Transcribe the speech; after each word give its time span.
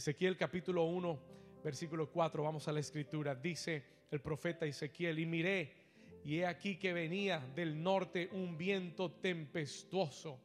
Ezequiel 0.00 0.38
capítulo 0.38 0.84
1, 0.84 1.18
versículo 1.62 2.10
4, 2.10 2.42
vamos 2.42 2.66
a 2.66 2.72
la 2.72 2.80
escritura. 2.80 3.34
Dice 3.34 3.84
el 4.10 4.22
profeta 4.22 4.64
Ezequiel, 4.64 5.18
y 5.18 5.26
miré, 5.26 5.74
y 6.24 6.38
he 6.38 6.46
aquí 6.46 6.76
que 6.76 6.94
venía 6.94 7.38
del 7.54 7.82
norte 7.82 8.30
un 8.32 8.56
viento 8.56 9.10
tempestuoso 9.10 10.40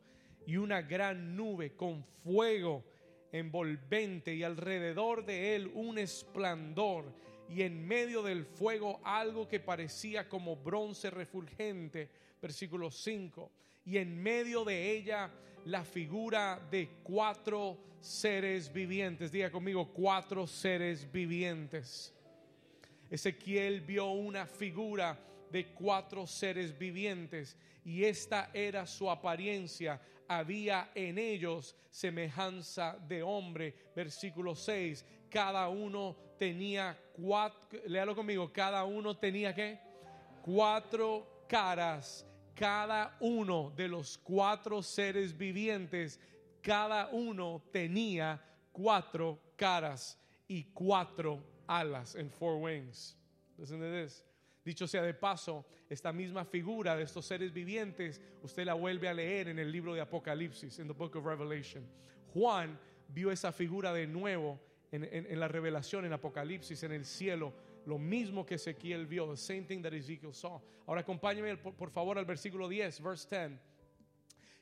y 0.46 0.57
una 0.57 0.81
gran 0.81 1.38
nube 1.38 1.73
con 1.73 2.04
fuego 2.04 2.83
envolvente 3.31 4.36
y 4.36 4.44
alrededor 4.44 5.23
de 5.23 5.56
él 5.56 5.72
un 5.74 6.00
esplendor 6.00 7.06
y 7.48 7.62
en 7.62 7.88
medio 7.88 8.24
del 8.24 8.44
fuego 8.44 9.00
algo 9.06 9.48
que 9.48 9.62
parecía 9.62 10.28
como 10.28 10.58
bronce 10.58 11.10
refulgente, 11.10 12.10
versículo 12.42 12.92
5, 12.92 13.50
y 13.86 14.00
en 14.00 14.22
medio 14.22 14.66
de 14.66 14.92
ella 14.92 15.32
la 15.66 15.84
figura 15.84 16.59
de 16.71 16.89
cuatro 17.04 17.77
seres 18.00 18.71
vivientes. 18.71 19.31
Diga 19.31 19.52
conmigo, 19.52 19.91
cuatro 19.93 20.48
seres 20.48 21.11
vivientes. 21.11 22.13
Ezequiel 23.09 23.81
vio 23.81 24.07
una 24.12 24.45
figura 24.45 25.17
de 25.52 25.67
cuatro 25.67 26.27
seres 26.27 26.77
vivientes 26.77 27.57
y 27.84 28.04
esta 28.04 28.49
era 28.54 28.85
su 28.85 29.09
apariencia. 29.09 29.99
Había 30.27 30.91
en 30.95 31.17
ellos 31.17 31.76
semejanza 31.90 32.98
de 33.07 33.23
hombre. 33.23 33.73
Versículo 33.95 34.55
6. 34.55 35.05
Cada 35.29 35.70
uno 35.70 36.16
tenía 36.38 36.98
cuatro, 37.13 37.79
léalo 37.88 38.16
conmigo, 38.16 38.52
cada 38.52 38.84
uno 38.84 39.18
tenía 39.18 39.54
que 39.54 39.79
cuatro 40.41 41.45
caras. 41.48 42.26
Cada 42.55 43.18
uno 43.20 43.73
de 43.76 43.88
los 43.88 44.18
cuatro 44.18 44.82
seres 44.82 45.38
vivientes, 45.38 46.20
cada 46.62 47.09
uno 47.09 47.62
tenía 47.72 48.41
cuatro 48.72 49.40
caras 49.55 50.18
y 50.48 50.63
cuatro 50.73 51.44
alas 51.68 52.16
en 52.16 52.30
four 52.30 52.55
wings. 52.55 53.18
Listen 53.57 53.79
to 53.79 53.91
this. 53.91 54.24
Dicho 54.63 54.88
sea 54.88 55.04
de 55.04 55.13
paso, 55.13 55.66
esta 55.90 56.12
misma 56.12 56.44
figura 56.44 56.96
de 56.96 57.04
estos 57.04 57.26
seres 57.26 57.54
vivientes, 57.54 58.20
usted 58.41 58.66
la 58.66 58.74
vuelve 58.74 59.07
a 59.07 59.13
leer 59.13 59.49
en 59.49 59.60
el 59.60 59.72
libro 59.72 59.94
de 59.94 60.01
Apocalipsis, 60.01 60.79
en 60.79 60.88
the 60.88 60.94
book 60.94 61.16
of 61.16 61.26
Revelation. 61.26 61.85
Juan 62.34 62.79
vio 63.10 63.32
esa 63.32 63.51
figura 63.51 63.94
de 63.94 64.07
nuevo 64.07 64.59
en, 64.91 65.03
en, 65.03 65.40
la 65.40 65.47
revelación, 65.47 66.06
en 66.06 66.13
Apocalipsis, 66.13 66.81
en 66.84 66.94
el 66.94 67.06
cielo, 67.06 67.53
lo 67.86 67.97
mismo 67.97 68.46
que 68.46 68.56
Ezequiel 68.56 69.06
vio, 69.06 69.30
the 69.30 69.38
same 69.38 69.64
thing 69.64 69.81
that 69.81 69.94
Ezekiel 69.94 70.34
saw. 70.34 70.62
Ahora 70.88 71.02
acompáñeme 71.02 71.58
por, 71.58 71.74
por 71.74 71.90
favor 71.91 72.18
al 72.18 72.25
versículo 72.25 72.68
10, 72.68 73.02
verse 73.02 73.28
10. 73.30 73.59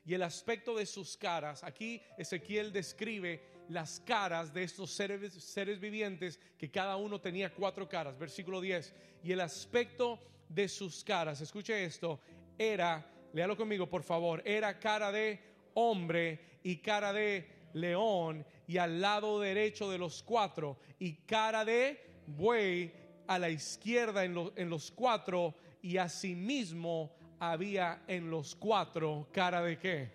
Y 0.06 0.14
el 0.14 0.24
aspecto 0.24 0.76
de 0.76 0.86
sus 0.86 1.16
caras, 1.16 1.64
aquí 1.64 2.02
Ezequiel 2.18 2.74
describe 2.74 3.42
las 3.70 4.02
caras 4.02 4.54
de 4.54 4.64
estos 4.64 4.92
seres, 4.92 5.34
seres 5.34 5.80
vivientes, 5.80 6.40
que 6.58 6.70
cada 6.70 6.98
uno 6.98 7.22
tenía 7.22 7.54
cuatro 7.54 7.88
caras. 7.88 8.18
Versículo 8.18 8.60
10. 8.60 8.94
Y 9.24 9.32
el 9.32 9.40
aspecto 9.40 10.20
de 10.50 10.68
sus 10.68 11.04
caras, 11.04 11.40
escuche 11.40 11.86
esto, 11.86 12.20
era, 12.58 13.10
léalo 13.34 13.56
conmigo 13.56 13.90
por 13.90 14.04
favor, 14.04 14.42
era 14.46 14.78
cara 14.80 15.12
de 15.12 15.40
hombre 15.74 16.60
y 16.64 16.78
cara 16.78 17.14
de 17.14 17.70
león 17.74 18.46
y 18.68 18.78
al 18.78 19.02
lado 19.02 19.40
derecho 19.40 19.90
de 19.90 19.98
los 19.98 20.22
cuatro 20.22 20.78
y 21.00 21.14
cara 21.26 21.66
de 21.66 22.00
buey 22.28 22.94
a 23.36 23.40
la 23.40 23.50
izquierda 23.50 24.24
en, 24.24 24.52
en 24.56 24.70
los 24.70 24.92
cuatro 24.92 25.56
y 25.82 25.98
asimismo 25.98 27.12
había 27.40 28.04
en 28.08 28.30
los 28.30 28.56
cuatro 28.56 29.28
cara 29.32 29.62
de 29.62 29.78
qué? 29.78 30.12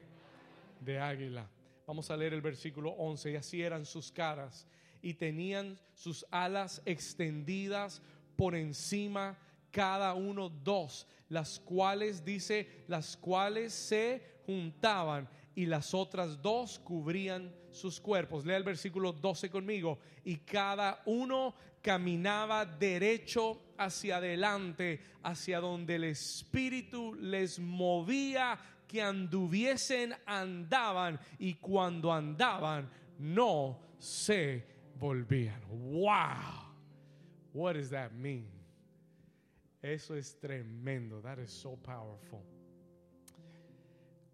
De 0.81 0.99
águila. 0.99 1.49
Vamos 1.87 2.11
a 2.11 2.17
leer 2.17 2.35
el 2.35 2.43
versículo 2.43 2.91
11. 2.91 3.33
Y 3.33 3.37
así 3.37 3.63
eran 3.63 3.85
sus 3.85 4.13
caras. 4.13 4.67
Y 5.03 5.15
tenían 5.15 5.79
sus 5.95 6.27
alas 6.31 6.83
extendidas 6.85 8.03
por 8.37 8.55
encima 8.55 9.39
cada 9.71 10.15
uno 10.15 10.49
dos, 10.49 11.07
las 11.29 11.61
cuales 11.61 12.25
dice, 12.25 12.85
las 12.89 13.17
cuales 13.17 13.73
se 13.73 14.23
juntaban 14.47 15.29
y 15.55 15.67
las 15.67 15.93
otras 15.93 16.41
dos 16.41 16.79
cubrían 16.79 17.55
sus 17.71 18.01
cuerpos. 18.01 18.45
Lea 18.45 18.57
el 18.57 18.65
versículo 18.65 19.13
12 19.13 19.51
conmigo. 19.51 19.99
Y 20.25 20.37
cada 20.37 21.03
uno 21.05 21.55
caminaba 21.89 22.67
derecho 22.67 23.73
hacia 23.79 24.19
adelante, 24.19 25.01
hacia 25.23 25.59
donde 25.59 25.95
el 25.95 26.05
Espíritu 26.05 27.15
les 27.15 27.59
movía 27.59 28.59
que 28.87 29.01
anduviesen, 29.01 30.15
andaban 30.27 31.19
y 31.39 31.55
cuando 31.55 32.13
andaban 32.13 32.91
no 33.19 33.81
se 33.99 34.67
volvían. 35.01 35.63
Wow. 35.71 36.75
What 37.55 37.77
does 37.77 37.89
that 37.89 38.13
mean? 38.13 38.51
Eso 39.81 40.15
es 40.15 40.39
tremendo. 40.39 41.23
That 41.23 41.39
is 41.39 41.51
so 41.51 41.75
powerful. 41.77 42.45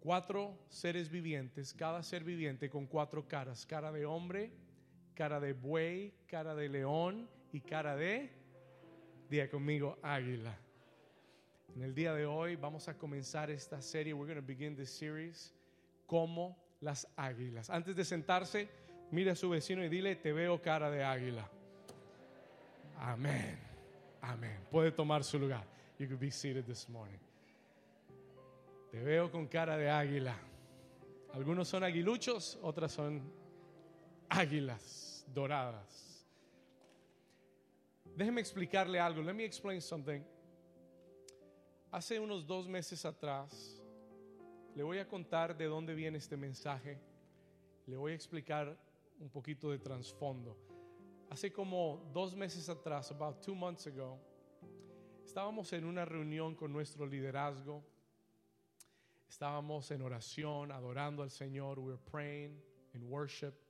Cuatro 0.01 0.59
seres 0.67 1.09
vivientes, 1.09 1.73
cada 1.73 2.03
ser 2.03 2.25
viviente 2.25 2.69
con 2.69 2.85
cuatro 2.85 3.25
caras, 3.29 3.65
cara 3.65 3.93
de 3.93 4.05
hombre, 4.05 4.51
cara 5.15 5.39
de 5.39 5.53
buey, 5.53 6.13
cara 6.27 6.53
de 6.53 6.67
león 6.67 7.33
y 7.55 7.61
cara 7.61 7.95
de, 7.95 8.29
diga 9.29 9.49
conmigo, 9.49 9.97
águila. 10.01 10.53
En 11.73 11.83
el 11.83 11.95
día 11.95 12.13
de 12.13 12.25
hoy 12.25 12.57
vamos 12.57 12.89
a 12.89 12.97
comenzar 12.97 13.49
esta 13.49 13.81
serie. 13.81 14.13
We're 14.13 14.27
going 14.27 14.45
to 14.45 14.45
begin 14.45 14.75
this 14.75 14.89
series 14.89 15.53
como 16.05 16.57
las 16.81 17.07
águilas. 17.15 17.69
Antes 17.69 17.95
de 17.95 18.03
sentarse, 18.03 18.67
mire 19.09 19.31
a 19.31 19.35
su 19.37 19.49
vecino 19.49 19.85
y 19.85 19.87
dile, 19.87 20.17
te 20.17 20.33
veo 20.33 20.61
cara 20.61 20.91
de 20.91 21.01
águila. 21.01 21.49
Amén. 22.99 23.57
Amén. 24.19 24.59
Puede 24.69 24.91
tomar 24.91 25.23
su 25.23 25.39
lugar. 25.39 25.63
You 25.97 26.07
could 26.07 26.19
be 26.19 26.31
seated 26.31 26.65
this 26.65 26.89
morning. 26.89 27.19
Te 28.91 29.01
veo 29.01 29.31
con 29.31 29.47
cara 29.47 29.77
de 29.77 29.89
águila. 29.89 30.35
Algunos 31.33 31.69
son 31.69 31.85
aguiluchos, 31.85 32.59
otras 32.61 32.91
son 32.91 33.21
águilas 34.27 35.25
doradas. 35.33 36.04
Déjeme 38.15 38.39
explicarle 38.39 38.97
algo. 38.97 39.21
Let 39.21 39.33
me 39.33 39.43
explain 39.43 39.81
something. 39.81 40.23
Hace 41.91 42.17
unos 42.17 42.47
dos 42.47 42.67
meses 42.67 43.03
atrás, 43.03 43.81
le 44.73 44.83
voy 44.83 44.99
a 44.99 45.07
contar 45.07 45.57
de 45.57 45.65
dónde 45.65 45.93
viene 45.93 46.17
este 46.17 46.37
mensaje. 46.37 46.97
Le 47.87 47.97
voy 47.97 48.13
a 48.13 48.15
explicar 48.15 48.77
un 49.19 49.29
poquito 49.29 49.69
de 49.69 49.79
trasfondo. 49.79 50.57
Hace 51.29 51.51
como 51.51 52.09
dos 52.13 52.35
meses 52.35 52.69
atrás, 52.69 53.11
about 53.11 53.41
two 53.41 53.53
months 53.53 53.85
ago, 53.87 54.17
estábamos 55.25 55.73
en 55.73 55.83
una 55.83 56.05
reunión 56.05 56.55
con 56.55 56.71
nuestro 56.71 57.05
liderazgo. 57.05 57.83
Estábamos 59.27 59.91
en 59.91 60.01
oración, 60.01 60.71
adorando 60.71 61.21
al 61.21 61.31
Señor. 61.31 61.79
We 61.79 61.91
were 61.91 62.01
praying 62.09 62.61
in 62.93 63.03
worship. 63.09 63.64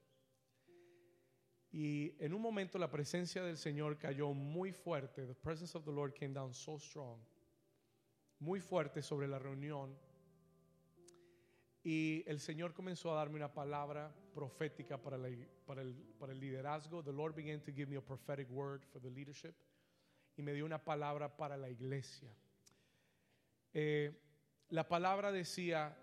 Y 1.76 2.16
en 2.24 2.34
un 2.34 2.42
momento 2.42 2.78
la 2.78 2.90
presencia 2.90 3.44
del 3.44 3.58
Señor 3.58 3.98
cayó 3.98 4.34
muy 4.34 4.72
fuerte. 4.72 5.26
The 5.26 5.36
presence 5.36 5.78
of 5.78 5.84
the 5.84 5.92
Lord 5.92 6.14
came 6.14 6.34
down 6.34 6.54
so 6.54 6.80
strong 6.80 7.20
muy 8.40 8.62
fuerte 8.62 9.02
sobre 9.02 9.28
la 9.28 9.40
reunión 9.40 9.94
y 11.84 12.24
el 12.28 12.40
Señor 12.40 12.74
comenzó 12.74 13.12
a 13.12 13.16
darme 13.16 13.36
una 13.36 13.54
palabra 13.54 14.16
profética 14.34 14.98
para, 15.02 15.18
para, 15.66 15.82
el, 15.82 15.94
para, 16.18 16.32
el, 16.32 16.40
liderazgo. 16.40 17.04
The 17.04 17.12
Lord 17.12 17.36
began 17.36 17.60
to 17.64 17.74
give 17.74 17.88
me 17.88 17.98
a 17.98 18.02
prophetic 18.02 18.50
word 18.50 18.86
for 18.86 19.02
the 19.02 19.10
leadership 19.10 19.54
y 20.38 20.44
me 20.44 20.54
dio 20.54 20.66
una 20.66 20.82
palabra 20.82 21.36
para 21.36 21.58
la 21.58 21.70
iglesia. 21.70 22.34
Eh, 23.74 24.18
la 24.70 24.88
palabra 24.88 25.34
decía 25.34 25.94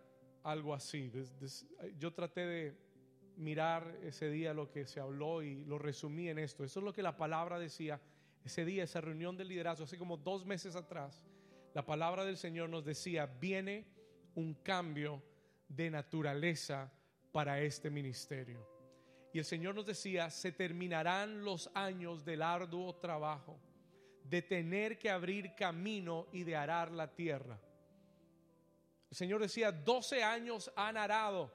algo 0.42 0.74
así. 0.74 1.10
yo 1.96 2.12
traté 2.12 2.46
de 2.46 2.91
mirar 3.36 3.98
ese 4.02 4.30
día 4.30 4.54
lo 4.54 4.70
que 4.70 4.86
se 4.86 5.00
habló 5.00 5.42
y 5.42 5.64
lo 5.64 5.78
resumí 5.78 6.28
en 6.28 6.38
esto. 6.38 6.64
Eso 6.64 6.80
es 6.80 6.84
lo 6.84 6.92
que 6.92 7.02
la 7.02 7.16
palabra 7.16 7.58
decía 7.58 8.00
ese 8.44 8.64
día, 8.64 8.84
esa 8.84 9.00
reunión 9.00 9.36
de 9.36 9.44
liderazgo, 9.44 9.84
hace 9.84 9.98
como 9.98 10.16
dos 10.16 10.44
meses 10.44 10.74
atrás 10.74 11.24
la 11.74 11.86
palabra 11.86 12.24
del 12.24 12.36
Señor 12.36 12.68
nos 12.68 12.84
decía, 12.84 13.26
viene 13.26 13.86
un 14.34 14.54
cambio 14.54 15.22
de 15.68 15.90
naturaleza 15.90 16.92
para 17.32 17.60
este 17.60 17.88
ministerio. 17.88 18.68
Y 19.32 19.38
el 19.38 19.44
Señor 19.46 19.74
nos 19.74 19.86
decía, 19.86 20.28
se 20.28 20.52
terminarán 20.52 21.42
los 21.42 21.70
años 21.72 22.24
del 22.26 22.42
arduo 22.42 22.94
trabajo, 22.96 23.58
de 24.24 24.42
tener 24.42 24.98
que 24.98 25.08
abrir 25.08 25.54
camino 25.54 26.26
y 26.30 26.44
de 26.44 26.56
arar 26.56 26.90
la 26.90 27.14
tierra. 27.14 27.58
El 29.10 29.16
Señor 29.16 29.40
decía, 29.40 29.72
12 29.72 30.22
años 30.22 30.70
han 30.76 30.98
arado, 30.98 31.50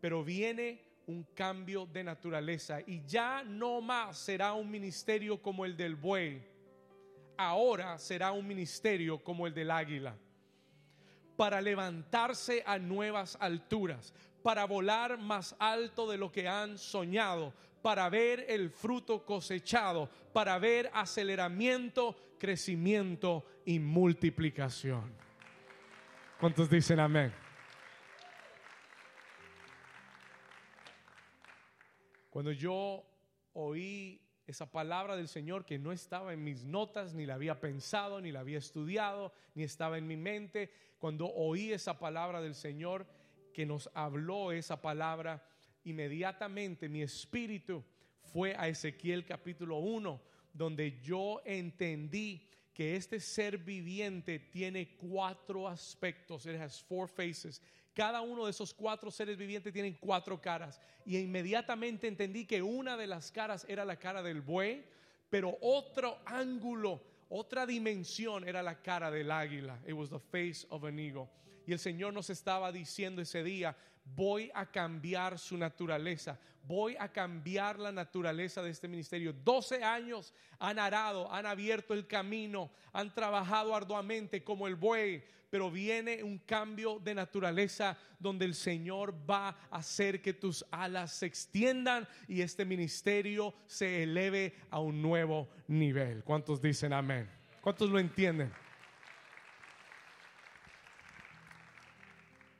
pero 0.00 0.22
viene 0.22 0.89
un 1.10 1.24
cambio 1.34 1.86
de 1.86 2.04
naturaleza 2.04 2.80
y 2.86 3.04
ya 3.04 3.42
no 3.44 3.80
más 3.80 4.18
será 4.18 4.54
un 4.54 4.70
ministerio 4.70 5.42
como 5.42 5.64
el 5.64 5.76
del 5.76 5.96
buey 5.96 6.50
ahora 7.40 7.98
será 7.98 8.32
un 8.32 8.46
ministerio 8.46 9.18
como 9.18 9.46
el 9.46 9.54
del 9.54 9.70
águila, 9.70 10.14
para 11.36 11.60
levantarse 11.62 12.62
a 12.66 12.78
nuevas 12.78 13.38
alturas, 13.40 14.12
para 14.42 14.66
volar 14.66 15.18
más 15.18 15.56
alto 15.58 16.10
de 16.10 16.18
lo 16.18 16.30
que 16.30 16.46
han 16.46 16.76
soñado, 16.76 17.54
para 17.80 18.10
ver 18.10 18.44
el 18.48 18.68
fruto 18.68 19.24
cosechado, 19.24 20.10
para 20.34 20.58
ver 20.58 20.90
aceleramiento, 20.92 22.14
crecimiento 22.38 23.46
y 23.64 23.78
multiplicación. 23.78 25.10
¿Cuántos 26.38 26.68
dicen 26.68 27.00
amén? 27.00 27.32
Cuando 32.30 32.52
yo 32.52 33.04
oí 33.52 34.22
esa 34.46 34.70
palabra 34.70 35.16
del 35.16 35.28
Señor 35.28 35.64
que 35.64 35.78
no 35.78 35.92
estaba 35.92 36.32
en 36.32 36.42
mis 36.42 36.64
notas, 36.64 37.14
ni 37.14 37.26
la 37.26 37.34
había 37.34 37.60
pensado, 37.60 38.20
ni 38.20 38.32
la 38.32 38.40
había 38.40 38.58
estudiado, 38.58 39.32
ni 39.54 39.64
estaba 39.64 39.98
en 39.98 40.06
mi 40.06 40.16
mente, 40.16 40.72
cuando 40.98 41.26
oí 41.26 41.72
esa 41.72 41.98
palabra 41.98 42.40
del 42.40 42.54
Señor 42.54 43.06
que 43.52 43.66
nos 43.66 43.90
habló 43.94 44.52
esa 44.52 44.80
palabra, 44.80 45.44
inmediatamente 45.84 46.88
mi 46.88 47.02
espíritu 47.02 47.84
fue 48.32 48.54
a 48.56 48.68
Ezequiel 48.68 49.24
capítulo 49.24 49.78
1, 49.78 50.20
donde 50.52 51.00
yo 51.00 51.40
entendí 51.44 52.48
que 52.72 52.96
este 52.96 53.20
ser 53.20 53.58
viviente 53.58 54.38
tiene 54.38 54.96
cuatro 54.96 55.68
aspectos. 55.68 56.46
It 56.46 56.60
has 56.60 56.82
four 56.82 57.08
faces. 57.08 57.60
Cada 58.00 58.22
uno 58.22 58.46
de 58.46 58.50
esos 58.52 58.72
cuatro 58.72 59.10
seres 59.10 59.36
vivientes 59.36 59.74
tienen 59.74 59.92
cuatro 60.00 60.40
caras. 60.40 60.80
Y 61.04 61.18
inmediatamente 61.18 62.08
entendí 62.08 62.46
que 62.46 62.62
una 62.62 62.96
de 62.96 63.06
las 63.06 63.30
caras 63.30 63.66
era 63.68 63.84
la 63.84 63.96
cara 63.96 64.22
del 64.22 64.40
buey, 64.40 64.86
pero 65.28 65.58
otro 65.60 66.18
ángulo, 66.24 67.02
otra 67.28 67.66
dimensión 67.66 68.48
era 68.48 68.62
la 68.62 68.80
cara 68.80 69.10
del 69.10 69.30
águila. 69.30 69.78
It 69.86 69.92
was 69.92 70.08
the 70.08 70.18
face 70.18 70.66
of 70.70 70.84
an 70.84 70.98
eagle. 70.98 71.28
Y 71.66 71.72
el 71.72 71.78
Señor 71.78 72.14
nos 72.14 72.30
estaba 72.30 72.72
diciendo 72.72 73.20
ese 73.20 73.42
día, 73.42 73.76
voy 74.16 74.50
a 74.54 74.64
cambiar 74.64 75.38
su 75.38 75.58
naturaleza, 75.58 76.40
voy 76.66 76.96
a 76.98 77.12
cambiar 77.12 77.78
la 77.78 77.92
naturaleza 77.92 78.62
de 78.62 78.70
este 78.70 78.88
ministerio. 78.88 79.34
12 79.34 79.84
años 79.84 80.32
han 80.58 80.78
arado, 80.78 81.30
han 81.30 81.44
abierto 81.44 81.92
el 81.92 82.06
camino, 82.06 82.70
han 82.94 83.12
trabajado 83.12 83.74
arduamente 83.74 84.42
como 84.42 84.66
el 84.66 84.76
buey, 84.76 85.22
pero 85.50 85.70
viene 85.70 86.22
un 86.22 86.38
cambio 86.38 87.00
de 87.00 87.14
naturaleza 87.14 87.98
donde 88.18 88.44
el 88.44 88.54
Señor 88.54 89.14
va 89.28 89.48
a 89.48 89.78
hacer 89.78 90.22
que 90.22 90.32
tus 90.32 90.64
alas 90.70 91.12
se 91.12 91.26
extiendan 91.26 92.08
y 92.28 92.40
este 92.40 92.64
ministerio 92.64 93.52
se 93.66 94.04
eleve 94.04 94.54
a 94.70 94.78
un 94.78 95.02
nuevo 95.02 95.50
nivel. 95.66 96.22
¿Cuántos 96.22 96.62
dicen 96.62 96.92
amén? 96.92 97.28
¿Cuántos 97.60 97.90
lo 97.90 97.98
entienden? 97.98 98.52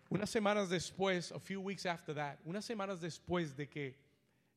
Unas 0.08 0.28
semanas 0.28 0.68
después, 0.68 1.30
a 1.30 1.38
few 1.38 1.60
weeks 1.60 1.86
after 1.86 2.12
that, 2.16 2.38
unas 2.44 2.64
semanas 2.64 3.00
después 3.00 3.56
de 3.56 3.68
que 3.68 3.96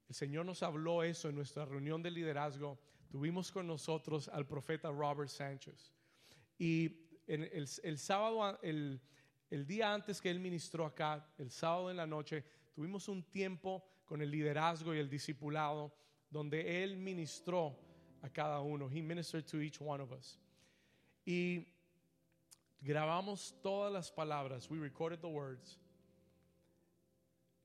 el 0.10 0.16
Señor 0.16 0.48
nos 0.48 0.64
habló 0.64 1.04
eso 1.04 1.30
en 1.30 1.36
nuestra 1.36 1.66
reunión 1.66 2.02
de 2.02 2.10
liderazgo, 2.10 2.80
tuvimos 3.10 3.52
con 3.52 3.68
nosotros 3.68 4.28
al 4.30 4.48
profeta 4.48 4.90
Robert 4.90 5.30
Sánchez. 5.30 5.94
Y 6.58 7.03
el, 7.28 7.98
sábado, 7.98 8.60
el, 8.62 9.02
el 9.50 9.66
día 9.66 9.94
antes 9.94 10.22
que 10.22 10.30
él 10.30 10.40
ministró 10.40 10.86
acá, 10.86 11.26
el 11.38 11.52
sábado 11.52 11.92
en 11.92 11.98
la 11.98 12.08
noche, 12.08 12.44
tuvimos 12.74 13.08
un 13.08 13.24
tiempo 13.24 13.84
con 14.06 14.22
el 14.22 14.32
liderazgo 14.32 14.94
y 14.94 15.00
el 15.00 15.10
discipulado 15.10 15.94
donde 16.30 16.84
él 16.84 16.98
ministró 16.98 17.78
a 18.22 18.30
cada 18.30 18.60
uno. 18.62 18.90
He 18.90 19.02
ministered 19.02 19.46
to 19.46 19.62
each 19.62 19.80
one 19.80 20.02
of 20.02 20.12
us. 20.12 20.40
Y 21.26 21.68
grabamos 22.82 23.56
todas 23.62 23.92
las 23.92 24.12
palabras, 24.12 24.70
we 24.70 24.80
recorded 24.80 25.20
the 25.20 25.28
words. 25.28 25.80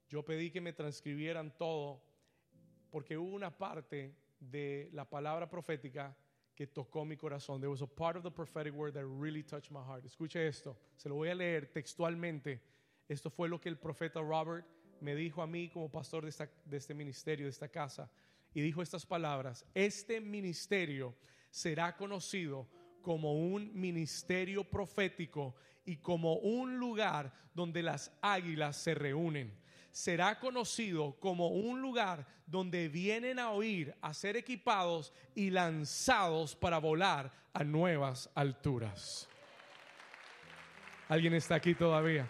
Yo 0.08 0.22
pedí 0.22 0.50
que 0.50 0.60
me 0.60 0.72
transcribieran 0.72 1.50
todo 1.56 2.02
porque 2.90 3.16
hubo 3.16 3.34
una 3.34 3.50
parte 3.50 4.14
de 4.40 4.88
la 4.92 5.04
palabra 5.04 5.48
profética 5.48 6.16
que 6.58 6.66
tocó 6.66 7.04
mi 7.04 7.16
corazón. 7.16 7.60
There 7.60 7.70
was 7.70 7.82
a 7.82 7.86
part 7.86 8.16
of 8.16 8.24
the 8.24 8.32
prophetic 8.32 8.74
word 8.74 8.94
that 8.94 9.06
really 9.06 9.44
touched 9.44 9.70
my 9.70 9.80
heart. 9.80 10.04
Escuche 10.04 10.44
esto, 10.44 10.76
se 10.96 11.08
lo 11.08 11.14
voy 11.14 11.28
a 11.28 11.34
leer 11.36 11.70
textualmente. 11.72 12.60
Esto 13.08 13.30
fue 13.30 13.48
lo 13.48 13.60
que 13.60 13.68
el 13.68 13.76
profeta 13.76 14.20
Robert 14.20 14.66
me 15.00 15.14
dijo 15.14 15.40
a 15.40 15.46
mí 15.46 15.68
como 15.68 15.88
pastor 15.88 16.24
de, 16.24 16.30
esta, 16.30 16.50
de 16.64 16.76
este 16.76 16.94
ministerio, 16.94 17.46
de 17.46 17.50
esta 17.50 17.68
casa. 17.68 18.10
Y 18.52 18.60
dijo 18.60 18.82
estas 18.82 19.06
palabras, 19.06 19.64
este 19.72 20.20
ministerio 20.20 21.14
será 21.48 21.96
conocido 21.96 22.66
como 23.02 23.34
un 23.34 23.72
ministerio 23.72 24.64
profético 24.64 25.54
y 25.84 25.98
como 25.98 26.38
un 26.38 26.80
lugar 26.80 27.32
donde 27.54 27.84
las 27.84 28.18
águilas 28.20 28.76
se 28.76 28.96
reúnen. 28.96 29.56
Será 29.90 30.38
conocido 30.38 31.18
como 31.20 31.48
un 31.48 31.80
lugar 31.80 32.26
donde 32.46 32.88
vienen 32.88 33.38
a 33.38 33.50
oír, 33.50 33.94
a 34.00 34.14
ser 34.14 34.36
equipados 34.36 35.12
y 35.34 35.50
lanzados 35.50 36.54
para 36.54 36.78
volar 36.78 37.32
a 37.52 37.64
nuevas 37.64 38.30
alturas. 38.34 39.28
¿Alguien 41.08 41.34
está 41.34 41.56
aquí 41.56 41.74
todavía? 41.74 42.28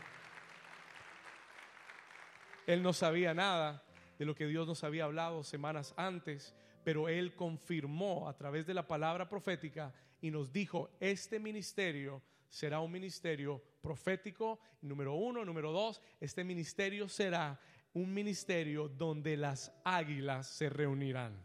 Él 2.67 2.83
no 2.83 2.93
sabía 2.93 3.35
nada 3.35 3.83
de 4.19 4.25
lo 4.25 4.35
que 4.35 4.47
Dios 4.47 4.67
nos 4.67 4.85
había 4.85 5.05
hablado 5.05 5.43
semanas 5.43 5.95
antes, 5.97 6.55
pero 6.85 7.09
Él 7.09 7.35
confirmó 7.35 8.29
a 8.29 8.37
través 8.37 8.67
de 8.67 8.75
la 8.75 8.87
palabra 8.87 9.29
profética 9.29 9.93
y 10.21 10.31
nos 10.31 10.53
dijo, 10.53 10.91
este 11.01 11.39
ministerio 11.39 12.23
será 12.49 12.81
un 12.81 12.91
ministerio 12.91 13.63
profético, 13.81 14.59
número 14.83 15.15
uno, 15.15 15.45
número 15.45 15.73
dos, 15.73 16.01
este 16.21 16.45
ministerio 16.45 17.09
será 17.09 17.59
un 17.95 18.13
ministerio 18.13 18.89
donde 18.89 19.37
las 19.37 19.73
águilas 19.85 20.47
se 20.47 20.69
reunirán. 20.69 21.45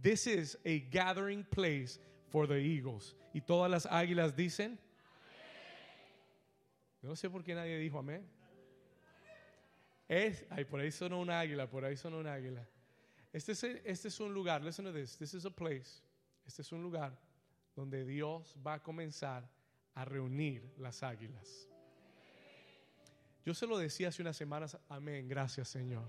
This 0.00 0.26
is 0.26 0.58
a 0.64 0.78
gathering 0.90 1.44
place 1.44 1.98
for 2.28 2.46
the 2.46 2.58
eagles. 2.58 3.14
Y 3.32 3.40
todas 3.40 3.70
las 3.70 3.86
águilas 3.86 4.34
dicen, 4.34 4.78
no 7.02 7.14
sé 7.16 7.30
por 7.30 7.42
qué 7.42 7.54
nadie 7.54 7.78
dijo 7.78 7.98
amén. 7.98 8.28
Es, 10.08 10.44
ay, 10.50 10.64
por 10.64 10.80
ahí 10.80 10.90
sonó 10.90 11.20
un 11.20 11.30
águila, 11.30 11.70
por 11.70 11.84
ahí 11.84 11.96
sonó 11.96 12.18
un 12.18 12.26
águila. 12.26 12.66
Este 13.32 13.52
es, 13.52 13.62
este 13.62 14.08
es 14.08 14.18
un 14.20 14.34
lugar, 14.34 14.62
listen 14.62 14.84
to 14.84 14.92
this, 14.92 15.16
this 15.16 15.34
is 15.34 15.46
a 15.46 15.50
place, 15.50 16.02
este 16.44 16.62
es 16.62 16.72
un 16.72 16.82
lugar 16.82 17.16
donde 17.76 18.04
Dios 18.04 18.56
va 18.66 18.74
a 18.74 18.82
comenzar 18.82 19.48
a 19.94 20.04
reunir 20.04 20.72
las 20.78 21.02
águilas. 21.02 21.68
Yo 23.44 23.54
se 23.54 23.66
lo 23.66 23.78
decía 23.78 24.08
hace 24.08 24.22
unas 24.22 24.36
semanas, 24.36 24.78
amén, 24.88 25.28
gracias 25.28 25.68
Señor. 25.68 26.04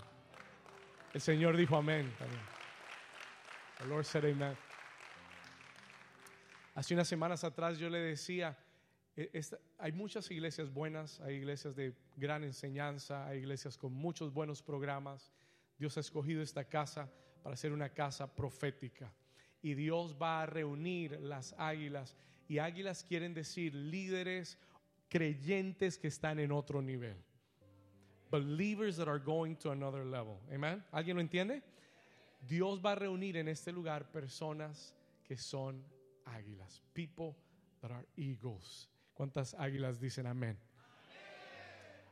El 1.12 1.20
Señor 1.20 1.56
dijo 1.56 1.76
amén 1.76 2.12
también. 2.18 2.42
El 3.80 3.88
Lord 3.88 4.04
said 4.04 4.24
amen. 4.24 4.56
Hace 6.74 6.94
unas 6.94 7.08
semanas 7.08 7.44
atrás 7.44 7.78
yo 7.78 7.90
le 7.90 7.98
decía, 7.98 8.56
e, 9.14 9.42
hay 9.78 9.92
muchas 9.92 10.30
iglesias 10.30 10.72
buenas, 10.72 11.20
hay 11.20 11.34
iglesias 11.34 11.76
de 11.76 11.94
gran 12.16 12.44
enseñanza, 12.44 13.26
hay 13.26 13.40
iglesias 13.40 13.76
con 13.76 13.92
muchos 13.92 14.32
buenos 14.32 14.62
programas. 14.62 15.32
Dios 15.78 15.96
ha 15.96 16.00
escogido 16.00 16.42
esta 16.42 16.64
casa 16.64 17.10
para 17.42 17.56
ser 17.56 17.72
una 17.72 17.90
casa 17.90 18.34
profética 18.34 19.12
y 19.60 19.74
Dios 19.74 20.16
va 20.20 20.42
a 20.42 20.46
reunir 20.46 21.20
las 21.20 21.54
águilas. 21.58 22.16
Y 22.48 22.58
águilas 22.58 23.04
quieren 23.04 23.34
decir 23.34 23.74
líderes 23.74 24.58
creyentes 25.08 25.98
que 25.98 26.08
están 26.08 26.38
en 26.38 26.52
otro 26.52 26.80
nivel. 26.80 27.16
Believers 28.30 28.96
that 28.96 29.08
are 29.08 29.18
going 29.18 29.56
to 29.56 29.70
another 29.70 30.04
level. 30.04 30.40
Amen. 30.50 30.82
¿Alguien 30.90 31.16
lo 31.16 31.20
entiende? 31.20 31.62
Dios 32.40 32.80
va 32.80 32.92
a 32.92 32.94
reunir 32.94 33.36
en 33.36 33.48
este 33.48 33.72
lugar 33.72 34.10
personas 34.10 34.94
que 35.22 35.36
son 35.36 35.84
águilas. 36.24 36.82
People 36.94 37.34
that 37.80 37.90
are 37.90 38.06
eagles. 38.16 38.88
¿Cuántas 39.12 39.54
águilas 39.54 40.00
dicen 40.00 40.26
amén? 40.26 40.58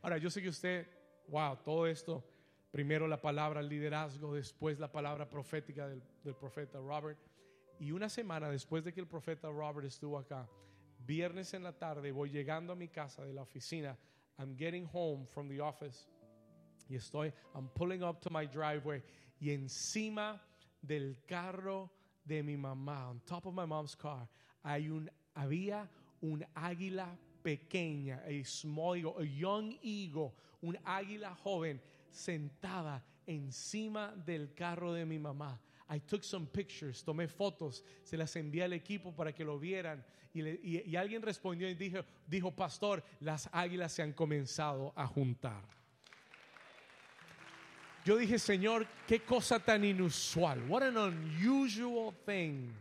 Ahora, 0.02 0.18
yo 0.18 0.30
sé 0.30 0.40
que 0.40 0.48
usted, 0.48 0.86
wow, 1.28 1.56
todo 1.64 1.86
esto, 1.86 2.24
primero 2.70 3.06
la 3.06 3.20
palabra 3.20 3.62
liderazgo, 3.62 4.34
después 4.34 4.78
la 4.78 4.90
palabra 4.92 5.28
profética 5.28 5.88
del, 5.88 6.02
del 6.22 6.34
profeta 6.34 6.78
Robert. 6.78 7.18
Y 7.80 7.92
una 7.92 8.10
semana 8.10 8.50
después 8.50 8.84
de 8.84 8.92
que 8.92 9.00
el 9.00 9.06
profeta 9.06 9.48
Robert 9.48 9.86
estuvo 9.86 10.18
acá, 10.18 10.46
viernes 10.98 11.54
en 11.54 11.62
la 11.62 11.72
tarde, 11.72 12.12
voy 12.12 12.28
llegando 12.28 12.74
a 12.74 12.76
mi 12.76 12.88
casa 12.88 13.24
de 13.24 13.32
la 13.32 13.40
oficina. 13.40 13.96
I'm 14.38 14.54
getting 14.54 14.86
home 14.92 15.26
from 15.26 15.48
the 15.48 15.62
office. 15.62 16.06
Y 16.90 16.96
estoy, 16.96 17.32
I'm 17.54 17.70
pulling 17.70 18.02
up 18.02 18.20
to 18.20 18.30
my 18.30 18.46
driveway. 18.46 19.02
Y 19.40 19.50
encima 19.50 20.38
del 20.82 21.16
carro 21.26 21.90
de 22.22 22.42
mi 22.42 22.56
mamá, 22.56 23.08
on 23.08 23.20
top 23.24 23.46
of 23.46 23.54
my 23.54 23.64
mom's 23.64 23.94
car, 23.96 24.28
hay 24.62 24.90
un, 24.90 25.10
había 25.34 25.88
un 26.20 26.44
águila 26.54 27.16
pequeña, 27.42 28.22
a 28.26 28.44
small 28.44 28.94
eagle, 28.94 29.14
a 29.18 29.24
young 29.24 29.78
eagle, 29.82 30.34
un 30.62 30.76
águila 30.84 31.34
joven 31.42 31.80
sentada 32.10 33.02
encima 33.26 34.12
del 34.26 34.52
carro 34.54 34.92
de 34.92 35.06
mi 35.06 35.18
mamá. 35.18 35.58
I 35.90 35.98
took 35.98 36.22
some 36.22 36.46
pictures, 36.46 37.02
tomé 37.02 37.26
fotos, 37.26 37.82
se 38.04 38.16
las 38.16 38.34
envié 38.36 38.62
al 38.62 38.72
equipo 38.72 39.12
para 39.12 39.32
que 39.32 39.44
lo 39.44 39.58
vieran. 39.58 40.04
Y, 40.32 40.94
alguien 40.94 41.20
respondió 41.20 41.68
y 41.68 41.74
dijo, 41.74 42.04
dijo, 42.28 42.52
pastor, 42.52 43.02
las 43.18 43.48
águilas 43.52 43.92
se 43.92 44.02
han 44.02 44.12
comenzado 44.12 44.92
a 44.94 45.04
juntar. 45.08 45.64
yo 48.04 48.16
dije, 48.16 48.38
Señor, 48.38 48.86
qué 49.06 49.20
cosa 49.20 49.58
tan 49.58 49.84
inusual. 49.84 50.62
What 50.68 50.84
an 50.84 50.96
unusual 50.96 52.14
thing. 52.24 52.72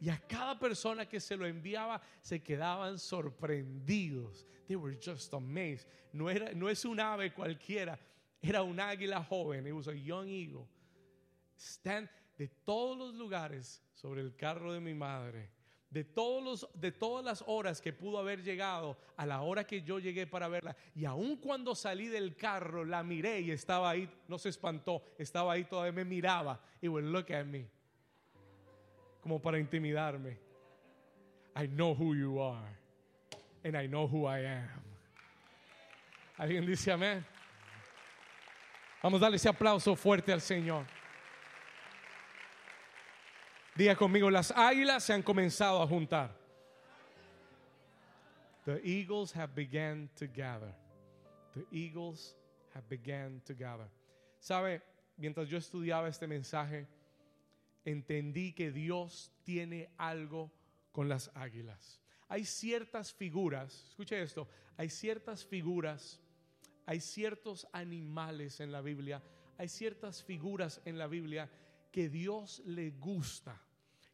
Y 0.00 0.08
a 0.08 0.18
cada 0.26 0.58
persona 0.58 1.06
que 1.06 1.20
se 1.20 1.36
lo 1.36 1.46
enviaba 1.46 2.00
se 2.22 2.42
quedaban 2.42 2.98
sorprendidos. 2.98 4.46
They 4.66 4.76
were 4.76 4.96
just 4.98 5.34
amazed. 5.34 5.86
No, 6.12 6.30
era, 6.30 6.52
no 6.54 6.68
es 6.68 6.84
un 6.86 6.98
ave 6.98 7.30
cualquiera, 7.30 7.98
era 8.42 8.62
un 8.62 8.78
águila 8.80 9.22
joven. 9.22 9.66
It 9.66 9.72
was 9.72 9.88
a 9.88 9.94
young 9.94 10.28
eagle. 10.28 10.66
Stand 11.56 12.08
de 12.36 12.48
todos 12.48 12.96
los 12.96 13.14
lugares 13.14 13.82
sobre 13.94 14.20
el 14.20 14.36
carro 14.36 14.72
de 14.72 14.80
mi 14.80 14.94
madre 14.94 15.50
de, 15.94 16.02
todos 16.02 16.42
los, 16.42 16.68
de 16.74 16.90
todas 16.90 17.24
las 17.24 17.44
horas 17.46 17.80
que 17.80 17.92
pudo 17.92 18.18
haber 18.18 18.42
llegado 18.42 18.98
a 19.16 19.24
la 19.24 19.42
hora 19.42 19.64
que 19.64 19.82
yo 19.82 20.00
llegué 20.00 20.26
para 20.26 20.48
verla. 20.48 20.76
Y 20.96 21.04
aun 21.04 21.36
cuando 21.36 21.76
salí 21.76 22.08
del 22.08 22.34
carro, 22.34 22.84
la 22.84 23.04
miré 23.04 23.40
y 23.40 23.52
estaba 23.52 23.90
ahí, 23.90 24.10
no 24.26 24.36
se 24.36 24.48
espantó, 24.48 25.04
estaba 25.16 25.52
ahí 25.52 25.64
todavía, 25.64 25.92
me 25.92 26.04
miraba 26.04 26.60
y 26.82 26.88
would 26.88 27.04
look 27.04 27.32
at 27.32 27.44
me. 27.44 27.70
Como 29.20 29.40
para 29.40 29.56
intimidarme. 29.56 30.36
I 31.56 31.68
know 31.68 31.94
who 31.94 32.16
you 32.16 32.42
are. 32.42 32.76
And 33.62 33.76
I 33.76 33.86
know 33.86 34.08
who 34.08 34.26
I 34.26 34.44
am. 34.46 34.82
¿Alguien 36.36 36.66
dice 36.66 36.90
amén? 36.90 37.24
Vamos 39.00 39.20
a 39.22 39.26
darle 39.26 39.36
ese 39.36 39.48
aplauso 39.48 39.94
fuerte 39.94 40.32
al 40.32 40.40
Señor. 40.40 40.84
Diga 43.76 43.96
conmigo, 43.96 44.30
las 44.30 44.52
águilas 44.52 45.02
se 45.02 45.12
han 45.12 45.22
comenzado 45.22 45.82
a 45.82 45.86
juntar. 45.86 46.30
The 48.64 48.80
eagles 48.84 49.34
have 49.36 49.52
begun 49.54 50.08
to 50.16 50.26
gather. 50.26 50.72
The 51.54 51.66
eagles 51.72 52.36
have 52.74 52.88
begun 52.88 53.40
to 53.46 53.54
gather. 53.54 53.88
¿Sabe? 54.38 54.80
Mientras 55.16 55.48
yo 55.48 55.58
estudiaba 55.58 56.08
este 56.08 56.26
mensaje, 56.26 56.86
entendí 57.84 58.52
que 58.52 58.70
Dios 58.70 59.32
tiene 59.42 59.90
algo 59.98 60.50
con 60.92 61.08
las 61.08 61.30
águilas. 61.34 62.00
Hay 62.28 62.44
ciertas 62.44 63.12
figuras, 63.12 63.86
escuche 63.90 64.22
esto, 64.22 64.48
hay 64.76 64.88
ciertas 64.88 65.44
figuras, 65.44 66.20
hay 66.86 67.00
ciertos 67.00 67.66
animales 67.72 68.60
en 68.60 68.72
la 68.72 68.80
Biblia, 68.80 69.22
hay 69.58 69.68
ciertas 69.68 70.22
figuras 70.22 70.80
en 70.84 70.96
la 70.96 71.06
Biblia 71.06 71.50
que 71.94 72.08
Dios 72.08 72.60
le 72.66 72.90
gusta, 72.90 73.56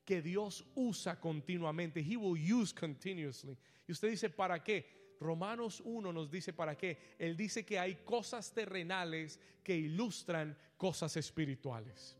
que 0.04 0.20
Dios 0.20 0.66
usa 0.75 1.18
continuamente. 1.18 2.00
He 2.00 2.14
will 2.14 2.37
use 2.37 2.75
continuously. 2.75 3.56
Y 3.88 3.92
usted 3.92 4.10
dice, 4.10 4.28
¿para 4.28 4.62
qué? 4.62 5.16
Romanos 5.18 5.80
1 5.82 6.12
nos 6.12 6.30
dice 6.30 6.52
para 6.52 6.76
qué. 6.76 7.16
Él 7.18 7.38
dice 7.38 7.64
que 7.64 7.78
hay 7.78 7.94
cosas 8.04 8.52
terrenales 8.52 9.40
que 9.64 9.75
ilustran 9.75 10.54
cosas 10.76 11.16
espirituales. 11.16 12.18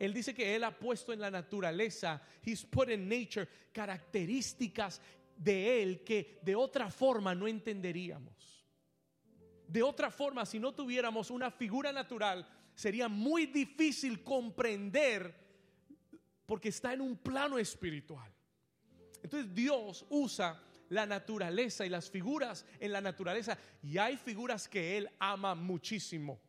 Él 0.00 0.12
dice 0.12 0.34
que 0.34 0.56
Él 0.56 0.64
ha 0.64 0.76
puesto 0.76 1.12
en 1.12 1.20
la 1.20 1.30
naturaleza, 1.30 2.20
He's 2.44 2.64
put 2.64 2.90
in 2.90 3.08
nature, 3.08 3.46
características 3.72 5.00
de 5.36 5.80
Él 5.80 6.02
que 6.02 6.40
de 6.42 6.56
otra 6.56 6.90
forma 6.90 7.36
no 7.36 7.46
entenderíamos. 7.46 8.66
De 9.68 9.80
otra 9.80 10.10
forma, 10.10 10.44
si 10.44 10.58
no 10.58 10.74
tuviéramos 10.74 11.30
una 11.30 11.52
figura 11.52 11.92
natural, 11.92 12.44
sería 12.80 13.10
muy 13.10 13.44
difícil 13.44 14.24
comprender 14.24 15.34
porque 16.46 16.70
está 16.70 16.94
en 16.94 17.02
un 17.02 17.14
plano 17.18 17.58
espiritual. 17.58 18.32
Entonces 19.22 19.54
Dios 19.54 20.06
usa 20.08 20.58
la 20.88 21.04
naturaleza 21.04 21.84
y 21.84 21.90
las 21.90 22.08
figuras 22.08 22.64
en 22.78 22.92
la 22.92 23.02
naturaleza 23.02 23.58
y 23.82 23.98
hay 23.98 24.16
figuras 24.16 24.66
que 24.66 24.96
Él 24.96 25.10
ama 25.18 25.54
muchísimo. 25.54 26.40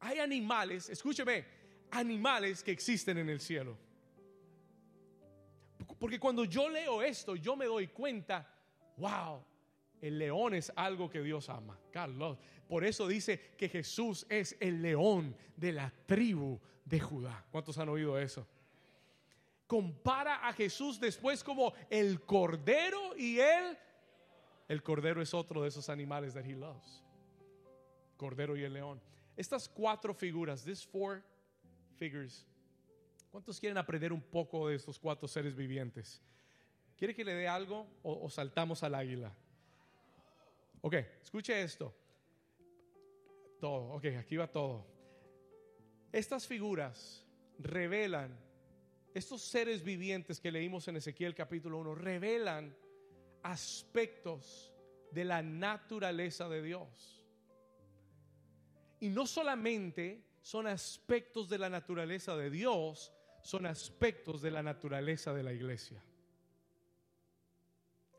Hay 0.00 0.18
animales, 0.18 0.88
escúcheme, 0.88 1.44
animales 1.92 2.64
que 2.64 2.72
existen 2.72 3.18
en 3.18 3.28
el 3.28 3.38
cielo. 3.38 3.78
Porque 5.96 6.18
cuando 6.18 6.44
yo 6.44 6.68
leo 6.68 7.02
esto, 7.02 7.36
yo 7.36 7.54
me 7.54 7.66
doy 7.66 7.86
cuenta, 7.86 8.52
wow, 8.96 9.44
el 10.00 10.18
león 10.18 10.54
es 10.54 10.72
algo 10.74 11.08
que 11.08 11.22
Dios 11.22 11.48
ama. 11.48 11.78
Carlos, 11.92 12.36
por 12.72 12.86
eso 12.86 13.06
dice 13.06 13.38
que 13.58 13.68
Jesús 13.68 14.24
es 14.30 14.56
el 14.58 14.80
león 14.80 15.36
de 15.58 15.72
la 15.72 15.92
tribu 16.06 16.58
de 16.86 17.00
Judá. 17.00 17.44
¿Cuántos 17.50 17.76
han 17.76 17.90
oído 17.90 18.18
eso? 18.18 18.48
Compara 19.66 20.48
a 20.48 20.54
Jesús 20.54 20.98
después 20.98 21.44
como 21.44 21.74
el 21.90 22.22
cordero 22.22 23.14
y 23.14 23.38
él. 23.40 23.76
El 24.68 24.82
cordero 24.82 25.20
es 25.20 25.34
otro 25.34 25.60
de 25.60 25.68
esos 25.68 25.90
animales 25.90 26.32
that 26.32 26.46
he 26.46 26.54
loves. 26.54 27.02
Cordero 28.16 28.56
y 28.56 28.62
el 28.62 28.72
león. 28.72 29.02
Estas 29.36 29.68
cuatro 29.68 30.14
figuras, 30.14 30.64
these 30.64 30.82
four 30.82 31.22
figures. 31.98 32.46
¿Cuántos 33.30 33.60
quieren 33.60 33.76
aprender 33.76 34.14
un 34.14 34.22
poco 34.22 34.68
de 34.68 34.76
estos 34.76 34.98
cuatro 34.98 35.28
seres 35.28 35.54
vivientes? 35.54 36.22
¿Quiere 36.96 37.14
que 37.14 37.22
le 37.22 37.34
dé 37.34 37.48
algo 37.48 37.86
o, 38.02 38.24
o 38.24 38.30
saltamos 38.30 38.82
al 38.82 38.94
águila? 38.94 39.30
Ok, 40.80 40.94
escuche 41.22 41.60
esto. 41.60 41.94
Todo, 43.62 43.92
ok, 43.92 44.06
aquí 44.18 44.36
va 44.36 44.48
todo. 44.48 44.84
Estas 46.10 46.48
figuras 46.48 47.24
revelan, 47.60 48.36
estos 49.14 49.40
seres 49.40 49.84
vivientes 49.84 50.40
que 50.40 50.50
leímos 50.50 50.88
en 50.88 50.96
Ezequiel 50.96 51.32
capítulo 51.32 51.78
1, 51.78 51.94
revelan 51.94 52.76
aspectos 53.44 54.74
de 55.12 55.24
la 55.24 55.42
naturaleza 55.42 56.48
de 56.48 56.60
Dios. 56.60 57.24
Y 58.98 59.10
no 59.10 59.28
solamente 59.28 60.24
son 60.40 60.66
aspectos 60.66 61.48
de 61.48 61.58
la 61.58 61.70
naturaleza 61.70 62.36
de 62.36 62.50
Dios, 62.50 63.12
son 63.42 63.66
aspectos 63.66 64.42
de 64.42 64.50
la 64.50 64.64
naturaleza 64.64 65.32
de 65.32 65.42
la 65.44 65.52
iglesia. 65.52 66.02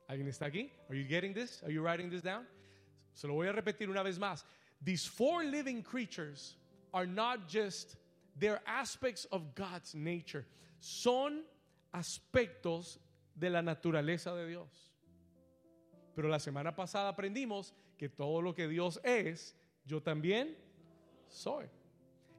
¿Alguien 0.07 0.29
está 0.29 0.45
aquí? 0.45 0.71
Are 0.87 0.97
you 0.97 1.05
getting 1.05 1.33
this? 1.33 1.61
Are 1.63 1.73
you 1.73 1.83
writing 1.83 2.09
this 2.09 2.23
down? 2.23 2.47
Se 3.11 3.27
lo 3.27 3.33
voy 3.33 3.49
a 3.49 3.51
repetir 3.51 3.89
una 3.89 4.03
vez 4.03 4.17
más. 4.17 4.45
These 4.83 5.05
four 5.05 5.43
living 5.43 5.81
creatures 5.81 6.55
are 6.93 7.05
not 7.05 7.47
just 7.47 7.95
they're 8.37 8.61
aspects 8.65 9.25
of 9.31 9.55
God's 9.55 9.95
nature. 9.95 10.45
Son 10.79 11.43
aspectos 11.93 12.97
de 13.37 13.49
la 13.49 13.61
naturaleza 13.61 14.35
de 14.35 14.47
Dios. 14.47 14.91
Pero 16.15 16.27
la 16.29 16.37
semana 16.37 16.75
pasada 16.75 17.11
aprendimos 17.15 17.71
que 17.97 18.09
todo 18.09 18.41
lo 18.41 18.53
que 18.53 18.67
Dios 18.67 18.99
es, 19.03 19.55
yo 19.85 19.99
también 19.99 20.55
soy. 21.29 21.65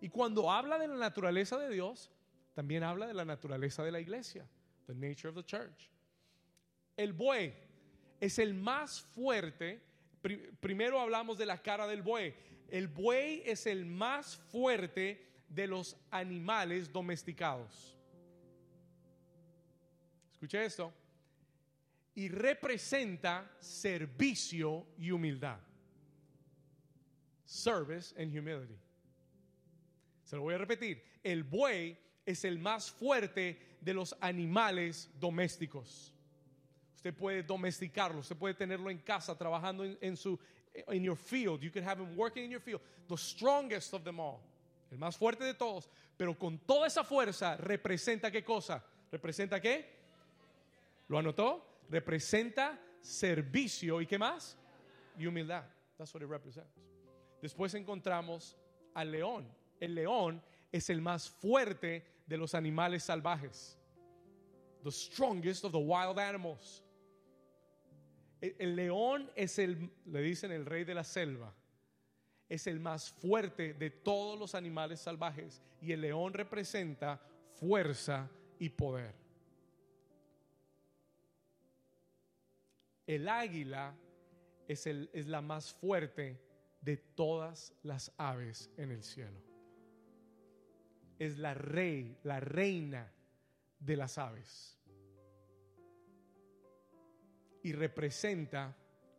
Y 0.00 0.08
cuando 0.08 0.50
habla 0.50 0.78
de 0.78 0.86
la 0.86 0.96
naturaleza 0.96 1.58
de 1.58 1.70
Dios, 1.70 2.10
también 2.54 2.82
habla 2.82 3.06
de 3.06 3.14
la 3.14 3.24
naturaleza 3.24 3.82
de 3.82 3.90
la 3.90 4.00
iglesia, 4.00 4.46
the 4.86 4.94
nature 4.94 5.28
of 5.28 5.34
the 5.34 5.42
church. 5.42 5.90
El 6.96 7.12
buey 7.12 7.52
es 8.20 8.38
el 8.38 8.54
más 8.54 9.00
fuerte. 9.00 9.80
Primero 10.60 10.98
hablamos 11.00 11.36
de 11.36 11.44
la 11.44 11.60
cara 11.60 11.86
del 11.86 12.02
buey. 12.02 12.34
El 12.68 12.88
buey 12.88 13.42
es 13.44 13.66
el 13.66 13.84
más 13.84 14.36
fuerte 14.36 15.42
de 15.48 15.66
los 15.66 15.96
animales 16.10 16.90
domesticados. 16.90 17.98
Escuche 20.32 20.64
esto. 20.64 20.92
Y 22.14 22.28
representa 22.28 23.50
servicio 23.60 24.86
y 24.96 25.10
humildad. 25.10 25.58
Service 27.44 28.14
and 28.20 28.34
humility. 28.36 28.78
Se 30.22 30.36
lo 30.36 30.42
voy 30.42 30.54
a 30.54 30.58
repetir. 30.58 31.02
El 31.22 31.42
buey 31.42 31.98
es 32.24 32.44
el 32.44 32.58
más 32.58 32.90
fuerte 32.90 33.76
de 33.80 33.92
los 33.92 34.16
animales 34.20 35.10
domésticos. 35.20 36.13
Usted 37.04 37.18
puede 37.18 37.42
domesticarlo, 37.42 38.20
usted 38.20 38.34
puede 38.34 38.54
tenerlo 38.54 38.88
en 38.88 38.96
casa 38.96 39.36
trabajando 39.36 39.84
en, 39.84 39.98
en 40.00 40.16
su 40.16 40.38
in 40.90 41.02
your 41.02 41.18
field. 41.18 41.60
You 41.60 41.70
can 41.70 41.84
have 41.84 42.00
him 42.00 42.16
working 42.16 42.44
in 42.44 42.50
your 42.50 42.62
field. 42.62 42.80
The 43.08 43.18
strongest 43.18 43.92
of 43.92 44.04
them 44.04 44.18
all. 44.18 44.40
El 44.90 44.96
más 44.96 45.14
fuerte 45.14 45.44
de 45.44 45.52
todos, 45.52 45.90
pero 46.16 46.32
con 46.32 46.56
toda 46.60 46.86
esa 46.86 47.04
fuerza 47.04 47.58
representa 47.58 48.30
qué 48.30 48.42
cosa? 48.42 48.82
¿Representa 49.12 49.60
qué? 49.60 49.84
¿Lo 51.08 51.18
anotó? 51.18 51.82
Representa 51.90 52.80
servicio 53.02 54.00
y 54.00 54.06
qué 54.06 54.18
más? 54.18 54.56
Y 55.18 55.26
humildad. 55.26 55.64
That's 55.98 56.14
what 56.14 56.22
it 56.22 56.30
represents. 56.30 56.72
Después 57.42 57.74
encontramos 57.74 58.56
al 58.94 59.10
león. 59.10 59.46
El 59.78 59.94
león 59.94 60.42
es 60.72 60.88
el 60.88 61.02
más 61.02 61.28
fuerte 61.28 62.02
de 62.26 62.38
los 62.38 62.54
animales 62.54 63.04
salvajes. 63.04 63.76
The 64.84 64.90
strongest 64.90 65.64
of 65.64 65.72
the 65.72 65.78
wild 65.78 66.18
animals. 66.18 66.80
El, 68.58 68.76
león 68.76 69.30
es 69.34 69.58
el, 69.58 69.90
le 70.06 70.20
dicen 70.20 70.52
el 70.52 70.66
rey 70.66 70.84
de 70.84 70.94
la 70.94 71.04
selva. 71.04 71.54
Es 72.48 72.66
el 72.66 72.78
más 72.78 73.10
fuerte 73.10 73.72
de 73.74 73.90
todos 73.90 74.38
los 74.38 74.54
animales 74.54 75.00
salvajes. 75.00 75.62
Y 75.80 75.92
el 75.92 76.02
león 76.02 76.34
representa 76.34 77.20
fuerza 77.54 78.28
y 78.58 78.68
poder. 78.68 79.14
El 83.06 83.28
águila 83.28 83.94
es, 84.68 84.86
el, 84.86 85.10
es 85.12 85.26
la 85.26 85.40
más 85.40 85.72
fuerte 85.72 86.40
de 86.80 86.96
todas 86.96 87.72
las 87.82 88.12
aves 88.18 88.70
en 88.76 88.90
el 88.90 89.02
cielo. 89.02 89.42
es 91.18 91.38
la 91.38 91.54
rey, 91.54 92.18
la 92.24 92.40
reina 92.40 93.10
de 93.78 93.96
las 93.96 94.18
aves. 94.18 94.78
Y 97.64 97.72
representa 97.72 98.76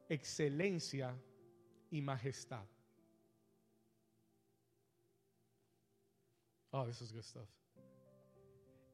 excelencia 0.07 1.13
y 1.91 2.01
majestad. 2.01 2.65
Oh, 6.71 6.85
this 6.85 7.01
is 7.01 7.11
good 7.11 7.23
stuff. 7.23 7.49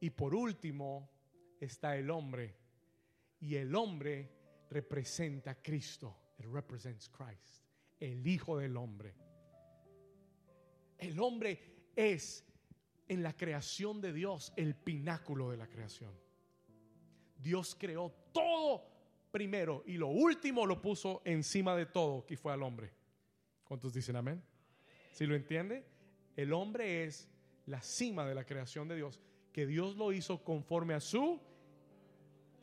Y 0.00 0.10
por 0.10 0.34
último 0.34 1.08
está 1.60 1.96
el 1.96 2.10
hombre. 2.10 2.56
Y 3.40 3.56
el 3.56 3.74
hombre 3.74 4.30
representa 4.70 5.52
a 5.52 5.54
Cristo. 5.62 6.16
It 6.38 6.46
represents 6.46 7.08
Christ. 7.08 7.64
El 8.00 8.26
Hijo 8.26 8.58
del 8.58 8.76
Hombre. 8.76 9.14
El 10.98 11.18
hombre 11.20 11.90
es 11.94 12.44
en 13.08 13.22
la 13.22 13.36
creación 13.36 14.00
de 14.00 14.12
Dios 14.12 14.52
el 14.56 14.74
pináculo 14.74 15.50
de 15.50 15.56
la 15.56 15.68
creación. 15.68 16.12
Dios 17.36 17.76
creó 17.78 18.12
todo 18.32 18.91
primero 19.32 19.82
y 19.86 19.94
lo 19.94 20.08
último 20.08 20.66
lo 20.66 20.80
puso 20.80 21.22
encima 21.24 21.74
de 21.74 21.86
todo, 21.86 22.24
que 22.24 22.36
fue 22.36 22.52
al 22.52 22.62
hombre. 22.62 22.92
¿Cuántos 23.64 23.92
dicen 23.92 24.14
amén? 24.14 24.42
Si 25.10 25.26
lo 25.26 25.34
entiende? 25.34 25.84
El 26.36 26.52
hombre 26.52 27.04
es 27.04 27.28
la 27.66 27.82
cima 27.82 28.26
de 28.26 28.34
la 28.34 28.44
creación 28.44 28.86
de 28.86 28.96
Dios, 28.96 29.20
que 29.52 29.66
Dios 29.66 29.96
lo 29.96 30.12
hizo 30.12 30.44
conforme 30.44 30.94
a 30.94 31.00
su, 31.00 31.40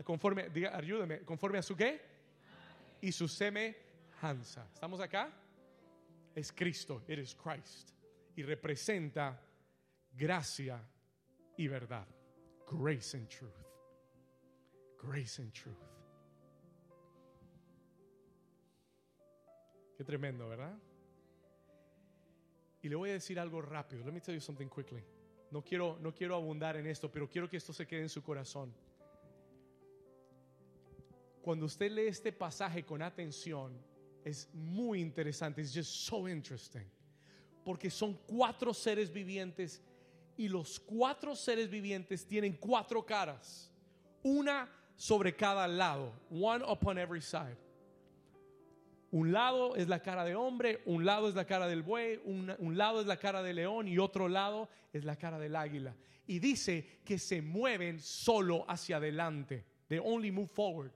conforme, 0.04 0.50
diga, 0.50 0.80
conforme 1.26 1.58
a 1.58 1.62
su 1.62 1.76
qué? 1.76 2.02
Y 3.02 3.12
su 3.12 3.28
semejanza. 3.28 4.68
¿Estamos 4.74 5.00
acá? 5.00 5.34
Es 6.36 6.52
Cristo, 6.52 7.04
it 7.08 7.20
is 7.20 7.36
Christ. 7.36 7.92
Y 8.36 8.44
representa 8.44 9.42
gracia 10.14 10.82
y 11.58 11.68
verdad. 11.68 12.08
Grace 12.72 13.18
and 13.18 13.28
truth. 13.28 13.52
Grace 15.02 15.42
and 15.42 15.52
truth. 15.54 15.99
Qué 20.00 20.06
tremendo, 20.06 20.48
¿verdad? 20.48 20.74
Y 22.82 22.88
le 22.88 22.96
voy 22.96 23.10
a 23.10 23.14
decir 23.14 23.38
algo 23.38 23.62
rápido. 23.62 24.06
Let 24.06 24.14
me 24.14 24.22
tell 24.22 24.34
you 24.34 24.40
something 24.40 24.70
quickly. 24.70 25.04
No 25.52 25.62
quiero, 25.62 25.98
no 26.00 26.16
quiero 26.16 26.36
abundar 26.36 26.78
en 26.78 26.88
esto, 26.88 27.12
pero 27.12 27.28
quiero 27.28 27.50
que 27.50 27.58
esto 27.58 27.74
se 27.74 27.86
quede 27.86 28.04
en 28.04 28.08
su 28.08 28.24
corazón. 28.24 28.74
Cuando 31.42 31.66
usted 31.66 31.92
lee 31.92 32.08
este 32.08 32.32
pasaje 32.32 32.86
con 32.86 33.02
atención, 33.02 33.74
es 34.24 34.48
muy 34.54 35.02
interesante. 35.02 35.60
Es 35.60 35.76
just 35.76 35.92
so 35.92 36.30
interesting. 36.30 36.90
Porque 37.66 37.90
son 37.90 38.14
cuatro 38.26 38.74
seres 38.74 39.12
vivientes 39.12 39.84
y 40.38 40.48
los 40.48 40.80
cuatro 40.80 41.36
seres 41.36 41.70
vivientes 41.70 42.26
tienen 42.26 42.54
cuatro 42.54 43.06
caras. 43.06 43.70
Una 44.24 44.72
sobre 44.96 45.36
cada 45.36 45.68
lado. 45.68 46.14
One 46.32 46.64
upon 46.66 46.98
every 46.98 47.22
side. 47.22 47.58
Un 49.12 49.32
lado 49.32 49.76
es 49.76 49.88
la 49.88 50.02
cara 50.02 50.24
de 50.24 50.36
hombre, 50.36 50.82
un 50.86 51.04
lado 51.04 51.30
es 51.30 51.36
la 51.36 51.46
cara 51.46 51.68
del 51.68 51.82
buey, 51.82 52.22
un, 52.26 52.54
un, 52.60 52.78
lado 52.78 53.02
es 53.02 53.08
la 53.08 53.18
cara 53.18 53.42
del 53.42 53.56
león 53.56 53.88
y 53.88 53.98
otro 53.98 54.28
lado 54.28 54.70
es 54.94 55.04
la 55.04 55.16
cara 55.16 55.40
del 55.40 55.56
águila. 55.56 55.96
Y 56.28 56.38
dice 56.40 57.02
que 57.04 57.18
se 57.18 57.42
mueven 57.42 58.00
solo 58.00 58.66
hacia 58.68 58.98
adelante. 58.98 59.66
They 59.88 60.00
only 60.00 60.32
move 60.32 60.48
forward. 60.48 60.92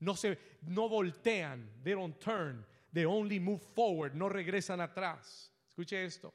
No 0.00 0.14
se 0.16 0.38
no 0.62 0.88
voltean, 0.88 1.70
they 1.84 1.92
don't 1.92 2.18
turn. 2.18 2.66
They 2.92 3.04
only 3.04 3.38
move 3.38 3.60
forward, 3.74 4.14
no 4.14 4.28
regresan 4.28 4.80
atrás. 4.80 5.52
Escuche 5.68 6.04
esto. 6.04 6.34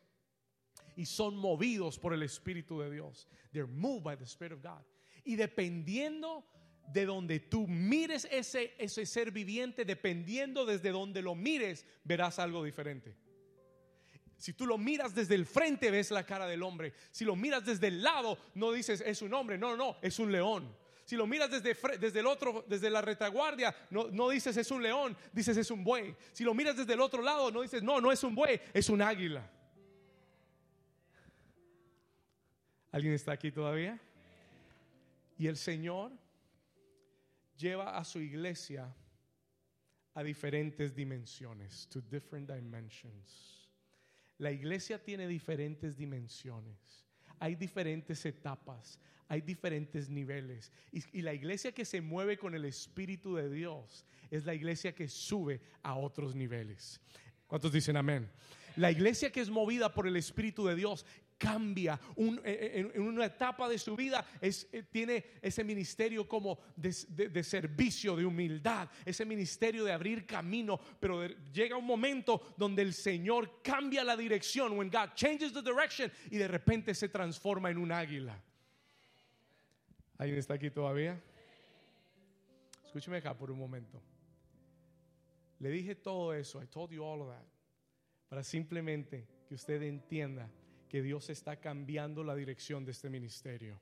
Y 0.95 1.05
son 1.05 1.35
movidos 1.35 1.97
por 1.99 2.13
el 2.13 2.23
espíritu 2.23 2.79
de 2.79 2.91
Dios. 2.91 3.27
They're 3.51 3.67
moved 3.67 4.03
by 4.03 4.15
the 4.15 4.25
spirit 4.25 4.53
of 4.53 4.61
God. 4.61 4.83
Y 5.25 5.35
dependiendo 5.35 6.45
de 6.87 7.05
donde 7.05 7.39
tú 7.39 7.67
mires 7.67 8.27
ese, 8.31 8.73
ese 8.77 9.05
ser 9.05 9.31
viviente, 9.31 9.85
dependiendo 9.85 10.65
desde 10.65 10.91
donde 10.91 11.21
lo 11.21 11.35
mires, 11.35 11.85
verás 12.03 12.39
algo 12.39 12.63
diferente. 12.63 13.15
Si 14.37 14.53
tú 14.53 14.65
lo 14.65 14.77
miras 14.77 15.13
desde 15.13 15.35
el 15.35 15.45
frente, 15.45 15.91
ves 15.91 16.09
la 16.09 16.25
cara 16.25 16.47
del 16.47 16.63
hombre. 16.63 16.93
Si 17.11 17.23
lo 17.23 17.35
miras 17.35 17.63
desde 17.63 17.87
el 17.87 18.01
lado, 18.01 18.39
no 18.55 18.71
dices 18.71 19.03
es 19.05 19.21
un 19.21 19.33
hombre, 19.35 19.57
no, 19.57 19.77
no, 19.77 19.97
es 20.01 20.17
un 20.17 20.31
león. 20.31 20.75
Si 21.05 21.15
lo 21.15 21.27
miras 21.27 21.51
desde, 21.51 21.75
desde 21.99 22.19
el 22.21 22.25
otro, 22.25 22.65
desde 22.67 22.89
la 22.89 23.01
retaguardia, 23.01 23.75
no, 23.89 24.09
no 24.09 24.29
dices 24.29 24.57
es 24.57 24.71
un 24.71 24.81
león, 24.81 25.15
dices 25.31 25.57
es 25.57 25.69
un 25.69 25.83
buey. 25.83 26.15
Si 26.31 26.43
lo 26.43 26.53
miras 26.53 26.75
desde 26.77 26.93
el 26.93 27.01
otro 27.01 27.21
lado, 27.21 27.51
no 27.51 27.61
dices 27.61 27.83
no, 27.83 28.01
no 28.01 28.11
es 28.11 28.23
un 28.23 28.33
buey, 28.33 28.59
es 28.73 28.89
un 28.89 29.01
águila. 29.01 29.47
¿Alguien 32.91 33.13
está 33.13 33.33
aquí 33.33 33.51
todavía? 33.51 33.99
Y 35.37 35.47
el 35.47 35.57
Señor 35.57 36.11
lleva 37.61 37.97
a 37.97 38.03
su 38.03 38.19
iglesia 38.19 38.93
a 40.15 40.23
diferentes 40.23 40.93
dimensiones, 40.93 41.87
to 41.89 42.01
different 42.01 42.49
dimensions. 42.49 43.69
La 44.39 44.51
iglesia 44.51 44.97
tiene 44.97 45.27
diferentes 45.27 45.95
dimensiones, 45.95 47.05
hay 47.39 47.55
diferentes 47.55 48.25
etapas, 48.25 48.99
hay 49.29 49.41
diferentes 49.41 50.09
niveles. 50.09 50.71
Y, 50.91 51.19
y, 51.19 51.21
la 51.21 51.33
iglesia 51.33 51.71
que 51.71 51.85
se 51.85 52.01
mueve 52.01 52.37
con 52.37 52.55
el 52.55 52.65
Espíritu 52.65 53.35
de 53.35 53.49
Dios 53.49 54.03
es 54.29 54.45
la 54.45 54.53
iglesia 54.53 54.93
que 54.93 55.07
sube 55.07 55.61
a 55.83 55.95
otros 55.95 56.35
niveles. 56.35 56.99
¿Cuántos 57.47 57.71
dicen 57.71 57.95
amén? 57.97 58.29
La 58.75 58.91
iglesia 58.91 59.31
que 59.31 59.41
es 59.41 59.49
movida 59.49 59.93
por 59.93 60.07
el 60.07 60.15
Espíritu 60.15 60.65
de 60.65 60.75
Dios 60.75 61.05
cambia 61.41 61.99
un, 62.17 62.39
en, 62.43 62.91
en, 62.93 63.01
una 63.01 63.25
etapa 63.25 63.67
de 63.67 63.79
su 63.79 63.95
vida, 63.95 64.23
eh, 64.39 64.83
tiene 64.91 65.25
ese 65.41 65.63
ministerio 65.63 66.27
como 66.27 66.59
de, 66.75 66.95
de, 67.09 67.29
de, 67.29 67.43
servicio, 67.43 68.15
de 68.15 68.23
humildad, 68.23 68.87
ese 69.03 69.25
ministerio 69.25 69.83
de 69.83 69.91
abrir 69.91 70.27
camino, 70.27 70.79
pero 70.99 71.25
llega 71.51 71.75
un 71.75 71.85
momento 71.85 72.53
donde 72.57 72.83
el 72.83 72.93
Señor 72.93 73.63
cambia 73.63 74.03
la 74.03 74.15
dirección, 74.15 74.77
when 74.77 74.91
God 74.91 75.15
changes 75.15 75.51
the 75.51 75.63
direction 75.63 76.11
y 76.29 76.37
de 76.37 76.47
repente 76.47 76.93
se 76.93 77.09
transforma 77.09 77.71
en 77.71 77.79
un 77.79 77.91
águila. 77.91 78.39
¿Alguien 80.19 80.37
está 80.37 80.53
aquí 80.53 80.69
todavía? 80.69 81.19
Escúcheme 82.85 83.17
acá 83.17 83.35
por 83.35 83.49
un 83.49 83.57
momento. 83.57 83.99
Le 85.57 85.71
dije 85.71 85.95
todo 85.95 86.35
eso, 86.35 86.61
I 86.61 86.67
told 86.67 86.91
you 86.91 87.03
all 87.03 87.21
of 87.21 87.29
that, 87.29 87.45
para 88.29 88.43
simplemente 88.43 89.27
que 89.47 89.55
usted 89.55 89.81
entienda 89.81 90.47
que 90.91 91.01
Dios 91.01 91.29
está 91.29 91.55
cambiando 91.55 92.21
la 92.21 92.35
dirección 92.35 92.83
de 92.83 92.91
este 92.91 93.09
ministerio. 93.09 93.79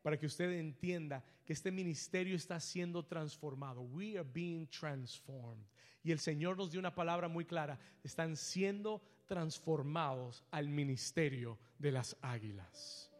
Para 0.00 0.18
que 0.18 0.24
usted 0.24 0.50
entienda 0.52 1.22
que 1.44 1.52
este 1.52 1.70
ministerio 1.70 2.34
está 2.34 2.58
siendo 2.58 3.04
transformado. 3.04 3.82
We 3.82 4.16
are 4.18 4.26
being 4.26 4.66
transformed. 4.66 5.66
Y 6.02 6.12
el 6.12 6.18
Señor 6.18 6.56
nos 6.56 6.70
dio 6.70 6.80
una 6.80 6.94
palabra 6.94 7.28
muy 7.28 7.44
clara. 7.44 7.78
Están 8.02 8.36
siendo 8.36 9.02
transformados 9.26 10.42
al 10.50 10.70
ministerio 10.70 11.58
de 11.78 11.92
las 11.92 12.16
águilas. 12.22 13.12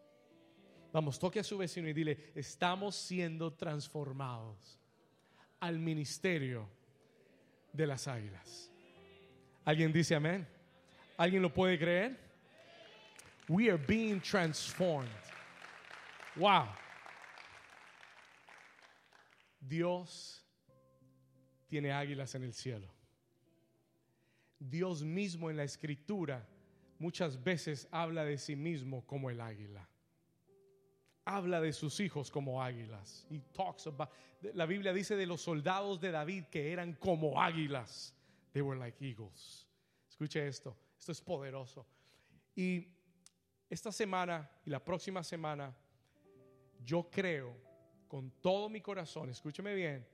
Vamos, 0.90 1.18
toque 1.18 1.40
a 1.40 1.44
su 1.44 1.58
vecino 1.58 1.90
y 1.90 1.92
dile, 1.92 2.32
estamos 2.34 2.96
siendo 2.96 3.52
transformados 3.52 4.80
al 5.60 5.78
ministerio 5.78 6.70
de 7.70 7.86
las 7.86 8.08
águilas. 8.08 8.72
¿Alguien 9.66 9.92
dice 9.92 10.14
amén? 10.14 10.48
¿Alguien 11.18 11.42
lo 11.42 11.52
puede 11.52 11.78
creer? 11.78 12.29
We 13.50 13.68
are 13.68 13.78
being 13.78 14.20
transformed. 14.20 15.10
Wow. 16.36 16.68
Dios 19.60 20.44
tiene 21.68 21.90
águilas 21.90 22.36
en 22.36 22.44
el 22.44 22.52
cielo. 22.52 22.86
Dios 24.60 25.02
mismo 25.02 25.50
en 25.50 25.56
la 25.56 25.64
escritura 25.64 26.46
muchas 27.00 27.42
veces 27.42 27.88
habla 27.90 28.24
de 28.24 28.38
sí 28.38 28.54
mismo 28.54 29.04
como 29.04 29.30
el 29.30 29.40
águila. 29.40 29.84
Habla 31.24 31.60
de 31.60 31.72
sus 31.72 31.98
hijos 31.98 32.30
como 32.30 32.62
águilas. 32.62 33.26
He 33.28 33.40
talks 33.52 33.88
about, 33.88 34.10
la 34.54 34.66
Biblia 34.66 34.92
dice 34.92 35.16
de 35.16 35.26
los 35.26 35.40
soldados 35.40 36.00
de 36.00 36.12
David 36.12 36.44
que 36.52 36.70
eran 36.70 36.92
como 36.92 37.42
águilas. 37.42 38.14
They 38.52 38.62
were 38.62 38.78
like 38.78 39.04
eagles. 39.04 39.66
Escuche 40.08 40.46
esto, 40.46 40.76
esto 40.96 41.10
es 41.10 41.20
poderoso. 41.20 41.84
Y 42.54 42.99
esta 43.70 43.92
semana 43.92 44.50
y 44.66 44.70
la 44.70 44.84
próxima 44.84 45.22
semana, 45.22 45.72
yo 46.84 47.08
creo 47.08 47.56
con 48.08 48.32
todo 48.40 48.68
mi 48.68 48.80
corazón, 48.80 49.30
escúcheme 49.30 49.72
bien, 49.74 50.04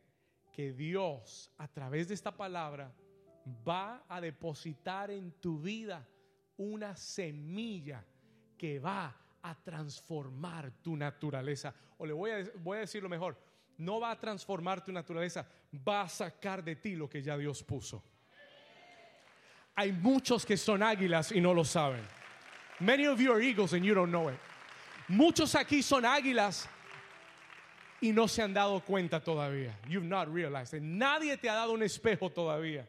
que 0.52 0.74
Dios 0.74 1.50
a 1.56 1.66
través 1.66 2.08
de 2.08 2.14
esta 2.14 2.36
palabra 2.36 2.94
va 3.66 4.04
a 4.08 4.20
depositar 4.20 5.10
en 5.10 5.32
tu 5.40 5.58
vida 5.58 6.06
una 6.58 6.94
semilla 6.96 8.04
que 8.58 8.78
va 8.78 9.16
a 9.42 9.54
transformar 9.54 10.70
tu 10.82 10.94
naturaleza. 10.94 11.74
O 11.98 12.04
le 12.04 12.12
voy 12.12 12.30
a, 12.32 12.44
voy 12.56 12.76
a 12.76 12.80
decirlo 12.80 13.08
mejor, 13.08 13.38
no 13.78 14.00
va 14.00 14.10
a 14.10 14.20
transformar 14.20 14.84
tu 14.84 14.92
naturaleza, 14.92 15.46
va 15.86 16.02
a 16.02 16.08
sacar 16.08 16.62
de 16.62 16.76
ti 16.76 16.94
lo 16.94 17.08
que 17.08 17.22
ya 17.22 17.38
Dios 17.38 17.62
puso. 17.62 18.02
Hay 19.74 19.92
muchos 19.92 20.44
que 20.44 20.56
son 20.56 20.82
águilas 20.82 21.32
y 21.32 21.40
no 21.40 21.54
lo 21.54 21.64
saben. 21.64 22.15
Many 22.80 23.06
of 23.06 23.20
you 23.20 23.32
are 23.32 23.40
eagles 23.40 23.72
and 23.72 23.84
you 23.84 23.94
don't 23.94 24.10
know 24.10 24.28
it. 24.28 24.38
Muchos 25.08 25.54
aquí 25.54 25.82
son 25.82 26.04
águilas 26.04 26.66
y 28.02 28.12
no 28.12 28.26
se 28.26 28.42
han 28.42 28.52
dado 28.52 28.80
cuenta 28.80 29.20
todavía. 29.20 29.72
You've 29.88 30.04
not 30.04 30.32
realized. 30.32 30.74
Nadie 30.82 31.36
te 31.40 31.48
ha 31.48 31.54
dado 31.54 31.72
un 31.72 31.82
espejo 31.82 32.30
todavía. 32.30 32.86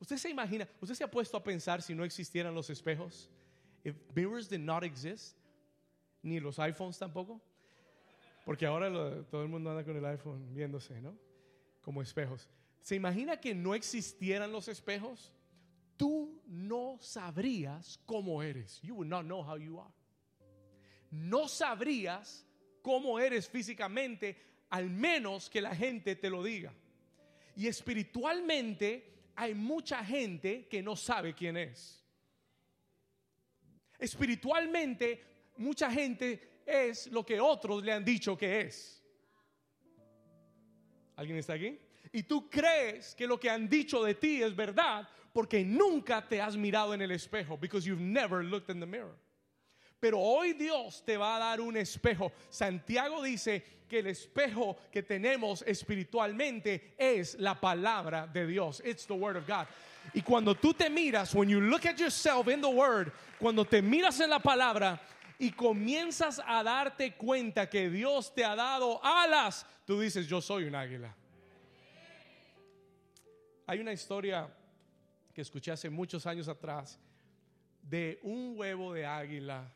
Usted 0.00 0.16
se 0.16 0.30
imagina, 0.30 0.66
usted 0.80 0.94
se 0.94 1.04
ha 1.04 1.10
puesto 1.10 1.36
a 1.36 1.42
pensar 1.42 1.82
si 1.82 1.94
no 1.94 2.04
existieran 2.04 2.54
los 2.54 2.70
espejos. 2.70 3.28
If 3.84 3.94
mirrors 4.14 4.48
did 4.48 4.60
not 4.60 4.82
exist, 4.82 5.36
ni 6.22 6.40
los 6.40 6.58
iPhones 6.58 6.98
tampoco. 6.98 7.40
Porque 8.44 8.66
ahora 8.66 8.90
todo 9.30 9.42
el 9.42 9.48
mundo 9.48 9.70
anda 9.70 9.84
con 9.84 9.96
el 9.96 10.04
iPhone 10.04 10.54
viéndose, 10.54 11.00
¿no? 11.00 11.14
Como 11.82 12.02
espejos. 12.02 12.48
¿Se 12.82 12.94
imagina 12.96 13.38
que 13.38 13.54
no 13.54 13.74
existieran 13.74 14.50
los 14.50 14.68
espejos? 14.68 15.32
Tú 16.00 16.40
no 16.46 16.96
sabrías 16.98 18.00
cómo 18.06 18.42
eres. 18.42 18.80
You 18.80 18.94
would 18.94 19.06
not 19.06 19.26
know 19.26 19.42
how 19.42 19.58
you 19.58 19.78
are. 19.78 19.92
No 21.10 21.46
sabrías 21.46 22.46
cómo 22.80 23.18
eres 23.20 23.46
físicamente, 23.46 24.34
al 24.70 24.88
menos 24.88 25.50
que 25.50 25.60
la 25.60 25.74
gente 25.74 26.16
te 26.16 26.30
lo 26.30 26.42
diga. 26.42 26.72
Y 27.54 27.66
espiritualmente 27.66 29.32
hay 29.36 29.54
mucha 29.54 30.02
gente 30.02 30.66
que 30.68 30.82
no 30.82 30.96
sabe 30.96 31.34
quién 31.34 31.58
es. 31.58 32.02
Espiritualmente, 33.98 35.52
mucha 35.58 35.90
gente 35.90 36.62
es 36.64 37.08
lo 37.08 37.26
que 37.26 37.38
otros 37.38 37.84
le 37.84 37.92
han 37.92 38.06
dicho 38.06 38.38
que 38.38 38.62
es. 38.62 39.04
¿Alguien 41.16 41.36
está 41.36 41.52
aquí? 41.52 41.78
Y 42.10 42.22
tú 42.22 42.48
crees 42.48 43.14
que 43.14 43.26
lo 43.26 43.38
que 43.38 43.50
han 43.50 43.68
dicho 43.68 44.02
de 44.02 44.14
ti 44.14 44.42
es 44.42 44.56
verdad 44.56 45.06
porque 45.32 45.64
nunca 45.64 46.22
te 46.28 46.40
has 46.40 46.56
mirado 46.56 46.92
en 46.94 47.02
el 47.02 47.10
espejo, 47.10 47.58
because 47.58 47.86
you've 47.86 48.00
never 48.00 48.42
looked 48.42 48.70
in 48.70 48.80
the 48.80 48.86
mirror. 48.86 49.16
Pero 50.00 50.18
hoy 50.18 50.54
Dios 50.54 51.02
te 51.04 51.16
va 51.16 51.36
a 51.36 51.38
dar 51.38 51.60
un 51.60 51.76
espejo. 51.76 52.32
Santiago 52.48 53.22
dice 53.22 53.62
que 53.88 53.98
el 53.98 54.06
espejo 54.06 54.76
que 54.90 55.02
tenemos 55.02 55.62
espiritualmente 55.66 56.94
es 56.98 57.38
la 57.38 57.54
palabra 57.54 58.26
de 58.32 58.46
Dios. 58.46 58.80
It's 58.84 59.04
the 59.04 59.14
word 59.14 59.36
of 59.36 59.46
God. 59.46 59.66
Y 60.14 60.22
cuando 60.22 60.54
tú 60.54 60.72
te 60.72 60.88
miras, 60.88 61.34
when 61.34 61.50
you 61.50 61.60
look 61.60 61.84
at 61.84 61.98
yourself 61.98 62.48
in 62.48 62.62
the 62.62 62.70
word, 62.70 63.12
cuando 63.38 63.64
te 63.64 63.82
miras 63.82 64.20
en 64.20 64.30
la 64.30 64.38
palabra 64.38 64.98
y 65.38 65.50
comienzas 65.50 66.40
a 66.46 66.64
darte 66.64 67.14
cuenta 67.16 67.68
que 67.68 67.90
Dios 67.90 68.30
te 68.34 68.42
ha 68.42 68.56
dado 68.56 69.00
alas, 69.02 69.66
tú 69.86 70.00
dices, 70.00 70.26
yo 70.26 70.40
soy 70.40 70.64
un 70.64 70.74
águila. 70.74 71.14
Hay 73.66 73.80
una 73.80 73.92
historia 73.92 74.48
que 75.32 75.42
escuché 75.42 75.70
hace 75.72 75.90
muchos 75.90 76.26
años 76.26 76.48
atrás 76.48 76.98
de 77.82 78.18
un 78.22 78.54
huevo 78.56 78.92
de 78.92 79.06
águila 79.06 79.74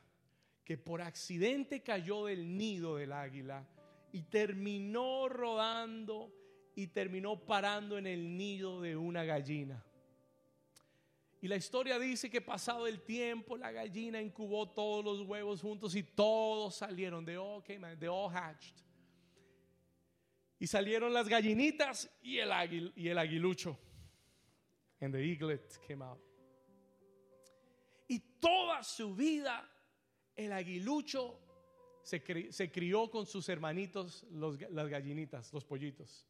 que 0.65 0.79
por 0.79 1.03
accidente 1.03 1.83
cayó 1.83 2.27
del 2.27 2.57
nido 2.57 2.97
del 2.97 3.13
águila 3.13 3.67
y 4.13 4.23
terminó 4.23 5.29
rodando 5.29 6.33
y 6.75 6.89
terminó 6.89 7.45
parando 7.45 7.99
en 7.99 8.07
el 8.07 8.37
nido 8.37 8.81
de 8.81 8.97
una 8.97 9.25
gallina. 9.25 9.85
Y 11.41 11.49
la 11.49 11.57
historia 11.57 11.99
dice 11.99 12.31
que 12.31 12.41
pasado 12.41 12.87
el 12.87 13.03
tiempo 13.03 13.59
la 13.59 13.71
gallina 13.71 14.21
incubó 14.23 14.71
todos 14.71 15.05
los 15.05 15.29
huevos 15.29 15.61
juntos 15.61 15.95
y 15.95 16.03
todos 16.03 16.77
salieron. 16.77 17.23
de 17.25 17.37
all 17.37 17.63
came 17.63 17.87
all 18.09 18.33
hatched. 18.35 18.75
Y 20.59 20.67
salieron 20.67 21.13
las 21.13 21.29
gallinitas 21.29 22.11
y 22.23 22.39
el, 22.39 22.93
y 22.97 23.09
el 23.09 23.19
aguilucho. 23.19 23.79
And 25.05 25.13
the 25.13 25.21
eaglet 25.21 25.79
came 25.87 26.03
out. 26.03 26.19
Y 28.09 28.19
toda 28.41 28.83
su 28.83 29.15
vida 29.15 29.69
el 30.35 30.51
aguilucho 30.51 31.39
se, 32.03 32.23
crió 32.73 33.11
con 33.11 33.27
sus 33.27 33.49
hermanitos, 33.51 34.25
las 34.33 34.89
gallinitas, 34.89 35.53
los 35.53 35.65
pollitos. 35.65 36.27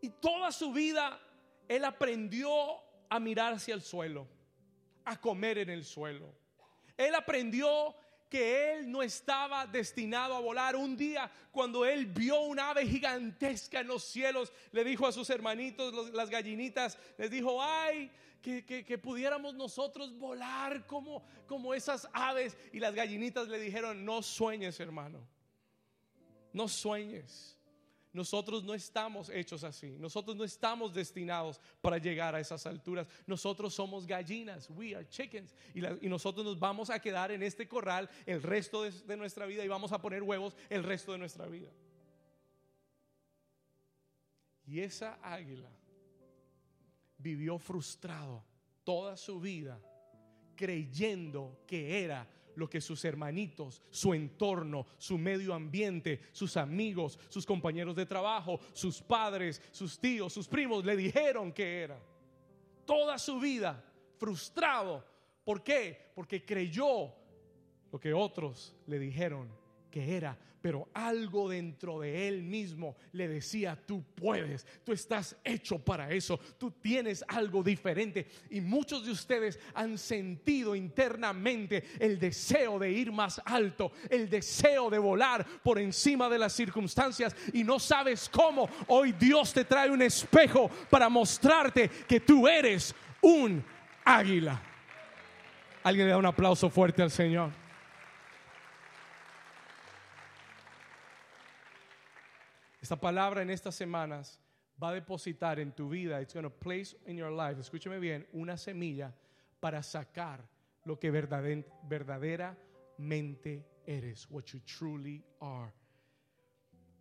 Y 0.00 0.10
toda 0.10 0.52
su 0.52 0.72
vida 0.72 1.20
él 1.68 1.84
aprendió 1.84 2.50
a 3.08 3.18
mirar 3.18 3.54
hacia 3.54 3.74
el 3.74 3.82
suelo, 3.82 4.28
a 5.04 5.20
comer 5.20 5.58
en 5.58 5.70
el 5.70 5.84
suelo. 5.84 6.32
Él 6.96 7.14
aprendió 7.16 7.96
que 8.30 8.72
él 8.72 8.90
no 8.90 9.02
estaba 9.02 9.66
destinado 9.66 10.34
a 10.34 10.40
volar. 10.40 10.76
Un 10.76 10.96
día, 10.96 11.30
cuando 11.50 11.84
él 11.84 12.06
vio 12.06 12.40
un 12.42 12.60
ave 12.60 12.86
gigantesca 12.86 13.80
en 13.80 13.88
los 13.88 14.04
cielos, 14.04 14.52
le 14.70 14.84
dijo 14.84 15.06
a 15.06 15.12
sus 15.12 15.28
hermanitos, 15.28 16.10
las 16.14 16.30
gallinitas, 16.30 16.96
les 17.18 17.30
dijo, 17.30 17.62
ay, 17.62 18.10
que, 18.40 18.98
pudiéramos 19.02 19.54
nosotros 19.54 20.16
volar 20.16 20.86
como, 20.86 21.22
como 21.46 21.74
esas 21.74 22.08
aves. 22.12 22.56
Y 22.72 22.78
las 22.78 22.94
gallinitas 22.94 23.48
le 23.48 23.58
dijeron, 23.58 24.04
no 24.04 24.22
sueñes 24.22 24.80
hermano, 24.80 25.26
no 26.52 26.68
sueñes. 26.68 27.59
Nosotros 28.12 28.64
no 28.64 28.74
estamos 28.74 29.28
hechos 29.28 29.62
así. 29.62 29.96
Nosotros 29.98 30.36
no 30.36 30.42
estamos 30.42 30.92
destinados 30.92 31.60
para 31.80 31.98
llegar 31.98 32.34
a 32.34 32.40
esas 32.40 32.66
alturas. 32.66 33.06
Nosotros 33.26 33.72
somos 33.72 34.06
gallinas. 34.06 34.68
We 34.70 34.96
are 34.96 35.08
chickens. 35.08 35.54
Y, 35.74 36.08
nosotros 36.08 36.44
nos 36.44 36.58
vamos 36.58 36.90
a 36.90 36.98
quedar 36.98 37.30
en 37.30 37.42
este 37.42 37.68
corral 37.68 38.10
el 38.26 38.42
resto 38.42 38.82
de 38.82 39.16
nuestra 39.16 39.46
vida 39.46 39.64
y 39.64 39.68
vamos 39.68 39.92
a 39.92 40.00
poner 40.00 40.22
huevos 40.22 40.56
el 40.68 40.82
resto 40.82 41.12
de 41.12 41.18
nuestra 41.18 41.46
vida. 41.46 41.70
Y 44.66 44.80
esa 44.80 45.18
águila 45.22 45.70
vivió 47.16 47.58
frustrado 47.58 48.44
toda 48.82 49.16
su 49.16 49.40
vida 49.40 49.80
creyendo 50.56 51.62
que 51.66 52.04
era 52.04 52.28
lo 52.60 52.70
que 52.70 52.80
sus 52.80 53.04
hermanitos, 53.04 53.82
su 53.90 54.14
entorno, 54.14 54.86
su 54.98 55.18
medio 55.18 55.54
ambiente, 55.54 56.20
sus 56.30 56.56
amigos, 56.56 57.18
sus 57.28 57.44
compañeros 57.44 57.96
de 57.96 58.06
trabajo, 58.06 58.60
sus 58.72 59.02
padres, 59.02 59.60
sus 59.72 59.98
tíos, 59.98 60.32
sus 60.32 60.46
primos 60.46 60.84
le 60.84 60.94
dijeron 60.94 61.52
que 61.52 61.80
era. 61.80 61.98
Toda 62.84 63.18
su 63.18 63.40
vida 63.40 63.82
frustrado. 64.18 65.04
¿Por 65.44 65.62
qué? 65.62 66.12
Porque 66.14 66.44
creyó 66.44 67.12
lo 67.90 67.98
que 67.98 68.12
otros 68.12 68.76
le 68.86 68.98
dijeron 68.98 69.59
que 69.90 70.16
era 70.16 70.38
pero 70.60 70.88
algo 70.94 71.48
dentro 71.48 72.00
de 72.00 72.28
él 72.28 72.42
mismo 72.42 72.96
le 73.12 73.28
decía, 73.28 73.78
tú 73.86 74.04
puedes, 74.14 74.66
tú 74.84 74.92
estás 74.92 75.36
hecho 75.42 75.78
para 75.78 76.10
eso, 76.10 76.38
tú 76.58 76.70
tienes 76.70 77.24
algo 77.28 77.62
diferente. 77.62 78.26
Y 78.50 78.60
muchos 78.60 79.04
de 79.04 79.12
ustedes 79.12 79.58
han 79.74 79.96
sentido 79.96 80.74
internamente 80.76 81.84
el 81.98 82.18
deseo 82.18 82.78
de 82.78 82.90
ir 82.90 83.10
más 83.10 83.40
alto, 83.44 83.92
el 84.08 84.28
deseo 84.28 84.90
de 84.90 84.98
volar 84.98 85.46
por 85.62 85.78
encima 85.78 86.28
de 86.28 86.38
las 86.38 86.52
circunstancias 86.52 87.34
y 87.52 87.64
no 87.64 87.78
sabes 87.78 88.28
cómo. 88.28 88.68
Hoy 88.88 89.12
Dios 89.12 89.52
te 89.52 89.64
trae 89.64 89.90
un 89.90 90.02
espejo 90.02 90.70
para 90.90 91.08
mostrarte 91.08 91.88
que 92.06 92.20
tú 92.20 92.46
eres 92.46 92.94
un 93.22 93.64
águila. 94.04 94.60
Alguien 95.82 96.06
le 96.06 96.12
da 96.12 96.18
un 96.18 96.26
aplauso 96.26 96.68
fuerte 96.68 97.00
al 97.00 97.10
Señor. 97.10 97.59
Esta 102.90 103.00
palabra 103.00 103.40
en 103.40 103.50
estas 103.50 103.76
semanas 103.76 104.40
va 104.82 104.88
a 104.88 104.94
depositar 104.94 105.60
en 105.60 105.70
tu 105.70 105.88
vida, 105.88 106.20
it's 106.20 106.34
going 106.34 106.42
to 106.42 106.50
place 106.50 106.96
in 107.06 107.16
your 107.16 107.30
life, 107.30 107.60
escúchame 107.60 108.00
bien, 108.00 108.26
una 108.32 108.56
semilla 108.56 109.14
para 109.60 109.80
sacar 109.80 110.44
lo 110.84 110.98
que 110.98 111.12
verdaderamente 111.12 113.64
eres, 113.86 114.28
what 114.28 114.46
you 114.46 114.58
truly 114.62 115.24
are. 115.38 115.72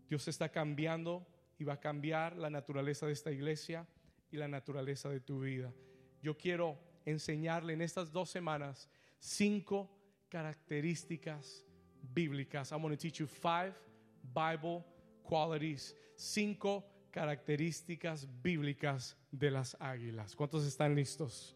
Dios 0.08 0.28
está 0.28 0.50
cambiando 0.50 1.26
y 1.58 1.64
va 1.64 1.74
a 1.74 1.80
cambiar 1.80 2.38
la 2.38 2.52
naturaleza 2.52 3.08
de 3.08 3.14
esta 3.14 3.32
iglesia 3.32 3.88
y 4.30 4.38
la 4.38 4.48
naturaleza 4.48 5.10
de 5.10 5.22
tu 5.22 5.40
vida. 5.40 5.74
Yo 6.22 6.38
quiero 6.38 6.78
enseñarle 7.04 7.74
en 7.74 7.82
estas 7.82 8.12
dos 8.12 8.30
semanas 8.30 8.88
cinco 9.18 9.90
características 10.30 11.66
bíblicas. 12.14 12.74
I'm 12.74 12.84
going 12.84 12.96
to 12.96 13.02
teach 13.02 13.18
you 13.18 13.26
five 13.26 13.74
Bible 14.22 14.86
qualities, 15.30 15.96
cinco 16.16 16.84
características 17.12 18.28
bíblicas 18.42 19.16
de 19.32 19.52
las 19.52 19.78
águilas. 19.80 20.36
¿Cuántos 20.36 20.66
están 20.66 20.96
listos? 20.96 21.56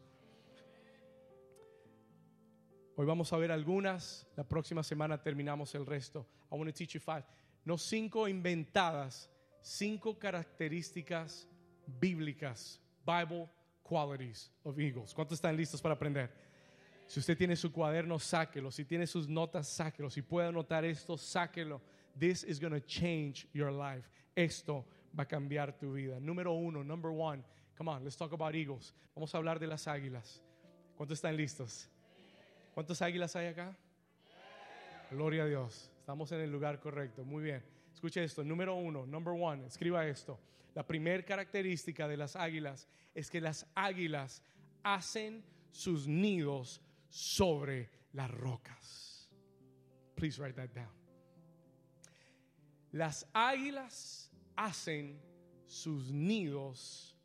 Hoy 2.96 3.08
vamos 3.08 3.34
a 3.34 3.38
ver 3.38 3.52
algunas, 3.52 4.28
la 4.36 4.44
próxima 4.48 4.84
semana 4.84 5.22
terminamos 5.22 5.74
el 5.74 5.86
resto. 5.86 6.28
I 6.52 6.56
want 6.56 6.70
to 6.70 6.74
teach 6.74 6.94
you 6.94 7.00
five. 7.00 7.26
No 7.66 7.78
cinco 7.78 8.28
inventadas, 8.28 9.32
cinco 9.62 10.20
características 10.20 11.48
bíblicas, 12.00 12.80
Bible 13.04 13.50
qualities 13.82 14.52
of 14.64 14.78
eagles. 14.78 15.14
¿Cuántos 15.14 15.38
están 15.38 15.58
listos 15.58 15.82
para 15.82 15.96
aprender? 15.96 16.32
Si 17.08 17.20
usted 17.20 17.36
tiene 17.36 17.56
su 17.56 17.72
cuaderno, 17.72 18.20
sáquelo. 18.20 18.72
Si 18.72 18.86
tiene 18.86 19.08
sus 19.08 19.28
notas, 19.28 19.68
sáquelo. 19.68 20.10
Si 20.10 20.22
puede 20.22 20.48
anotar 20.48 20.86
esto, 20.86 21.18
sáquelo 21.18 21.82
This 22.18 22.44
is 22.44 22.60
going 22.60 22.74
to 22.74 22.82
change 22.82 23.48
your 23.54 23.72
life. 23.72 24.10
Esto 24.36 24.86
va 25.18 25.24
a 25.24 25.26
cambiar 25.26 25.78
tu 25.80 25.94
vida. 25.94 26.20
Número 26.20 26.54
uno, 26.54 26.84
number 26.84 27.12
one. 27.12 27.44
Come 27.78 27.90
on, 27.90 28.04
let's 28.04 28.16
talk 28.16 28.34
about 28.34 28.56
eagles. 28.56 28.94
Vamos 29.16 29.34
a 29.34 29.38
hablar 29.38 29.60
de 29.60 29.68
las 29.68 29.88
águilas. 29.88 30.42
¿Cuántos 30.98 31.20
están 31.20 31.36
listos? 31.36 31.88
¿Cuántos 32.76 33.02
águilas 33.02 33.36
hay 33.36 33.48
acá? 33.48 33.76
Gloria 35.12 35.44
a 35.44 35.46
Dios. 35.48 35.90
Estamos 36.00 36.32
en 36.32 36.42
el 36.42 36.52
lugar 36.52 36.80
correcto. 36.80 37.24
Muy 37.24 37.44
bien. 37.44 37.64
Escuche 37.94 38.24
esto. 38.24 38.44
Número 38.44 38.76
uno, 38.76 39.06
number 39.06 39.34
one. 39.34 39.66
Escriba 39.66 40.06
esto. 40.08 40.40
La 40.76 40.86
primera 40.86 41.24
característica 41.24 42.08
de 42.08 42.18
las 42.18 42.36
águilas 42.36 42.88
es 43.14 43.30
que 43.30 43.40
las 43.40 43.66
águilas 43.76 44.42
hacen 44.84 45.44
sus 45.72 46.08
nidos 46.08 46.82
sobre 47.10 47.90
las 48.14 48.30
rocas. 48.32 49.30
Please 50.16 50.42
write 50.42 50.56
that 50.56 50.74
down. 50.74 51.03
Las 52.94 53.28
águilas 53.34 54.32
hacen 54.56 55.20
sus 55.66 56.12
nidos 56.12 57.18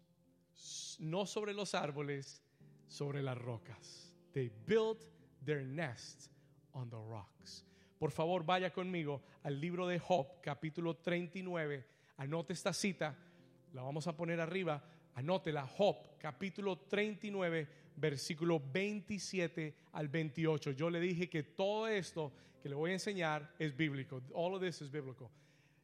no 0.99 1.27
sobre 1.27 1.53
los 1.53 1.75
árboles, 1.75 2.43
sobre 2.87 3.23
las 3.23 3.37
rocas. 3.37 4.17
They 4.33 4.51
built 4.67 5.05
their 5.45 5.63
nests 5.63 6.31
on 6.73 6.89
the 6.89 6.97
rocks. 6.97 7.67
Por 7.99 8.11
favor, 8.11 8.47
vaya 8.47 8.73
conmigo 8.73 9.21
al 9.43 9.61
libro 9.61 9.87
de 9.87 9.99
Job, 9.99 10.41
capítulo 10.41 10.97
39. 10.97 11.85
Anote 12.17 12.55
esta 12.55 12.73
cita, 12.73 13.15
la 13.75 13.83
vamos 13.83 14.07
a 14.07 14.17
poner 14.17 14.41
arriba. 14.41 14.83
Anótela, 15.17 15.67
Job, 15.67 16.17
capítulo 16.19 16.79
39, 16.79 17.69
versículo 17.95 18.59
27 18.73 19.75
al 19.93 20.09
28. 20.09 20.71
Yo 20.71 20.89
le 20.89 20.99
dije 20.99 21.29
que 21.29 21.43
todo 21.43 21.89
esto 21.89 22.33
que 22.63 22.71
le 22.71 22.75
voy 22.75 22.93
a 22.93 22.95
enseñar 22.95 23.55
es 23.59 23.77
bíblico. 23.77 24.23
All 24.33 24.55
of 24.55 24.63
this 24.63 24.81
is 24.81 24.91
biblical. 24.91 25.31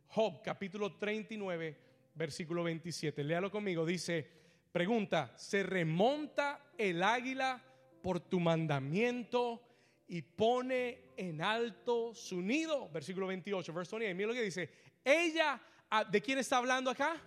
Job, 0.09 0.43
capítulo 0.43 0.97
39, 0.97 1.77
versículo 2.15 2.63
27. 2.63 3.25
Léalo 3.25 3.51
conmigo. 3.51 3.85
Dice, 3.85 4.27
pregunta, 4.73 5.33
¿se 5.37 5.63
remonta 5.63 6.73
el 6.79 7.03
águila 7.03 7.63
por 8.03 8.21
tu 8.21 8.41
mandamiento 8.41 9.63
y 10.09 10.23
pone 10.23 11.13
en 11.17 11.43
alto 11.43 12.15
su 12.15 12.41
nido? 12.41 12.89
Versículo 12.91 13.27
28, 13.27 13.73
verso 13.73 13.97
28. 13.99 14.17
Mira 14.17 14.29
lo 14.29 14.35
que 14.35 14.43
dice. 14.43 14.71
Ella, 15.05 15.61
ah, 15.91 16.05
¿de 16.05 16.21
quién 16.21 16.39
está 16.39 16.59
hablando 16.59 16.91
acá? 16.91 17.21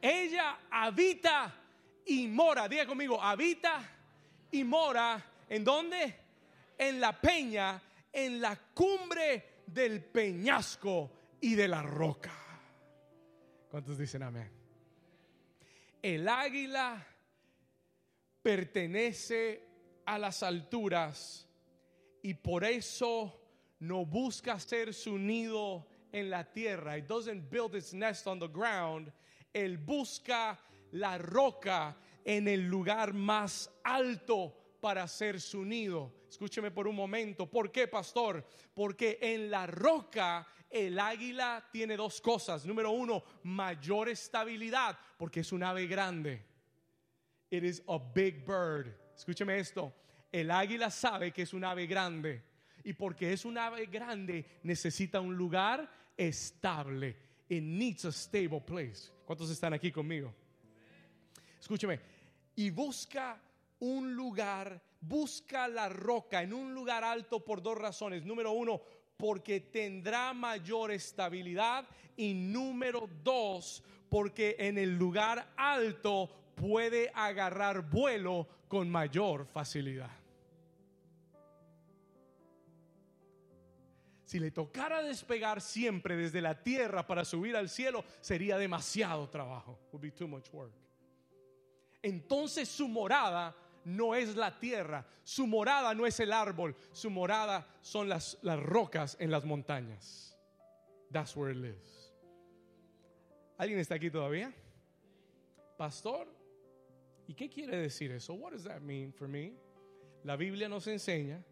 Ella 0.00 0.58
habita 0.70 1.54
y 2.04 2.28
mora. 2.28 2.68
Diga 2.68 2.86
conmigo, 2.86 3.20
habita 3.22 3.82
y 4.50 4.64
mora. 4.64 5.24
¿En 5.48 5.64
dónde? 5.64 6.16
En 6.78 7.00
la 7.00 7.18
peña, 7.18 7.80
en 8.12 8.40
la 8.40 8.56
cumbre 8.74 9.62
del 9.66 10.04
peñasco 10.04 11.10
y 11.46 11.54
de 11.54 11.68
la 11.68 11.80
roca. 11.80 12.32
¿Cuántos 13.70 13.96
dicen 13.96 14.24
amén? 14.24 14.50
El 16.02 16.26
águila 16.26 17.06
pertenece 18.42 19.62
a 20.06 20.18
las 20.18 20.42
alturas 20.42 21.46
y 22.20 22.34
por 22.34 22.64
eso 22.64 23.40
no 23.78 24.04
busca 24.04 24.54
hacer 24.54 24.92
su 24.92 25.18
nido 25.18 25.86
en 26.10 26.30
la 26.30 26.50
tierra. 26.50 26.98
It 26.98 27.06
doesn't 27.06 27.48
build 27.48 27.76
its 27.76 27.94
nest 27.94 28.26
on 28.26 28.40
the 28.40 28.48
ground. 28.48 29.12
Él 29.52 29.78
busca 29.78 30.58
la 30.90 31.16
roca 31.16 31.96
en 32.24 32.48
el 32.48 32.66
lugar 32.66 33.14
más 33.14 33.70
alto 33.84 34.52
para 34.80 35.04
hacer 35.04 35.40
su 35.40 35.64
nido. 35.64 36.12
Escúcheme 36.28 36.70
por 36.70 36.88
un 36.88 36.96
momento. 36.96 37.48
¿Por 37.48 37.70
qué, 37.70 37.88
pastor? 37.88 38.44
Porque 38.74 39.18
en 39.20 39.50
la 39.50 39.66
roca 39.66 40.46
el 40.70 40.98
águila 40.98 41.68
tiene 41.70 41.96
dos 41.96 42.20
cosas. 42.20 42.66
Número 42.66 42.90
uno, 42.90 43.22
mayor 43.44 44.08
estabilidad, 44.08 44.98
porque 45.16 45.40
es 45.40 45.52
un 45.52 45.62
ave 45.62 45.86
grande. 45.86 46.44
It 47.50 47.62
is 47.62 47.82
a 47.88 47.98
big 47.98 48.44
bird. 48.44 48.94
Escúcheme 49.16 49.58
esto. 49.58 49.92
El 50.32 50.50
águila 50.50 50.90
sabe 50.90 51.32
que 51.32 51.42
es 51.42 51.54
un 51.54 51.64
ave 51.64 51.86
grande. 51.86 52.42
Y 52.84 52.92
porque 52.92 53.32
es 53.32 53.44
un 53.44 53.58
ave 53.58 53.86
grande, 53.86 54.60
necesita 54.62 55.20
un 55.20 55.36
lugar 55.36 55.90
estable. 56.16 57.16
It 57.48 57.62
needs 57.62 58.04
a 58.04 58.12
stable 58.12 58.60
place. 58.60 59.10
¿Cuántos 59.24 59.50
están 59.50 59.72
aquí 59.72 59.90
conmigo? 59.90 60.32
Escúcheme. 61.58 61.98
Y 62.54 62.70
busca 62.70 63.40
un 63.80 64.14
lugar, 64.14 64.80
busca 65.00 65.68
la 65.68 65.88
roca 65.88 66.42
en 66.42 66.52
un 66.52 66.74
lugar 66.74 67.04
alto 67.04 67.44
por 67.44 67.62
dos 67.62 67.78
razones. 67.78 68.24
Número 68.24 68.52
uno, 68.52 68.80
porque 69.16 69.60
tendrá 69.60 70.32
mayor 70.32 70.90
estabilidad. 70.90 71.86
Y 72.16 72.34
número 72.34 73.08
dos, 73.22 73.82
porque 74.08 74.56
en 74.58 74.78
el 74.78 74.96
lugar 74.96 75.52
alto 75.56 76.30
puede 76.54 77.10
agarrar 77.14 77.90
vuelo 77.90 78.48
con 78.68 78.88
mayor 78.88 79.46
facilidad. 79.46 80.10
Si 84.24 84.40
le 84.40 84.50
tocara 84.50 85.02
despegar 85.02 85.60
siempre 85.60 86.16
desde 86.16 86.40
la 86.40 86.60
tierra 86.60 87.06
para 87.06 87.24
subir 87.24 87.54
al 87.54 87.68
cielo, 87.68 88.04
sería 88.20 88.58
demasiado 88.58 89.28
trabajo. 89.28 89.78
Would 89.92 90.02
be 90.02 90.10
too 90.10 90.26
much 90.26 90.48
work. 90.52 90.72
Entonces 92.02 92.68
su 92.68 92.88
morada 92.88 93.54
no 93.86 94.16
es 94.16 94.34
la 94.34 94.58
tierra, 94.58 95.06
su 95.22 95.46
morada 95.46 95.94
no 95.94 96.06
es 96.06 96.18
el 96.18 96.32
árbol, 96.32 96.74
su 96.90 97.08
morada 97.08 97.64
son 97.80 98.08
las, 98.08 98.36
las 98.42 98.60
rocas 98.60 99.16
en 99.20 99.30
las 99.30 99.44
montañas. 99.44 100.36
That's 101.12 101.36
where 101.36 101.52
it 101.52 101.58
lives. 101.58 102.12
¿Alguien 103.56 103.78
está 103.78 103.94
aquí 103.94 104.10
todavía? 104.10 104.52
Pastor, 105.78 106.26
¿y 107.28 107.34
qué 107.34 107.48
quiere 107.48 107.76
decir 107.76 108.10
eso? 108.10 108.34
What 108.34 108.52
does 108.52 108.64
that 108.64 108.80
mean 108.80 109.12
for 109.12 109.28
me? 109.28 109.52
La 110.24 110.34
Biblia 110.34 110.68
nos 110.68 110.88
enseña, 110.88 111.44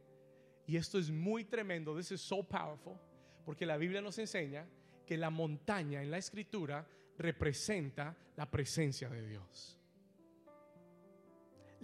y 0.66 0.77
esto 0.77 0.99
es 0.99 1.11
muy 1.11 1.44
tremendo, 1.44 1.97
this 1.97 2.11
is 2.11 2.20
so 2.20 2.42
powerful, 2.42 2.99
porque 3.44 3.64
la 3.64 3.77
Biblia 3.77 4.01
nos 4.01 4.18
enseña 4.18 4.66
que 5.07 5.16
la 5.16 5.31
montaña 5.31 6.03
en 6.03 6.11
la 6.11 6.18
escritura 6.18 6.85
representa 7.16 8.16
la 8.35 8.51
presencia 8.51 9.09
de 9.09 9.25
Dios 9.25 9.79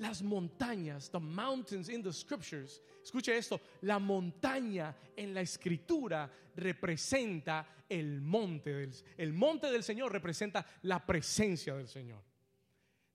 las 0.01 0.23
montañas, 0.23 1.11
the 1.11 1.21
mountains 1.21 1.89
in 1.89 2.03
the 2.03 2.13
scriptures. 2.13 2.81
Escuche 3.03 3.37
esto, 3.37 3.61
la 3.83 3.99
montaña 3.99 4.95
en 5.17 5.35
la 5.35 5.43
escritura 5.43 6.29
representa 6.57 7.67
el 7.89 8.21
monte 8.21 8.73
del 8.73 8.93
el 9.19 9.33
monte 9.33 9.71
del 9.71 9.83
Señor 9.83 10.13
representa 10.13 10.65
la 10.83 11.05
presencia 11.05 11.75
del 11.75 11.87
Señor. 11.87 12.23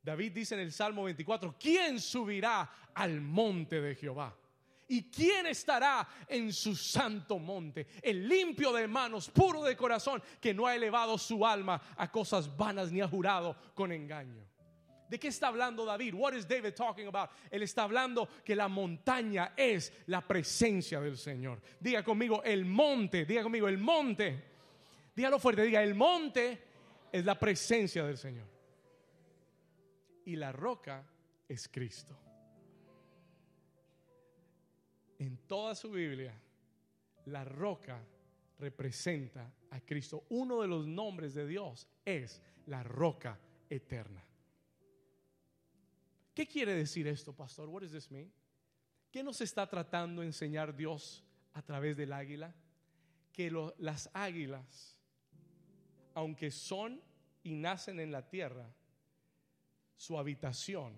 David 0.03 0.33
dice 0.33 0.53
en 0.53 0.61
el 0.61 0.71
Salmo 0.71 1.03
24, 1.03 1.55
¿quién 1.59 1.99
subirá 1.99 2.91
al 2.93 3.19
monte 3.19 3.81
de 3.81 3.95
Jehová? 3.95 4.37
¿Y 4.87 5.09
quién 5.09 5.47
estará 5.47 6.07
en 6.27 6.53
su 6.53 6.75
santo 6.75 7.39
monte? 7.39 7.87
El 8.03 8.27
limpio 8.27 8.71
de 8.71 8.87
manos, 8.87 9.29
puro 9.31 9.63
de 9.63 9.75
corazón, 9.75 10.21
que 10.39 10.53
no 10.53 10.67
ha 10.67 10.75
elevado 10.75 11.17
su 11.17 11.43
alma 11.43 11.81
a 11.97 12.11
cosas 12.11 12.55
vanas 12.55 12.91
ni 12.91 13.01
ha 13.01 13.07
jurado 13.07 13.55
con 13.73 13.91
engaño. 13.91 14.45
¿De 15.09 15.19
qué 15.19 15.27
está 15.27 15.47
hablando 15.47 15.85
David? 15.85 16.15
What 16.15 16.33
is 16.33 16.47
David 16.47 16.73
talking 16.73 17.07
about? 17.07 17.29
Él 17.51 17.61
está 17.63 17.83
hablando 17.83 18.27
que 18.43 18.55
la 18.55 18.67
montaña 18.67 19.53
es 19.55 19.93
la 20.07 20.21
presencia 20.25 20.99
del 20.99 21.17
Señor. 21.17 21.61
Diga 21.79 22.03
conmigo, 22.03 22.43
el 22.43 22.65
monte, 22.65 23.25
diga 23.25 23.43
conmigo, 23.43 23.67
el 23.67 23.77
monte. 23.77 24.43
Dígalo 25.15 25.39
fuerte, 25.39 25.61
diga, 25.63 25.83
el 25.83 25.93
monte 25.93 26.59
es 27.11 27.23
la 27.23 27.39
presencia 27.39 28.03
del 28.03 28.17
Señor. 28.17 28.47
Y 30.25 30.35
la 30.35 30.51
roca 30.51 31.05
es 31.47 31.67
Cristo. 31.67 32.17
En 35.19 35.37
toda 35.47 35.75
su 35.75 35.91
Biblia, 35.91 36.33
la 37.25 37.43
roca 37.45 38.03
representa 38.59 39.53
a 39.69 39.79
Cristo. 39.81 40.25
Uno 40.29 40.61
de 40.61 40.67
los 40.67 40.87
nombres 40.87 41.33
de 41.33 41.45
Dios 41.47 41.87
es 42.03 42.41
la 42.65 42.83
roca 42.83 43.39
eterna. 43.69 44.23
¿Qué 46.35 46.45
quiere 46.45 46.73
decir 46.73 47.07
esto, 47.07 47.33
pastor? 47.33 47.69
What 47.69 47.83
does 47.83 47.93
this 47.93 48.11
mean? 48.11 48.29
¿Qué 49.09 49.23
nos 49.23 49.39
está 49.39 49.65
tratando 49.69 50.19
de 50.19 50.27
enseñar 50.27 50.75
Dios 50.75 51.23
a 51.53 51.61
través 51.61 51.95
del 51.95 52.11
águila? 52.11 52.53
Que 53.31 53.49
las 53.77 54.09
águilas, 54.13 54.99
aunque 56.13 56.51
son 56.51 57.01
y 57.41 57.55
nacen 57.55 58.01
en 58.01 58.11
la 58.11 58.27
tierra, 58.27 58.69
su 59.95 60.19
habitación 60.19 60.97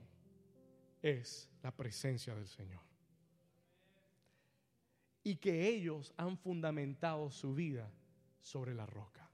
es 1.03 1.47
la 1.61 1.69
presencia 1.69 2.33
del 2.33 2.47
Señor. 2.47 2.81
Y 5.23 5.35
que 5.35 5.67
ellos 5.67 6.15
han 6.17 6.35
fundamentado 6.39 7.29
su 7.29 7.53
vida 7.53 7.91
sobre 8.39 8.73
la 8.73 8.87
roca. 8.87 9.29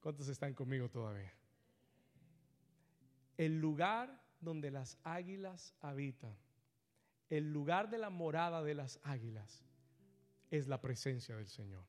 ¿Cuántos 0.00 0.28
están 0.28 0.52
conmigo 0.52 0.90
todavía? 0.90 1.32
El 3.36 3.60
lugar 3.60 4.22
donde 4.40 4.70
las 4.70 4.98
águilas 5.02 5.74
habitan, 5.80 6.36
el 7.30 7.52
lugar 7.52 7.90
de 7.90 7.98
la 7.98 8.10
morada 8.10 8.62
de 8.62 8.74
las 8.74 9.00
águilas, 9.02 9.64
es 10.50 10.68
la 10.68 10.80
presencia 10.80 11.36
del 11.36 11.48
Señor. 11.48 11.84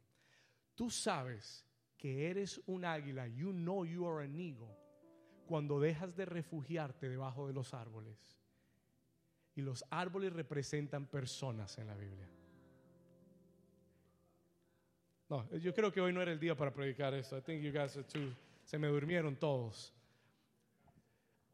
Tú 0.73 0.89
sabes 0.89 1.65
que 1.97 2.29
eres 2.29 2.61
un 2.65 2.85
águila, 2.85 3.27
you 3.27 3.51
know 3.51 3.85
you 3.85 4.07
are 4.07 4.25
an 4.25 4.35
eagle, 4.35 4.75
cuando 5.45 5.79
dejas 5.79 6.15
de 6.15 6.25
refugiarte 6.25 7.07
debajo 7.07 7.47
de 7.47 7.53
los 7.53 7.73
árboles 7.73 8.35
Y 9.55 9.61
los 9.61 9.85
árboles 9.89 10.33
representan 10.33 11.05
personas 11.05 11.77
en 11.77 11.87
la 11.87 11.95
Biblia. 11.95 12.27
No, 15.29 15.49
yo 15.57 15.73
creo 15.73 15.91
que 15.91 16.01
hoy 16.01 16.11
no 16.11 16.21
era 16.21 16.31
el 16.31 16.39
día 16.39 16.55
para 16.55 16.73
predicar 16.73 17.13
esto. 17.13 17.37
I 17.37 17.41
think 17.41 17.63
you 17.63 17.71
guys 17.71 17.95
are 17.95 18.03
too. 18.03 18.35
Se 18.63 18.77
me 18.77 18.87
durmieron 18.87 19.35
todos. 19.35 19.94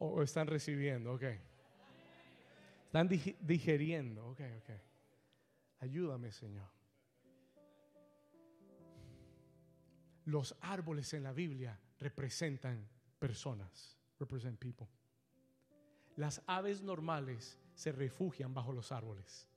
O, 0.04 0.20
están 0.20 0.48
recibiendo, 0.48 1.12
ok. 1.14 1.22
Están 2.86 3.08
dig- 3.08 3.36
digeriendo, 3.40 4.26
ok, 4.30 4.40
ok. 4.58 4.70
Ayúdame, 5.78 6.32
Señor. 6.32 6.68
Los 10.24 10.56
árboles 10.60 11.14
en 11.14 11.22
la 11.22 11.32
Biblia 11.32 11.78
representan 12.00 12.88
personas. 13.20 13.96
Represent 14.18 14.58
people. 14.58 14.88
Las 16.16 16.42
aves 16.48 16.82
normales 16.82 17.56
se 17.74 17.92
refugian 17.92 18.52
bajo 18.52 18.72
los 18.72 18.90
árboles. 18.90 19.48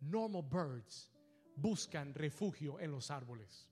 Normal 0.00 0.42
birds 0.42 1.10
buscan 1.56 2.14
refugio 2.14 2.80
en 2.80 2.90
los 2.90 3.10
árboles. 3.10 3.68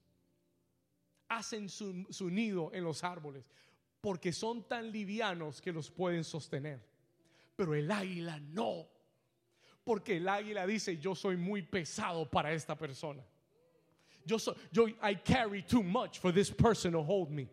Hacen 1.28 1.70
su, 1.70 2.06
su 2.10 2.28
nido 2.28 2.70
en 2.74 2.84
los 2.84 3.04
árboles 3.04 3.50
porque 4.02 4.32
son 4.32 4.64
tan 4.64 4.90
livianos 4.90 5.62
que 5.62 5.72
los 5.72 5.88
pueden 5.88 6.24
sostener. 6.24 6.80
Pero 7.56 7.74
el 7.74 7.90
águila 7.90 8.40
no. 8.40 8.88
Porque 9.84 10.16
el 10.16 10.28
águila 10.28 10.66
dice, 10.66 10.98
yo 10.98 11.14
soy 11.14 11.36
muy 11.36 11.62
pesado 11.62 12.28
para 12.28 12.52
esta 12.52 12.76
persona. 12.76 13.22
Yo 14.24 14.38
soy, 14.38 14.56
yo, 14.72 14.88
I 15.00 15.14
carry 15.14 15.62
too 15.62 15.82
much 15.82 16.18
for 16.18 16.32
this 16.32 16.50
person 16.50 16.92
to 16.92 17.02
hold 17.02 17.30
me. 17.30 17.48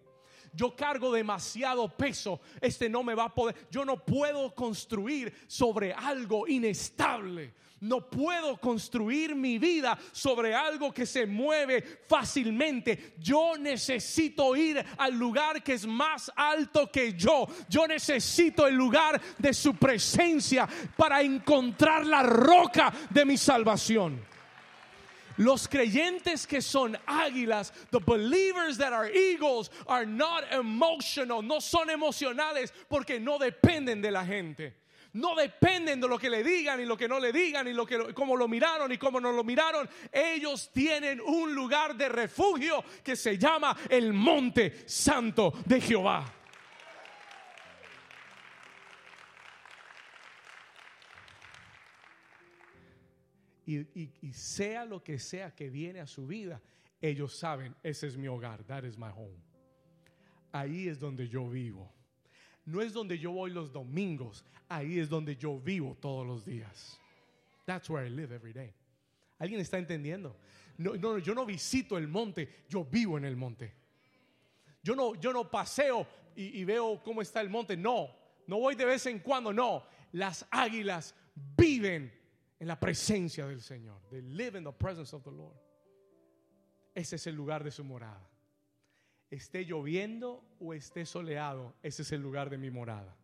Yo 0.54 0.76
cargo 0.76 1.12
demasiado 1.12 1.90
peso. 1.90 2.42
Este 2.62 2.90
no 2.90 3.04
me 3.04 3.16
va 3.16 3.26
a 3.26 3.34
poder. 3.34 3.56
Yo 3.70 3.86
no 3.86 4.04
puedo 4.04 4.54
construir 4.54 5.34
sobre 5.48 5.94
algo 5.94 6.48
inestable. 6.48 7.54
No 7.82 8.10
puedo 8.10 8.58
construir 8.58 9.36
mi 9.36 9.58
vida 9.58 9.98
sobre 10.12 10.54
algo 10.54 10.94
que 10.94 11.06
se 11.06 11.26
mueve 11.26 11.82
fácilmente. 12.08 13.14
Yo 13.20 13.58
necesito 13.58 14.56
ir 14.56 14.84
al 14.98 15.18
lugar 15.18 15.64
que 15.64 15.74
es 15.74 15.86
más 15.86 16.32
alto 16.36 16.92
que 16.92 17.14
yo. 17.14 17.48
Yo 17.70 17.88
necesito 17.88 18.68
el 18.68 18.76
lugar 18.76 19.22
de 19.38 19.54
su 19.54 19.76
presencia 19.76 20.68
para 20.98 21.22
encontrar 21.22 22.06
la 22.06 22.24
roca 22.24 22.92
de 23.10 23.24
mi 23.24 23.38
salvación. 23.38 24.20
Los 25.40 25.70
creyentes 25.70 26.46
que 26.46 26.62
son 26.62 26.98
águilas, 27.08 27.72
the 27.92 28.00
believers 28.00 28.78
that 28.78 28.92
are 28.92 29.10
eagles, 29.10 29.72
are 29.88 30.06
not 30.06 30.44
emotional, 30.52 31.42
no 31.42 31.62
son 31.62 31.90
emocionales 31.90 32.74
porque 32.90 33.22
no 33.22 33.40
dependen 33.40 34.02
de 34.02 34.12
la 34.12 34.26
gente. 34.26 34.74
No 35.14 35.36
dependen 35.36 36.02
de 36.02 36.10
lo 36.10 36.18
que 36.20 36.30
le 36.30 36.44
digan 36.44 36.82
y 36.82 36.86
lo 36.86 36.98
que 36.98 37.08
no 37.08 37.20
le 37.20 37.32
digan 37.32 37.70
y 37.70 37.74
lo 37.74 37.86
que 37.86 38.14
cómo 38.14 38.36
lo 38.36 38.50
miraron 38.50 38.92
y 38.92 38.98
cómo 38.98 39.22
no 39.22 39.32
lo 39.32 39.46
miraron. 39.46 39.90
Ellos 40.12 40.72
tienen 40.74 41.22
un 41.22 41.56
lugar 41.56 41.96
de 41.96 42.10
refugio 42.10 42.84
que 43.02 43.16
se 43.16 43.38
llama 43.38 43.78
el 43.90 44.12
monte 44.12 44.84
santo 44.88 45.54
de 45.66 45.80
Jehová. 45.80 46.39
Y, 53.70 54.34
sea 54.34 54.86
lo 54.86 55.04
que 55.04 55.20
sea 55.20 55.54
que 55.54 55.70
viene 55.70 56.00
a 56.00 56.08
su 56.08 56.26
vida, 56.26 56.62
ellos 57.02 57.38
saben, 57.38 57.76
ese 57.84 58.08
es 58.08 58.18
mi 58.18 58.28
hogar, 58.28 58.64
that 58.64 58.84
is 58.84 58.98
my 58.98 59.10
home. 59.10 59.38
Ahí 60.52 60.88
es 60.88 61.00
donde 61.00 61.28
yo 61.28 61.48
vivo. 61.48 61.92
No 62.66 62.82
es 62.82 62.94
donde 62.94 63.18
yo 63.18 63.32
voy 63.32 63.52
los 63.52 63.72
domingos, 63.72 64.44
ahí 64.68 65.00
es 65.00 65.10
donde 65.10 65.36
yo 65.36 65.60
vivo 65.60 65.96
todos 66.00 66.26
los 66.26 66.46
días. 66.46 67.00
That's 67.66 67.90
where 67.90 68.06
I 68.06 68.10
live 68.10 68.34
every 68.34 68.54
day. 68.54 68.74
¿Alguien 69.38 69.62
está 69.62 69.78
entendiendo? 69.78 70.36
No, 70.78 70.96
no, 70.96 71.20
yo 71.20 71.34
no 71.36 71.46
visito 71.46 71.98
el 71.98 72.08
monte, 72.08 72.64
yo 72.68 72.84
vivo 72.86 73.18
en 73.18 73.26
el 73.26 73.36
monte. 73.36 73.74
Yo 74.82 74.96
no, 74.96 75.16
yo 75.16 75.32
no 75.32 75.50
paseo 75.50 76.08
y, 76.36 76.60
y 76.60 76.66
veo 76.66 77.02
cómo 77.04 77.22
está 77.22 77.42
el 77.42 77.50
monte. 77.50 77.78
No, 77.78 78.10
no 78.48 78.60
voy 78.60 78.76
de 78.76 78.86
vez 78.86 79.06
en 79.06 79.20
cuando. 79.20 79.54
No, 79.54 79.86
las 80.12 80.46
águilas 80.50 81.14
viven 81.56 82.19
en 82.60 82.68
la 82.68 82.80
presencia 82.80 83.48
del 83.48 83.62
Señor. 83.62 84.02
They 84.10 84.22
live 84.22 84.58
in 84.58 84.64
the 84.64 84.72
presence 84.72 85.16
of 85.16 85.24
the 85.24 85.32
Lord. 85.32 85.58
Ese 86.94 87.16
es 87.16 87.28
el 87.28 87.36
lugar 87.36 87.64
de 87.64 87.72
su 87.72 87.84
morada. 87.84 88.28
Esté 89.32 89.64
lloviendo 89.64 90.44
o 90.60 90.74
esté 90.74 91.06
soleado, 91.06 91.76
ese 91.84 92.02
es 92.02 92.12
el 92.12 92.22
lugar 92.22 92.50
de 92.50 92.58
mi 92.58 92.70
morada. 92.70 93.16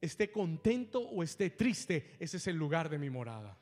Esté 0.00 0.30
contento 0.30 1.00
o 1.00 1.22
esté 1.22 1.50
triste, 1.50 2.14
ese 2.20 2.36
es 2.36 2.46
el 2.46 2.56
lugar 2.56 2.88
de 2.88 2.98
mi 2.98 3.08
morada. 3.08 3.58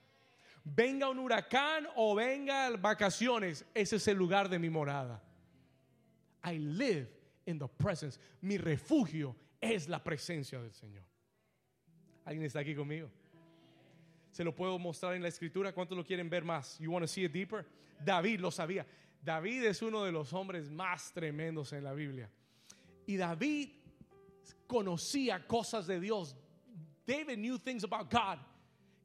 Venga 0.64 1.08
un 1.08 1.18
huracán 1.18 1.86
o 1.94 2.14
venga 2.14 2.70
vacaciones, 2.76 3.64
ese 3.74 3.96
es 3.96 4.08
el 4.08 4.18
lugar 4.18 4.48
de 4.48 4.58
mi 4.58 4.68
morada. 4.68 5.22
I 6.44 6.58
live 6.58 7.08
in 7.46 7.58
the 7.58 7.68
presence. 7.68 8.18
Mi 8.40 8.58
refugio 8.58 9.36
es 9.60 9.88
la 9.88 10.02
presencia 10.02 10.60
del 10.60 10.72
Señor. 10.72 11.04
¿Alguien 12.24 12.44
está 12.44 12.60
aquí 12.60 12.74
conmigo? 12.74 13.10
Se 14.34 14.42
lo 14.42 14.52
puedo 14.52 14.80
mostrar 14.80 15.14
en 15.14 15.22
la 15.22 15.28
escritura. 15.28 15.72
¿Cuántos 15.72 15.96
lo 15.96 16.04
quieren 16.04 16.28
ver 16.28 16.42
más? 16.42 16.76
You 16.80 16.90
want 16.90 17.04
to 17.04 17.06
see 17.06 17.22
it 17.22 17.30
deeper? 17.30 17.64
David 18.04 18.40
lo 18.40 18.50
sabía. 18.50 18.84
David 19.22 19.62
es 19.62 19.80
uno 19.80 20.02
de 20.02 20.10
los 20.10 20.32
hombres 20.32 20.68
más 20.68 21.12
tremendos 21.12 21.72
en 21.72 21.84
la 21.84 21.92
Biblia. 21.92 22.28
Y 23.06 23.16
David 23.16 23.68
conocía 24.66 25.46
cosas 25.46 25.86
de 25.86 26.00
Dios. 26.00 26.34
David 27.06 27.36
knew 27.36 27.58
things 27.58 27.84
about 27.84 28.10
God 28.10 28.40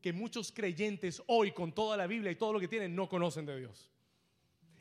que 0.01 0.11
muchos 0.11 0.51
creyentes 0.51 1.21
hoy 1.27 1.51
con 1.51 1.73
toda 1.73 1.95
la 1.95 2.07
Biblia 2.07 2.31
y 2.31 2.35
todo 2.35 2.53
lo 2.53 2.59
que 2.59 2.67
tienen 2.67 2.95
no 2.95 3.07
conocen 3.07 3.45
de 3.45 3.55
Dios. 3.55 3.87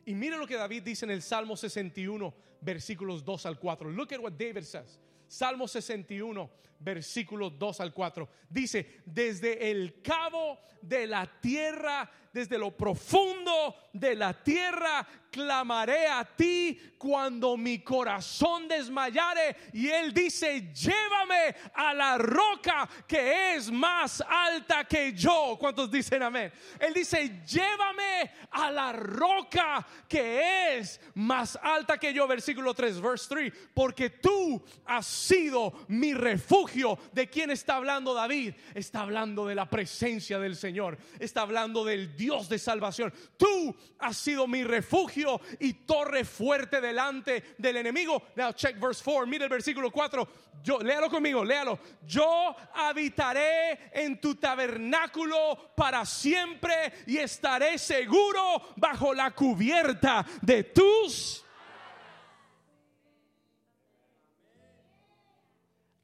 Y 0.07 0.15
mire 0.15 0.39
lo 0.39 0.47
que 0.47 0.55
David 0.55 0.83
dice 0.83 1.05
en 1.05 1.11
el 1.11 1.21
Salmo 1.21 1.59
61, 1.59 2.35
versículos 2.63 3.23
2 3.23 3.45
al 3.45 3.59
4. 3.59 3.91
Look 3.91 4.15
at 4.15 4.21
what 4.21 4.33
David 4.33 4.63
says. 4.63 4.99
Salmo 5.27 5.69
61, 5.69 6.49
versículos 6.79 7.59
2 7.59 7.81
al 7.81 7.93
4. 7.93 8.29
Dice, 8.49 9.01
desde 9.05 9.71
el 9.71 10.01
cabo 10.03 10.59
de 10.83 11.07
la 11.07 11.27
tierra, 11.41 12.11
desde 12.33 12.59
lo 12.59 12.77
profundo 12.77 13.75
de 13.93 14.15
la 14.15 14.33
tierra, 14.33 15.07
clamaré 15.31 16.07
a 16.07 16.25
ti 16.25 16.79
cuando 16.97 17.57
mi 17.57 17.81
corazón 17.81 18.69
desmayare. 18.69 19.57
Y 19.73 19.89
él 19.89 20.13
dice, 20.13 20.73
llévame 20.73 21.55
a 21.75 21.95
la 21.95 22.19
roca 22.19 22.89
que 23.07 23.55
es 23.55 23.71
más 23.71 24.23
alta 24.29 24.85
que 24.85 25.13
yo. 25.13 25.57
¿Cuántos 25.59 25.91
dicen 25.91 26.23
amén? 26.23 26.53
Él 26.79 26.95
dice, 26.95 27.43
llévame 27.45 28.31
a 28.51 28.71
la 28.71 28.93
roca 28.93 29.87
que 30.09 30.79
es 30.79 31.01
más 31.15 31.59
alta 31.61 31.99
que 31.99 32.13
yo. 32.13 32.27
Versículo 32.27 32.75
3, 32.75 33.01
verse 33.01 33.27
3. 33.29 33.53
Porque 33.75 34.11
tú 34.11 34.63
has 34.87 35.07
sido 35.07 35.73
mi 35.89 36.15
refugio. 36.15 36.68
¿De 37.13 37.29
quién 37.29 37.51
está 37.51 37.77
hablando 37.77 38.15
David? 38.15 38.55
Está 38.75 39.01
hablando 39.01 39.47
de 39.47 39.55
la 39.55 39.69
presencia 39.69 40.39
del 40.39 40.57
Señor. 40.57 40.99
Está 41.19 41.43
hablando 41.43 41.85
del 41.85 42.17
Dios 42.17 42.49
de 42.49 42.59
salvación. 42.59 43.13
Tú 43.37 43.75
has 43.99 44.17
sido 44.17 44.47
mi 44.47 44.65
refugio 44.65 45.41
y 45.59 45.73
torre 45.73 46.25
fuerte 46.25 46.81
delante 46.81 47.55
del 47.59 47.79
enemigo. 47.79 48.23
Now 48.37 48.53
check 48.53 48.79
verse 48.79 49.03
4. 49.05 49.27
Mira 49.27 49.45
el 49.45 49.51
versículo 49.51 49.91
4. 49.91 50.29
Yo, 50.63 50.81
léalo 50.81 51.09
conmigo, 51.09 51.45
léalo. 51.45 51.79
Yo 52.07 52.55
habitaré 52.75 53.91
en 53.93 54.21
tu 54.21 54.35
tabernáculo 54.35 55.73
para 55.77 56.05
siempre 56.05 56.93
y 57.07 57.17
estaré 57.19 57.79
seguro 57.79 58.75
bajo 58.77 59.15
la 59.15 59.31
cubierta 59.31 60.27
de 60.43 60.65
tus 60.65 61.45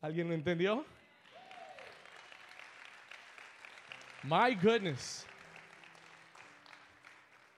¿Alguien 0.04 0.28
lo 0.28 0.34
entendió? 0.34 0.84
My 4.24 4.54
goodness. 4.54 5.26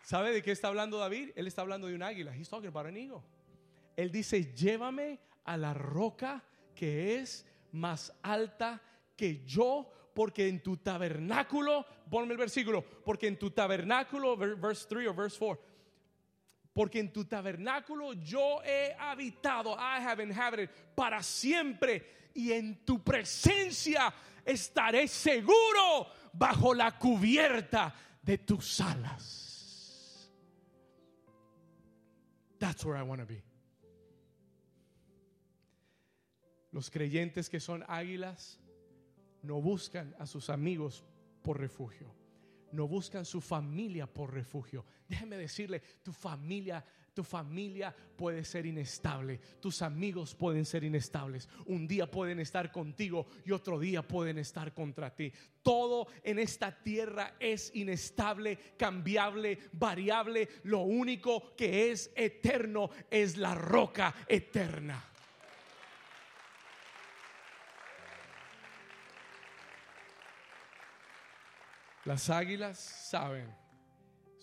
¿Sabe 0.03 0.31
de 0.31 0.41
qué 0.45 0.53
está 0.53 0.69
hablando 0.69 0.97
David? 0.97 1.31
Él 1.35 1.49
está 1.49 1.63
hablando 1.63 1.89
de 1.89 1.97
un 1.97 2.05
águila. 2.05 2.33
He's 2.37 2.49
talking 2.49 2.69
about 2.69 2.87
an. 2.87 2.97
Él 3.97 4.13
dice, 4.13 4.55
llévame 4.55 5.19
a 5.45 5.57
la 5.57 5.75
roca 5.75 6.45
que 6.77 7.17
es 7.17 7.45
más 7.73 8.13
alta 8.23 8.81
que 9.17 9.45
yo, 9.45 9.91
porque 10.15 10.47
en 10.47 10.63
tu 10.63 10.77
tabernáculo, 10.77 11.85
ponme 12.09 12.31
el 12.31 12.39
versículo, 12.39 12.85
porque 13.05 13.27
en 13.27 13.41
tu 13.41 13.51
tabernáculo, 13.51 14.37
ver- 14.37 14.55
verse 14.55 14.87
3 14.89 15.09
o 15.09 15.15
verse 15.15 15.37
4, 15.37 15.65
porque 16.73 17.01
en 17.01 17.13
tu 17.13 17.25
tabernáculo 17.25 18.13
yo 18.13 18.63
he 18.63 18.95
habitado, 19.01 19.75
I 19.75 20.01
have 20.01 20.23
inhabited 20.23 20.71
para 20.95 21.25
siempre, 21.25 22.26
y 22.37 22.53
en 22.53 22.85
tu 22.85 23.03
presencia 23.03 24.13
estaré 24.45 25.09
seguro 25.09 26.07
bajo 26.35 26.75
la 26.75 26.99
cubierta 26.99 27.95
de 28.23 28.39
tus 28.39 28.81
alas. 28.81 30.31
That's 32.59 32.85
where 32.85 32.99
I 32.99 33.03
want 33.03 33.21
to 33.21 33.27
be. 33.27 33.43
Los 36.73 36.91
creyentes 36.91 37.49
que 37.49 37.59
son 37.59 37.85
águilas 37.89 38.61
no 39.43 39.63
buscan 39.63 40.15
a 40.19 40.27
sus 40.27 40.51
amigos 40.51 41.05
por 41.43 41.59
refugio. 41.59 42.15
No 42.73 42.87
buscan 42.87 43.25
su 43.25 43.41
familia 43.41 44.07
por 44.07 44.35
refugio. 44.35 44.85
Déjeme 45.09 45.39
decirle, 45.39 45.81
tu 46.03 46.13
familia 46.13 46.85
tu 47.17 47.25
familia 47.25 47.97
puede 48.15 48.45
ser 48.45 48.67
inestable, 48.67 49.41
tus 49.59 49.81
amigos 49.81 50.35
pueden 50.35 50.67
ser 50.67 50.85
inestables. 50.85 51.49
Un 51.65 51.89
día 51.89 52.11
pueden 52.11 52.41
estar 52.41 52.71
contigo 52.71 53.27
y 53.47 53.53
otro 53.53 53.81
día 53.81 54.07
pueden 54.07 54.37
estar 54.37 54.75
contra 54.75 55.17
ti. 55.17 55.33
Todo 55.63 56.09
en 56.23 56.39
esta 56.39 56.71
tierra 56.83 57.37
es 57.41 57.75
inestable, 57.75 58.59
cambiable, 58.77 59.59
variable. 59.73 60.47
Lo 60.65 60.81
único 60.81 61.57
que 61.57 61.91
es 61.91 62.13
eterno 62.15 62.91
es 63.11 63.39
la 63.39 63.55
roca 63.55 64.15
eterna. 64.29 65.03
Las 72.05 72.29
águilas 72.29 72.79
saben 72.79 73.66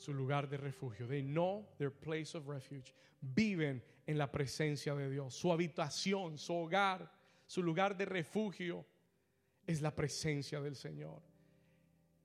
su 0.03 0.13
lugar 0.13 0.49
de 0.49 0.57
refugio. 0.57 1.07
They 1.07 1.21
know 1.21 1.65
their 1.77 1.91
place 1.91 2.37
of 2.37 2.47
refuge. 2.47 2.93
Viven 3.21 3.81
en 4.05 4.17
la 4.17 4.29
presencia 4.29 4.93
de 4.95 5.09
Dios. 5.09 5.33
Su 5.33 5.51
habitación, 5.51 6.37
su 6.37 6.53
hogar, 6.53 7.09
su 7.45 7.63
lugar 7.63 7.95
de 7.95 8.05
refugio 8.05 8.85
es 9.65 9.81
la 9.81 9.95
presencia 9.95 10.59
del 10.59 10.75
Señor. 10.75 11.21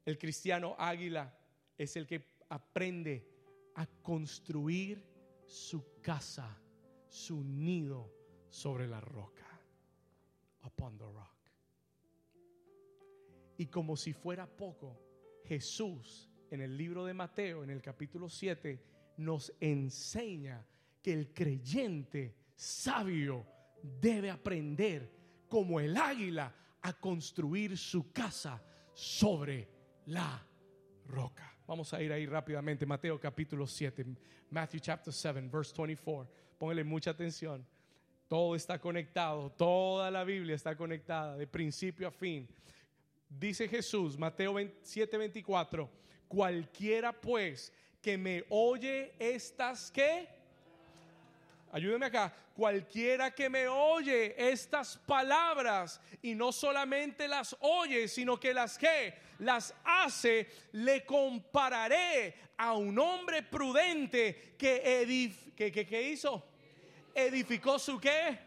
El 0.04 0.18
cristiano 0.18 0.74
águila 0.76 1.32
es 1.76 1.94
el 1.96 2.06
que 2.06 2.24
aprende 2.48 3.28
a 3.76 3.86
construir 3.86 5.04
su 5.44 6.00
casa, 6.02 6.60
su 7.08 7.44
nido 7.44 8.12
sobre 8.48 8.88
la 8.88 9.00
roca. 9.00 9.46
Upon 10.64 10.98
the 10.98 11.04
rock. 11.04 11.38
Y 13.56 13.66
como 13.66 13.96
si 13.96 14.12
fuera 14.12 14.48
poco, 14.48 15.00
Jesús 15.44 16.27
en 16.50 16.62
el 16.62 16.76
libro 16.76 17.04
de 17.04 17.14
Mateo, 17.14 17.62
en 17.62 17.70
el 17.70 17.82
capítulo 17.82 18.28
7, 18.28 18.80
nos 19.18 19.52
enseña 19.60 20.64
que 21.02 21.12
el 21.12 21.32
creyente 21.32 22.34
sabio 22.54 23.46
debe 23.82 24.30
aprender 24.30 25.10
como 25.48 25.80
el 25.80 25.96
águila 25.96 26.54
a 26.82 26.92
construir 26.92 27.76
su 27.76 28.12
casa 28.12 28.62
sobre 28.94 29.68
la 30.06 30.44
roca. 31.06 31.56
Vamos 31.66 31.92
a 31.92 32.02
ir 32.02 32.12
ahí 32.12 32.26
rápidamente. 32.26 32.86
Mateo 32.86 33.20
capítulo 33.20 33.66
7, 33.66 34.04
Matthew 34.50 34.80
chapter 34.80 35.12
7, 35.12 35.48
verse 35.52 35.74
24. 35.76 36.32
Póngale 36.58 36.84
mucha 36.84 37.10
atención. 37.10 37.66
Todo 38.26 38.54
está 38.54 38.78
conectado, 38.78 39.50
toda 39.52 40.10
la 40.10 40.22
Biblia 40.24 40.54
está 40.54 40.76
conectada 40.76 41.36
de 41.36 41.46
principio 41.46 42.08
a 42.08 42.10
fin. 42.10 42.48
Dice 43.28 43.68
Jesús, 43.68 44.18
Mateo 44.18 44.54
7, 44.82 45.16
24 45.16 45.90
Cualquiera 46.28 47.12
pues 47.12 47.72
que 48.00 48.16
me 48.16 48.44
oye 48.48 49.12
estas 49.18 49.90
que 49.90 50.28
Ayúdeme 51.72 52.06
acá. 52.06 52.32
Cualquiera 52.54 53.30
que 53.30 53.48
me 53.48 53.68
oye 53.68 54.34
estas 54.36 54.96
palabras 54.96 56.00
y 56.22 56.34
no 56.34 56.50
solamente 56.50 57.28
las 57.28 57.54
oye, 57.60 58.08
sino 58.08 58.40
que 58.40 58.54
las 58.54 58.78
que 58.78 59.14
las 59.38 59.74
hace, 59.84 60.48
le 60.72 61.04
compararé 61.04 62.34
a 62.56 62.72
un 62.72 62.98
hombre 62.98 63.42
prudente 63.42 64.56
que, 64.58 65.44
que, 65.54 65.70
que, 65.70 66.02
hizo. 66.02 66.44
Edificó 67.14 67.78
su 67.78 68.00
qué? 68.00 68.38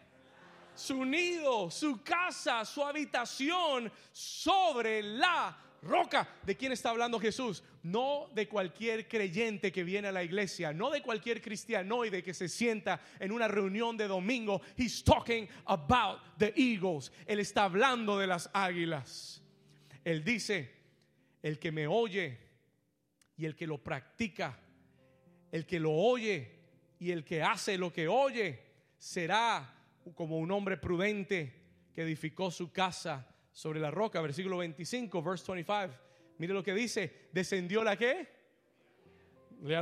Su 0.75 1.05
nido, 1.05 1.69
su 1.69 2.03
casa, 2.03 2.65
su 2.65 2.83
habitación 2.83 3.91
sobre 4.11 5.03
la 5.03 5.57
roca. 5.81 6.27
¿De 6.43 6.55
quién 6.55 6.71
está 6.71 6.89
hablando 6.89 7.19
Jesús? 7.19 7.63
No 7.83 8.29
de 8.33 8.47
cualquier 8.47 9.07
creyente 9.07 9.71
que 9.71 9.83
viene 9.83 10.09
a 10.09 10.11
la 10.11 10.23
iglesia, 10.23 10.73
no 10.73 10.89
de 10.89 11.01
cualquier 11.01 11.41
cristianoide 11.41 12.23
que 12.23 12.33
se 12.33 12.47
sienta 12.47 13.01
en 13.19 13.31
una 13.31 13.47
reunión 13.47 13.97
de 13.97 14.07
domingo. 14.07 14.61
He's 14.77 15.03
talking 15.03 15.47
about 15.65 16.19
the 16.37 16.53
eagles. 16.55 17.11
Él 17.25 17.39
está 17.39 17.63
hablando 17.63 18.17
de 18.17 18.27
las 18.27 18.49
águilas. 18.53 19.41
Él 20.03 20.23
dice, 20.23 20.71
el 21.41 21.59
que 21.59 21.71
me 21.71 21.87
oye 21.87 22.37
y 23.37 23.45
el 23.45 23.55
que 23.55 23.67
lo 23.67 23.79
practica, 23.79 24.59
el 25.51 25.65
que 25.65 25.79
lo 25.79 25.91
oye 25.91 26.59
y 26.99 27.11
el 27.11 27.23
que 27.23 27.41
hace 27.41 27.77
lo 27.77 27.91
que 27.91 28.07
oye, 28.07 28.59
será 28.97 29.75
como 30.15 30.37
un 30.37 30.51
hombre 30.51 30.77
prudente 30.77 31.61
que 31.93 32.03
edificó 32.03 32.51
su 32.51 32.71
casa 32.71 33.27
sobre 33.51 33.79
la 33.79 33.91
roca, 33.91 34.21
versículo 34.21 34.57
25, 34.57 35.21
verse 35.21 35.51
25. 35.51 35.93
Mire 36.37 36.53
lo 36.53 36.63
que 36.63 36.73
dice, 36.73 37.27
descendió 37.31 37.83
la 37.83 37.95
qué? 37.95 38.27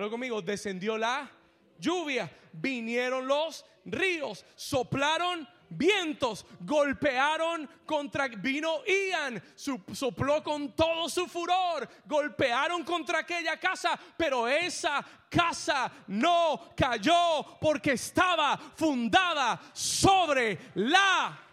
Conmigo, 0.10 0.42
descendió 0.42 0.98
la 0.98 1.32
lluvia, 1.80 2.30
vinieron 2.52 3.26
los 3.26 3.66
ríos, 3.86 4.46
soplaron 4.56 5.48
vientos, 5.70 6.46
golpearon 6.60 7.70
contra, 7.86 8.28
vino 8.28 8.84
Ian, 8.86 9.42
sopló 9.56 10.44
con 10.44 10.76
todo 10.76 11.08
su 11.08 11.28
furor, 11.28 11.88
golpearon 12.06 12.84
contra 12.84 13.20
aquella 13.20 13.58
casa, 13.58 13.98
pero 14.18 14.48
esa 14.48 15.06
casa 15.30 15.92
no 16.08 16.72
cayó 16.76 17.58
porque 17.62 17.94
estaba 17.94 18.58
fundada 18.76 19.62
sobre 19.74 20.58
la 20.76 21.46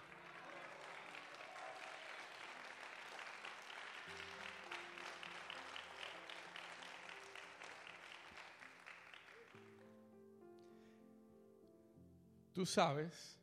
Tú 12.56 12.64
sabes 12.64 13.38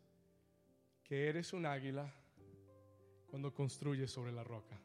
que 1.04 1.30
eres 1.30 1.54
un 1.54 1.68
águila 1.68 2.12
cuando 3.28 3.54
construyes 3.54 4.10
sobre 4.10 4.32
la 4.32 4.44
roca. 4.44 4.82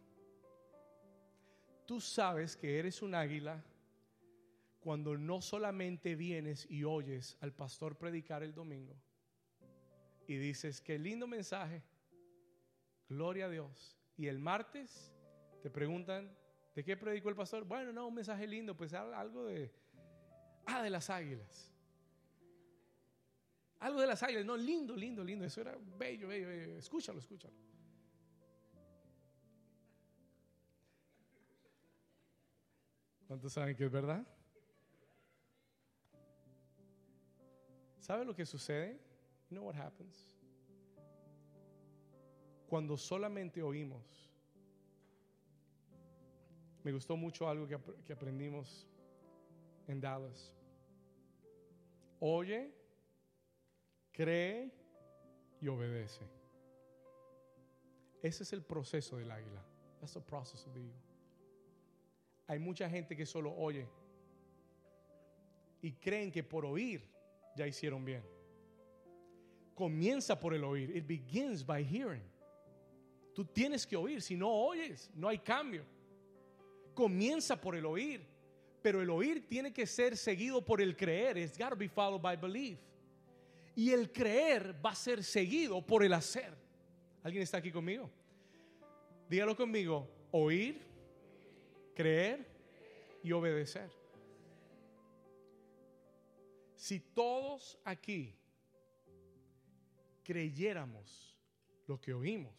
Tú 1.87 1.99
sabes 1.99 2.55
que 2.55 2.79
eres 2.79 3.01
un 3.01 3.15
águila 3.15 3.65
cuando 4.81 5.17
no 5.17 5.41
solamente 5.41 6.15
vienes 6.15 6.71
y 6.71 6.85
oyes 6.85 7.39
al 7.41 7.55
pastor 7.55 7.97
predicar 7.97 8.43
el 8.43 8.53
domingo 8.53 8.95
y 10.27 10.37
dices, 10.37 10.83
qué 10.83 10.99
lindo 10.99 11.27
mensaje, 11.27 11.83
gloria 13.09 13.47
a 13.47 13.49
Dios. 13.49 13.97
Y 14.19 14.27
el 14.27 14.39
martes 14.39 15.11
te 15.63 15.71
preguntan, 15.71 16.37
¿de 16.75 16.85
qué 16.85 16.99
predicó 16.99 17.31
el 17.31 17.35
pastor? 17.35 17.65
Bueno, 17.65 17.95
no, 17.95 18.09
un 18.09 18.15
mensaje 18.17 18.47
lindo, 18.47 18.77
pues 18.77 18.93
algo 18.93 19.47
de, 19.47 19.73
ah, 20.67 20.83
de 20.83 20.91
las 20.91 21.09
águilas. 21.09 21.78
Algo 23.81 24.01
de 24.01 24.09
las 24.09 24.23
águilas, 24.23 24.45
no, 24.45 24.57
lindo, 24.57 24.97
lindo, 24.97 25.23
lindo. 25.23 25.45
Eso 25.45 25.61
era 25.61 25.77
bello, 25.99 26.29
bello, 26.29 26.49
bello. 26.49 26.79
Escúchalo, 26.79 27.21
escúchalo. 27.21 27.55
¿Cuántos 33.29 33.53
saben 33.53 33.77
que 33.77 33.85
es 33.85 33.91
verdad? 33.91 34.27
¿Sabe 38.01 38.25
lo 38.25 38.35
que 38.35 38.47
sucede? 38.47 38.99
You 39.51 39.57
know 39.57 39.67
what 39.67 39.77
happens? 39.77 40.35
Cuando 42.67 42.97
solamente 42.97 43.63
oímos. 43.63 44.33
Me 46.83 46.93
gustó 46.93 47.17
mucho 47.17 47.49
algo 47.49 47.69
que, 47.69 47.79
que 48.05 48.13
aprendimos 48.13 48.89
en 49.87 50.01
Dallas. 50.01 50.55
Oye 52.19 52.78
cree 54.19 54.69
y 55.61 55.69
obedece. 55.69 56.25
Ese 58.21 58.43
es 58.43 58.53
el 58.53 58.63
proceso 58.63 59.17
del 59.17 59.31
águila. 59.31 59.65
That's 60.01 60.15
the 60.15 60.21
process 60.21 60.67
of 60.67 60.75
the 60.75 60.81
eagle. 60.81 61.01
Hay 62.49 62.59
mucha 62.59 62.89
gente 62.91 63.17
que 63.17 63.25
solo 63.25 63.55
oye 63.55 63.87
y 65.83 65.93
creen 65.93 66.33
que 66.33 66.43
por 66.43 66.67
oír 66.67 67.01
ya 67.57 67.67
hicieron 67.67 68.05
bien. 68.05 68.25
Comienza 69.77 70.41
por 70.41 70.53
el 70.53 70.65
oír. 70.65 70.97
It 70.97 71.07
begins 71.07 71.65
by 71.65 71.85
hearing. 71.85 72.25
Tú 73.35 73.45
tienes 73.45 73.87
que 73.87 73.97
oír. 73.97 74.21
Si 74.21 74.37
no 74.37 74.51
oyes, 74.51 75.11
no 75.15 75.29
hay 75.29 75.39
cambio. 75.39 75.85
Comienza 76.93 77.61
por 77.61 77.77
el 77.77 77.87
oír. 77.87 78.27
Pero 78.83 79.01
el 79.01 79.11
oír 79.11 79.47
tiene 79.47 79.73
que 79.73 79.87
ser 79.87 80.17
seguido 80.17 80.65
por 80.65 80.81
el 80.81 80.97
creer. 80.97 81.39
It's 81.39 81.57
got 81.57 81.71
to 81.71 81.77
be 81.77 81.89
followed 81.89 82.21
by 82.21 82.35
belief. 82.35 82.81
Y 83.79 83.93
el 83.93 84.11
creer 84.11 84.85
va 84.85 84.91
a 84.91 84.95
ser 84.97 85.23
seguido 85.23 85.87
por 85.87 86.03
el 86.03 86.13
hacer. 86.13 86.53
¿Alguien 87.23 87.45
está 87.45 87.59
aquí 87.59 87.71
conmigo? 87.71 88.11
Dígalo 89.31 89.57
conmigo. 89.57 90.11
Oír, 90.33 90.85
creer 91.95 92.45
y 93.23 93.31
obedecer. 93.31 93.89
Si 96.75 96.99
todos 96.99 97.79
aquí 97.85 98.35
creyéramos 100.25 101.39
lo 101.87 102.01
que 102.01 102.13
oímos, 102.13 102.59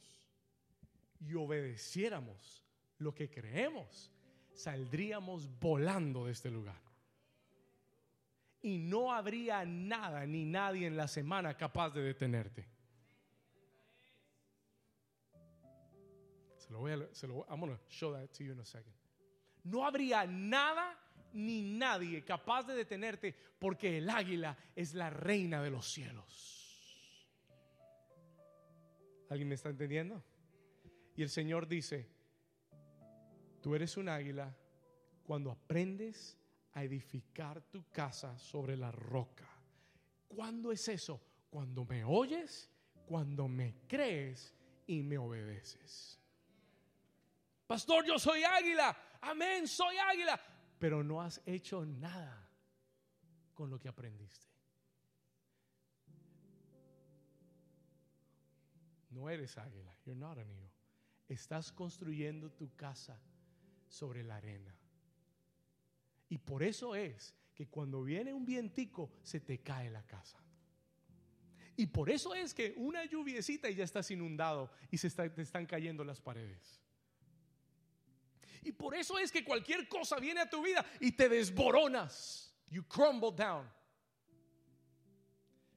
y 1.19 1.33
obedeciéramos 1.33 2.63
lo 2.97 3.13
que 3.13 3.29
creemos, 3.29 4.09
saldríamos 4.53 5.49
volando 5.59 6.27
de 6.27 6.31
este 6.31 6.49
lugar. 6.49 6.88
Y 8.61 8.77
no 8.77 9.13
habría 9.13 9.65
nada 9.65 10.25
ni 10.25 10.45
nadie 10.45 10.87
en 10.87 10.97
la 10.97 11.07
semana 11.07 11.55
capaz 11.55 11.91
de 11.91 12.01
detenerte. 12.01 12.67
Se 16.57 16.71
lo 16.71 16.79
voy 16.79 16.91
a, 16.91 17.15
se 17.15 17.27
lo, 17.27 17.45
show 17.89 18.13
that 18.13 18.27
to 18.29 18.43
you 18.43 18.53
in 18.53 18.59
a 18.59 18.65
second. 18.65 18.93
No 19.63 19.85
habría 19.85 20.25
nada 20.25 20.97
ni 21.33 21.61
nadie 21.61 22.23
capaz 22.23 22.63
de 22.63 22.73
detenerte 22.73 23.35
porque 23.59 23.97
el 23.97 24.09
águila 24.09 24.57
es 24.75 24.93
la 24.93 25.09
reina 25.09 25.61
de 25.61 25.69
los 25.69 25.85
cielos. 25.91 26.59
¿Alguien 29.29 29.47
me 29.47 29.55
está 29.55 29.69
entendiendo? 29.69 30.23
Y 31.15 31.21
el 31.21 31.29
Señor 31.29 31.67
dice, 31.67 32.09
tú 33.61 33.75
eres 33.75 33.95
un 33.97 34.09
águila 34.09 34.55
cuando 35.23 35.51
aprendes 35.51 36.38
a 36.73 36.83
edificar 36.83 37.61
tu 37.61 37.89
casa 37.89 38.37
sobre 38.37 38.77
la 38.77 38.91
roca. 38.91 39.47
¿Cuándo 40.27 40.71
es 40.71 40.87
eso? 40.87 41.21
Cuando 41.49 41.85
me 41.85 42.03
oyes, 42.03 42.69
cuando 43.05 43.47
me 43.47 43.75
crees 43.87 44.53
y 44.85 45.01
me 45.01 45.17
obedeces. 45.17 46.19
Pastor, 47.65 48.05
yo 48.05 48.17
soy 48.17 48.43
águila. 48.43 48.95
Amén, 49.21 49.67
soy 49.67 49.95
águila. 49.97 50.39
Pero 50.77 51.03
no 51.03 51.21
has 51.21 51.41
hecho 51.45 51.85
nada 51.85 52.49
con 53.53 53.69
lo 53.69 53.79
que 53.79 53.89
aprendiste. 53.89 54.47
No 59.09 59.29
eres 59.29 59.57
águila. 59.57 59.93
You're 60.05 60.19
not 60.19 60.37
an 60.37 60.49
eagle. 60.49 60.71
Estás 61.27 61.71
construyendo 61.71 62.51
tu 62.51 62.75
casa 62.75 63.19
sobre 63.87 64.23
la 64.23 64.37
arena. 64.37 64.78
Y 66.29 66.37
por 66.37 66.63
eso 66.63 66.95
es 66.95 67.35
que 67.53 67.67
cuando 67.67 68.03
viene 68.03 68.33
un 68.33 68.45
vientico 68.45 69.11
se 69.23 69.39
te 69.39 69.59
cae 69.59 69.89
la 69.89 70.03
casa. 70.03 70.41
Y 71.75 71.87
por 71.87 72.09
eso 72.09 72.35
es 72.35 72.53
que 72.53 72.73
una 72.77 73.05
lluviecita 73.05 73.69
y 73.69 73.75
ya 73.75 73.83
estás 73.83 74.11
inundado 74.11 74.71
y 74.91 74.97
se 74.97 75.09
te 75.09 75.41
están 75.41 75.65
cayendo 75.65 76.03
las 76.03 76.21
paredes. 76.21 76.81
Y 78.61 78.71
por 78.71 78.95
eso 78.95 79.17
es 79.17 79.31
que 79.31 79.43
cualquier 79.43 79.87
cosa 79.87 80.17
viene 80.17 80.41
a 80.41 80.49
tu 80.49 80.61
vida 80.61 80.85
y 80.99 81.13
te 81.13 81.29
desboronas. 81.29 82.53
You 82.69 82.83
crumble 82.83 83.31
down. 83.31 83.69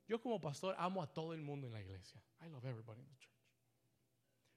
Yo 0.09 0.21
como 0.21 0.41
pastor 0.41 0.75
amo 0.79 1.03
a 1.03 1.07
todo 1.07 1.33
el 1.33 1.41
mundo 1.41 1.69
en 1.69 1.73
la 1.73 1.81
iglesia. 1.81 2.21
I 2.45 2.49
love 2.49 2.65
everybody 2.65 3.01
in 3.01 3.07
the 3.07 3.17
church. 3.17 3.33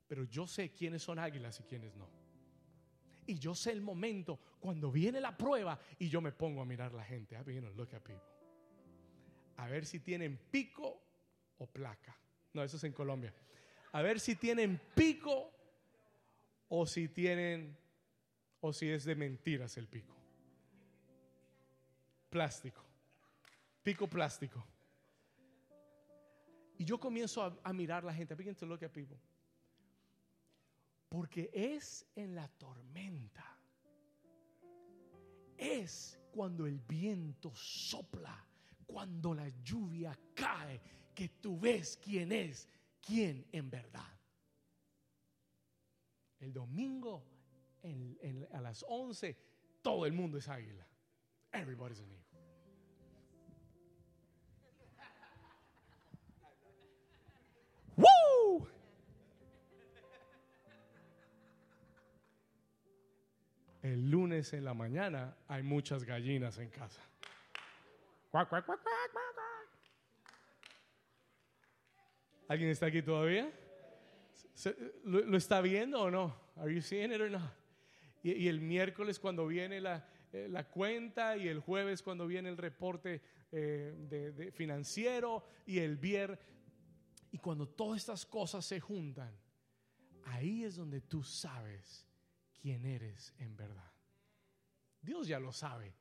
Pero 0.07 0.23
yo 0.25 0.47
sé 0.47 0.73
quiénes 0.73 1.03
son 1.03 1.19
águilas 1.19 1.59
y 1.59 1.63
quiénes 1.63 1.95
no. 1.95 2.09
Y 3.27 3.39
yo 3.39 3.55
sé 3.55 3.71
el 3.71 3.81
momento 3.81 4.39
cuando 4.59 4.91
viene 4.91 5.19
la 5.19 5.35
prueba 5.35 5.79
y 5.97 6.09
yo 6.09 6.21
me 6.21 6.31
pongo 6.31 6.61
a 6.61 6.65
mirar 6.65 6.93
la 6.93 7.03
gente. 7.03 7.37
look 7.75 7.93
at 7.93 8.01
people. 8.01 8.21
A 9.57 9.67
ver 9.67 9.85
si 9.85 9.99
tienen 9.99 10.37
pico 10.51 11.01
o 11.57 11.67
placa. 11.67 12.15
No, 12.53 12.63
eso 12.63 12.77
es 12.77 12.83
en 12.83 12.93
Colombia. 12.93 13.33
A 13.91 14.01
ver 14.01 14.19
si 14.19 14.35
tienen 14.35 14.79
pico 14.93 15.51
o 16.67 16.85
si 16.85 17.07
tienen 17.07 17.77
o 18.59 18.73
si 18.73 18.89
es 18.89 19.05
de 19.05 19.15
mentiras 19.15 19.77
el 19.77 19.87
pico. 19.87 20.15
Plástico. 22.29 22.83
Pico 23.83 24.07
plástico. 24.07 24.65
Y 26.77 26.83
yo 26.83 26.99
comienzo 26.99 27.43
a, 27.43 27.57
a 27.63 27.71
mirar 27.71 28.03
la 28.03 28.13
gente. 28.13 28.33
I 28.33 28.37
begin 28.37 28.55
to 28.55 28.65
look 28.65 28.83
at 28.83 28.91
people. 28.91 29.17
Porque 31.15 31.49
es 31.53 32.05
en 32.13 32.35
la 32.35 32.45
tormenta. 32.45 33.57
Es 35.57 36.19
cuando 36.29 36.67
el 36.67 36.77
viento 36.81 37.55
sopla, 37.55 38.45
cuando 38.85 39.33
la 39.33 39.47
lluvia 39.63 40.13
cae, 40.33 40.81
que 41.15 41.29
tú 41.39 41.57
ves 41.57 41.97
quién 42.03 42.33
es, 42.33 42.67
quién 42.99 43.47
en 43.53 43.69
verdad. 43.69 44.11
El 46.41 46.51
domingo 46.51 47.23
a 48.51 48.59
las 48.59 48.83
11, 48.85 49.37
todo 49.81 50.05
el 50.05 50.11
mundo 50.11 50.37
es 50.37 50.49
águila. 50.49 50.85
Everybody's 51.53 52.01
an 52.01 52.11
eagle. 52.11 52.24
El 63.85 64.09
lunes 64.09 64.51
en 64.53 64.65
la 64.65 64.73
mañana 64.73 65.37
hay 65.47 65.61
muchas 65.61 66.05
gallinas 66.05 66.57
en 66.57 66.71
casa. 66.71 67.03
¿Alguien 72.47 72.71
está 72.71 72.87
aquí 72.87 73.03
todavía? 73.03 73.53
¿Lo, 75.03 75.37
está 75.37 75.61
viendo 75.61 76.01
o 76.01 76.09
no? 76.09 76.35
Are 76.55 76.73
you 76.73 76.81
seeing 76.81 77.11
it 77.11 77.21
or 77.21 77.29
not? 77.29 77.53
Y, 78.23 78.47
el 78.47 78.59
miércoles 78.59 79.19
cuando 79.19 79.45
viene 79.45 79.77
eh, 79.77 80.47
la, 80.49 80.67
cuenta 80.67 81.37
y 81.37 81.47
el 81.47 81.59
jueves 81.59 82.01
cuando 82.01 82.25
viene 82.25 82.49
el 82.49 82.57
reporte 82.57 83.21
eh, 83.51 84.51
financiero 84.55 85.45
y 85.67 85.77
el 85.77 85.97
viernes. 85.97 86.39
Y 87.31 87.37
cuando 87.37 87.67
todas 87.67 87.99
estas 87.99 88.25
cosas 88.25 88.65
se 88.65 88.79
juntan, 88.79 89.31
ahí 90.23 90.63
es 90.63 90.75
donde 90.75 91.01
tú 91.01 91.21
sabes 91.21 92.07
quién 92.65 92.83
eres 92.83 93.31
en 93.37 93.55
verdad. 93.55 93.91
Dios 94.99 95.27
ya 95.27 95.39
lo 95.39 95.53
sabe. 95.53 95.93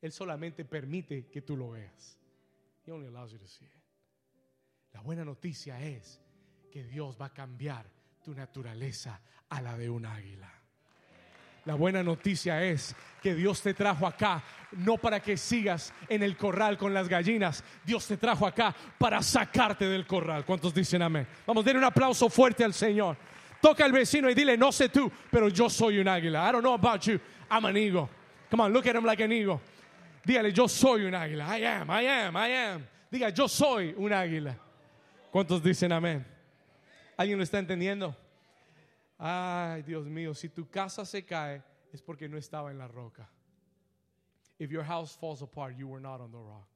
Él 0.00 0.12
solamente 0.12 0.64
permite 0.64 1.26
que 1.26 1.42
tú 1.42 1.56
lo 1.56 1.70
veas. 1.70 2.16
He 2.86 2.92
only 2.92 3.08
allows 3.08 3.32
you 3.32 3.38
to 3.38 3.48
see 3.48 3.64
it. 3.64 3.82
La 4.92 5.00
buena 5.00 5.24
noticia 5.24 5.82
es 5.82 6.20
que 6.70 6.84
Dios 6.84 7.20
va 7.20 7.26
a 7.26 7.34
cambiar 7.34 7.90
tu 8.22 8.32
naturaleza 8.32 9.20
a 9.48 9.60
la 9.60 9.76
de 9.76 9.90
un 9.90 10.06
águila. 10.06 10.52
La 11.64 11.74
buena 11.74 12.04
noticia 12.04 12.62
es 12.62 12.94
que 13.20 13.34
Dios 13.34 13.60
te 13.60 13.74
trajo 13.74 14.06
acá 14.06 14.44
no 14.70 14.98
para 14.98 15.18
que 15.18 15.36
sigas 15.36 15.92
en 16.08 16.22
el 16.22 16.36
corral 16.36 16.78
con 16.78 16.94
las 16.94 17.08
gallinas. 17.08 17.64
Dios 17.84 18.06
te 18.06 18.18
trajo 18.18 18.46
acá 18.46 18.72
para 18.98 19.20
sacarte 19.20 19.86
del 19.86 20.06
corral. 20.06 20.44
¿Cuántos 20.44 20.72
dicen 20.72 21.02
amén? 21.02 21.26
Vamos, 21.44 21.64
denle 21.64 21.80
un 21.80 21.86
aplauso 21.86 22.30
fuerte 22.30 22.62
al 22.62 22.72
Señor. 22.72 23.16
Toca 23.64 23.82
al 23.82 23.92
vecino 23.92 24.28
y 24.28 24.34
dile, 24.34 24.58
no 24.58 24.70
sé 24.70 24.90
tú, 24.90 25.10
pero 25.30 25.48
yo 25.48 25.70
soy 25.70 25.98
un 25.98 26.06
águila. 26.06 26.46
I 26.46 26.52
don't 26.52 26.62
know 26.62 26.74
about 26.74 27.00
you. 27.06 27.18
I'm 27.50 27.64
an 27.64 27.78
eagle. 27.78 28.10
Come 28.50 28.60
on, 28.60 28.74
look 28.74 28.86
at 28.86 28.94
him 28.94 29.06
like 29.06 29.24
an 29.24 29.32
eagle. 29.32 29.58
Dígale, 30.22 30.52
yo 30.52 30.66
soy 30.68 31.06
un 31.06 31.14
águila. 31.14 31.46
I 31.48 31.64
am, 31.64 31.88
I 31.90 32.02
am, 32.02 32.36
I 32.36 32.48
am. 32.48 32.86
Diga, 33.10 33.34
yo 33.34 33.46
soy 33.46 33.94
un 33.96 34.12
águila. 34.12 34.54
¿Cuántos 35.32 35.62
dicen 35.62 35.92
amén? 35.92 36.26
¿Alguien 37.16 37.38
lo 37.38 37.42
está 37.42 37.58
entendiendo? 37.58 38.14
Ay, 39.18 39.80
Dios 39.80 40.04
mío, 40.04 40.34
si 40.34 40.50
tu 40.50 40.68
casa 40.68 41.06
se 41.06 41.24
cae 41.24 41.62
es 41.90 42.02
porque 42.02 42.28
no 42.28 42.36
estaba 42.36 42.70
en 42.70 42.76
la 42.76 42.86
roca. 42.86 43.26
If 44.58 44.70
your 44.70 44.84
house 44.84 45.16
falls 45.16 45.40
apart, 45.40 45.74
you 45.78 45.88
were 45.88 46.02
not 46.02 46.20
on 46.20 46.30
the 46.30 46.36
rock. 46.36 46.68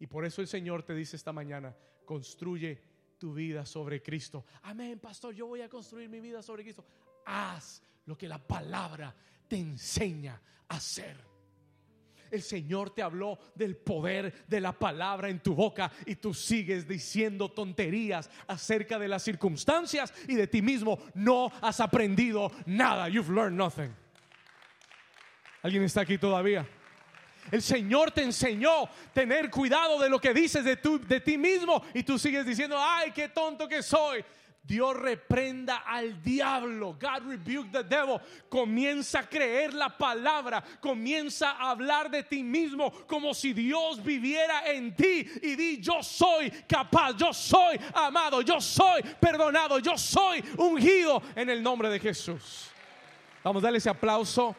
Y 0.00 0.06
por 0.08 0.24
eso 0.24 0.42
el 0.42 0.48
Señor 0.48 0.82
te 0.82 0.94
dice 0.94 1.14
esta 1.14 1.32
mañana, 1.32 1.76
construye 2.04 2.82
tu 3.24 3.32
vida 3.32 3.64
sobre 3.64 4.02
Cristo. 4.02 4.44
Amén, 4.64 4.98
pastor, 4.98 5.34
yo 5.34 5.46
voy 5.46 5.62
a 5.62 5.68
construir 5.70 6.10
mi 6.10 6.20
vida 6.20 6.42
sobre 6.42 6.62
Cristo. 6.62 6.84
Haz 7.24 7.82
lo 8.04 8.18
que 8.18 8.28
la 8.28 8.36
palabra 8.36 9.16
te 9.48 9.56
enseña 9.56 10.38
a 10.68 10.76
hacer. 10.76 11.16
El 12.30 12.42
Señor 12.42 12.90
te 12.90 13.00
habló 13.00 13.38
del 13.54 13.78
poder 13.78 14.44
de 14.46 14.60
la 14.60 14.78
palabra 14.78 15.30
en 15.30 15.42
tu 15.42 15.54
boca 15.54 15.90
y 16.04 16.16
tú 16.16 16.34
sigues 16.34 16.86
diciendo 16.86 17.50
tonterías 17.50 18.28
acerca 18.46 18.98
de 18.98 19.08
las 19.08 19.22
circunstancias 19.22 20.12
y 20.28 20.34
de 20.34 20.46
ti 20.46 20.60
mismo. 20.60 20.98
No 21.14 21.50
has 21.62 21.80
aprendido 21.80 22.52
nada. 22.66 23.08
You've 23.08 23.32
learned 23.32 23.56
nothing. 23.56 23.96
¿Alguien 25.62 25.84
está 25.84 26.02
aquí 26.02 26.18
todavía? 26.18 26.68
El 27.50 27.62
Señor 27.62 28.10
te 28.10 28.22
enseñó 28.22 28.88
tener 29.12 29.50
cuidado 29.50 29.98
de 29.98 30.08
lo 30.08 30.20
que 30.20 30.32
dices 30.32 30.64
de, 30.64 30.76
de 30.76 31.20
ti 31.20 31.38
mismo 31.38 31.82
y 31.92 32.02
tú 32.02 32.18
sigues 32.18 32.46
diciendo, 32.46 32.76
ay, 32.78 33.10
qué 33.12 33.28
tonto 33.28 33.68
que 33.68 33.82
soy. 33.82 34.24
Dios 34.66 34.96
reprenda 34.96 35.82
al 35.86 36.22
diablo. 36.22 36.96
God 36.98 37.28
rebuke 37.28 37.70
the 37.70 37.84
devil. 37.84 38.18
Comienza 38.48 39.20
a 39.20 39.28
creer 39.28 39.74
la 39.74 39.90
palabra. 39.90 40.64
Comienza 40.80 41.50
a 41.50 41.70
hablar 41.70 42.10
de 42.10 42.22
ti 42.22 42.42
mismo 42.42 42.90
como 43.06 43.34
si 43.34 43.52
Dios 43.52 44.02
viviera 44.02 44.62
en 44.72 44.94
ti. 44.96 45.28
Y 45.42 45.54
di, 45.54 45.80
yo 45.82 46.02
soy 46.02 46.50
capaz, 46.66 47.14
yo 47.14 47.32
soy 47.34 47.78
amado, 47.94 48.40
yo 48.40 48.58
soy 48.58 49.02
perdonado, 49.20 49.78
yo 49.80 49.98
soy 49.98 50.42
ungido 50.56 51.22
en 51.36 51.50
el 51.50 51.62
nombre 51.62 51.90
de 51.90 52.00
Jesús. 52.00 52.70
Vamos 53.42 53.62
a 53.62 53.64
darle 53.64 53.78
ese 53.78 53.90
aplauso 53.90 54.56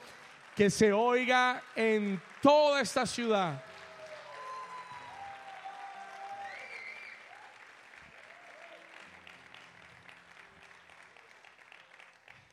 que 0.55 0.69
se 0.69 0.93
oiga 0.93 1.61
en 1.75 2.21
toda 2.41 2.81
esta 2.81 3.05
ciudad. 3.05 3.61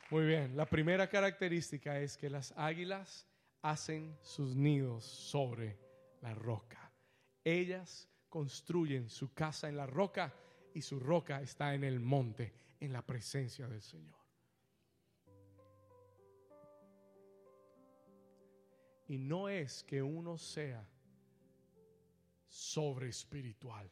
Muy 0.09 0.25
bien, 0.25 0.55
la 0.55 0.65
primera 0.65 1.07
característica 1.07 1.97
es 1.99 2.17
que 2.17 2.29
las 2.29 2.53
águilas 2.55 3.25
hacen 3.63 4.15
sus 4.21 4.55
nidos 4.55 5.05
sobre 5.05 5.79
la 6.21 6.35
roca. 6.35 6.91
Ellas 7.43 8.07
construyen 8.29 9.09
su 9.09 9.33
casa 9.33 9.69
en 9.69 9.77
la 9.77 9.87
roca 9.87 10.33
y 10.73 10.81
su 10.81 10.99
roca 10.99 11.41
está 11.41 11.73
en 11.73 11.83
el 11.83 11.99
monte, 11.99 12.53
en 12.79 12.93
la 12.93 13.01
presencia 13.01 13.67
del 13.67 13.81
Señor. 13.81 14.22
Y 19.07 19.17
no 19.17 19.49
es 19.49 19.83
que 19.83 20.01
uno 20.01 20.37
sea 20.37 20.87
sobre 22.47 23.09
espiritual. 23.09 23.91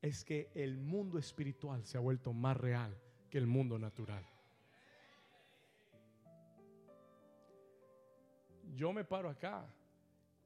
Es 0.00 0.24
que 0.24 0.50
el 0.54 0.78
mundo 0.78 1.18
espiritual 1.18 1.84
se 1.84 1.96
ha 1.96 2.00
vuelto 2.00 2.32
más 2.32 2.56
real 2.56 2.96
que 3.30 3.38
el 3.38 3.46
mundo 3.46 3.78
natural. 3.78 4.24
Yo 8.74 8.92
me 8.92 9.04
paro 9.04 9.28
acá 9.28 9.66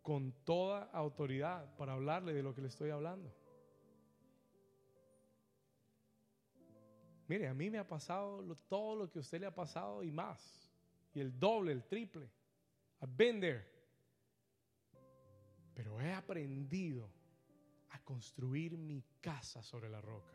con 0.02 0.32
toda 0.44 0.84
autoridad 0.92 1.74
para 1.76 1.92
hablarle 1.92 2.32
de 2.32 2.42
lo 2.42 2.54
que 2.54 2.62
le 2.62 2.68
estoy 2.68 2.90
hablando. 2.90 3.30
Mire, 7.26 7.46
a 7.46 7.54
mí 7.54 7.68
me 7.68 7.78
ha 7.78 7.86
pasado 7.86 8.56
todo 8.68 8.96
lo 8.96 9.10
que 9.10 9.18
a 9.18 9.20
usted 9.20 9.40
le 9.40 9.46
ha 9.46 9.54
pasado 9.54 10.02
y 10.02 10.10
más. 10.10 10.70
Y 11.12 11.20
el 11.20 11.38
doble, 11.38 11.72
el 11.72 11.84
triple. 11.84 12.30
I've 13.00 13.16
been 13.16 13.40
there. 13.40 13.64
Pero 15.74 16.00
he 16.00 16.12
aprendido 16.12 17.08
a 17.90 17.98
construir 18.00 18.76
mi 18.76 19.04
casa 19.20 19.62
sobre 19.62 19.88
la 19.88 20.00
roca. 20.00 20.32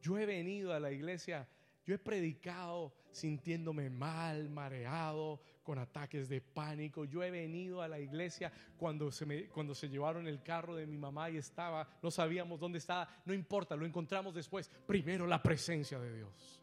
Yo 0.00 0.18
he 0.18 0.26
venido 0.26 0.72
a 0.74 0.80
la 0.80 0.90
iglesia, 0.90 1.48
yo 1.84 1.94
he 1.94 1.98
predicado 1.98 2.92
sintiéndome 3.12 3.88
mal, 3.88 4.48
mareado, 4.48 5.40
con 5.62 5.78
ataques 5.78 6.28
de 6.28 6.40
pánico. 6.40 7.04
Yo 7.04 7.22
he 7.22 7.30
venido 7.30 7.82
a 7.82 7.88
la 7.88 8.00
iglesia 8.00 8.52
cuando 8.76 9.12
se, 9.12 9.48
cuando 9.48 9.74
se 9.74 9.88
llevaron 9.88 10.26
el 10.26 10.42
carro 10.42 10.74
de 10.74 10.86
mi 10.86 10.98
mamá 10.98 11.30
y 11.30 11.36
estaba, 11.36 11.88
no 12.02 12.10
sabíamos 12.10 12.58
dónde 12.58 12.78
estaba, 12.78 13.08
no 13.24 13.32
importa, 13.32 13.76
lo 13.76 13.86
encontramos 13.86 14.34
después. 14.34 14.68
Primero 14.86 15.26
la 15.26 15.42
presencia 15.42 16.00
de 16.00 16.16
Dios. 16.16 16.60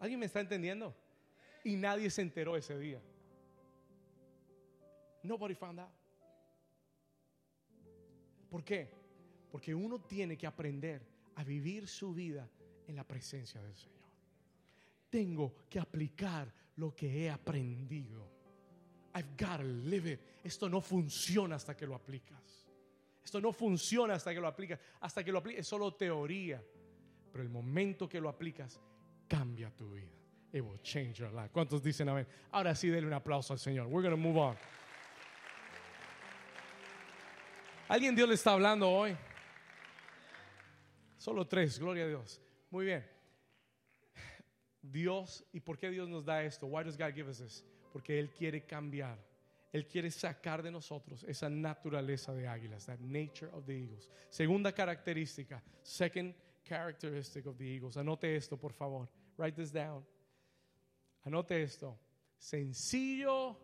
¿Alguien 0.00 0.20
me 0.20 0.26
está 0.26 0.40
entendiendo? 0.40 0.96
Y 1.64 1.76
nadie 1.76 2.10
se 2.10 2.22
enteró 2.22 2.56
ese 2.56 2.78
día. 2.78 3.00
Nobody 5.22 5.54
found 5.54 5.80
out. 5.80 5.90
¿Por 8.50 8.64
qué? 8.64 8.90
Porque 9.50 9.74
uno 9.74 10.00
tiene 10.00 10.36
que 10.36 10.46
aprender 10.46 11.06
a 11.36 11.44
vivir 11.44 11.88
su 11.88 12.12
vida 12.12 12.48
en 12.86 12.96
la 12.96 13.04
presencia 13.04 13.62
del 13.62 13.74
Señor. 13.74 14.02
Tengo 15.08 15.54
que 15.68 15.78
aplicar 15.78 16.52
lo 16.76 16.94
que 16.94 17.24
he 17.24 17.30
aprendido. 17.30 18.30
I've 19.14 19.36
got 19.38 19.58
to 19.58 19.64
live 19.64 20.10
it. 20.10 20.20
Esto 20.42 20.68
no 20.68 20.80
funciona 20.80 21.56
hasta 21.56 21.76
que 21.76 21.86
lo 21.86 21.94
aplicas. 21.94 22.66
Esto 23.22 23.40
no 23.40 23.52
funciona 23.52 24.14
hasta 24.14 24.34
que 24.34 24.40
lo 24.40 24.48
aplicas. 24.48 24.80
Hasta 25.00 25.22
que 25.22 25.30
lo 25.30 25.38
aplicas 25.38 25.60
es 25.60 25.68
solo 25.68 25.94
teoría. 25.94 26.62
Pero 27.30 27.42
el 27.42 27.50
momento 27.50 28.08
que 28.08 28.20
lo 28.20 28.28
aplicas 28.28 28.80
cambia 29.28 29.70
tu 29.70 29.90
vida. 29.92 30.21
It 30.52 30.62
will 30.62 30.78
change 30.82 31.18
your 31.18 31.32
life. 31.32 31.50
¿Cuántos 31.52 31.82
dicen 31.82 32.08
amén? 32.08 32.26
Ahora 32.50 32.74
sí, 32.74 32.88
denle 32.88 33.06
un 33.06 33.14
aplauso 33.14 33.54
al 33.54 33.58
Señor. 33.58 33.86
We're 33.86 34.02
going 34.02 34.10
to 34.10 34.16
move 34.16 34.36
on. 34.36 34.56
¿Alguien 37.88 38.14
Dios 38.14 38.28
le 38.28 38.34
está 38.34 38.52
hablando 38.52 38.88
hoy? 38.90 39.16
Solo 41.16 41.46
tres, 41.46 41.78
gloria 41.78 42.04
a 42.04 42.08
Dios. 42.08 42.40
Muy 42.70 42.86
bien. 42.86 43.04
Dios, 44.82 45.44
¿y 45.52 45.60
por 45.60 45.78
qué 45.78 45.90
Dios 45.90 46.08
nos 46.08 46.24
da 46.24 46.42
esto? 46.42 46.66
Why 46.66 46.82
does 46.82 46.96
God 46.96 47.14
give 47.14 47.28
us 47.28 47.38
this? 47.38 47.64
Porque 47.92 48.18
Él 48.18 48.30
quiere 48.30 48.66
cambiar. 48.66 49.18
Él 49.72 49.86
quiere 49.86 50.10
sacar 50.10 50.62
de 50.62 50.70
nosotros 50.70 51.24
esa 51.24 51.48
naturaleza 51.48 52.34
de 52.34 52.46
águilas, 52.46 52.84
that 52.86 52.98
nature 53.00 53.48
of 53.52 53.64
the 53.64 53.72
eagles. 53.72 54.08
Segunda 54.28 54.72
característica, 54.72 55.62
second 55.82 56.34
characteristic 56.64 57.46
of 57.46 57.56
the 57.56 57.64
eagles. 57.64 57.96
Anote 57.96 58.36
esto, 58.36 58.56
por 58.58 58.72
favor. 58.72 59.08
Write 59.38 59.56
this 59.56 59.72
down. 59.72 60.04
Anote 61.24 61.62
esto. 61.62 61.98
Sencillo, 62.36 63.56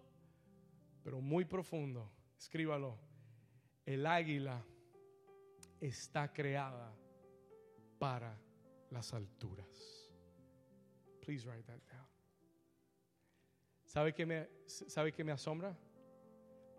pero 1.02 1.20
muy 1.20 1.44
profundo. 1.44 2.10
Escríbalo. 2.38 2.98
El 3.84 4.06
águila 4.06 4.64
está 5.80 6.32
creada 6.32 6.94
para 7.98 8.38
las 8.90 9.12
alturas. 9.12 10.10
Please 11.20 11.46
write 11.46 11.64
that 11.64 11.80
down. 11.92 12.06
¿Sabe 13.84 14.12
qué 14.14 14.26
me, 14.26 14.48
sabe 14.66 15.12
qué 15.12 15.24
me 15.24 15.32
asombra? 15.32 15.76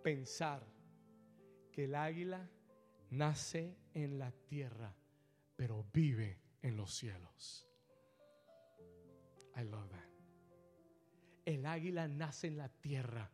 Pensar 0.04 0.64
que 1.72 1.86
el 1.86 1.96
águila 1.96 2.50
nace 3.10 3.76
en 3.94 4.20
la 4.20 4.32
tierra, 4.32 4.96
pero 5.56 5.86
vive 5.92 6.40
en 6.62 6.78
los 6.78 6.94
cielos. 6.94 7.68
I 9.56 9.64
love 9.64 9.90
that. 9.90 10.09
El 11.50 11.66
águila 11.66 12.08
nace 12.08 12.46
en 12.46 12.58
la 12.58 12.70
tierra, 12.70 13.28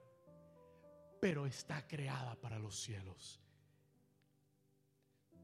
pero 1.20 1.46
está 1.46 1.86
creada 1.86 2.40
para 2.40 2.58
los 2.58 2.80
cielos. 2.80 3.42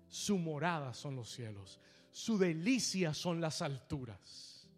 Su 0.07 0.37
morada 0.37 0.93
son 0.93 1.17
los 1.17 1.29
cielos, 1.29 1.81
su 2.11 2.37
delicia 2.37 3.13
son 3.13 3.41
las 3.41 3.61
alturas. 3.61 4.69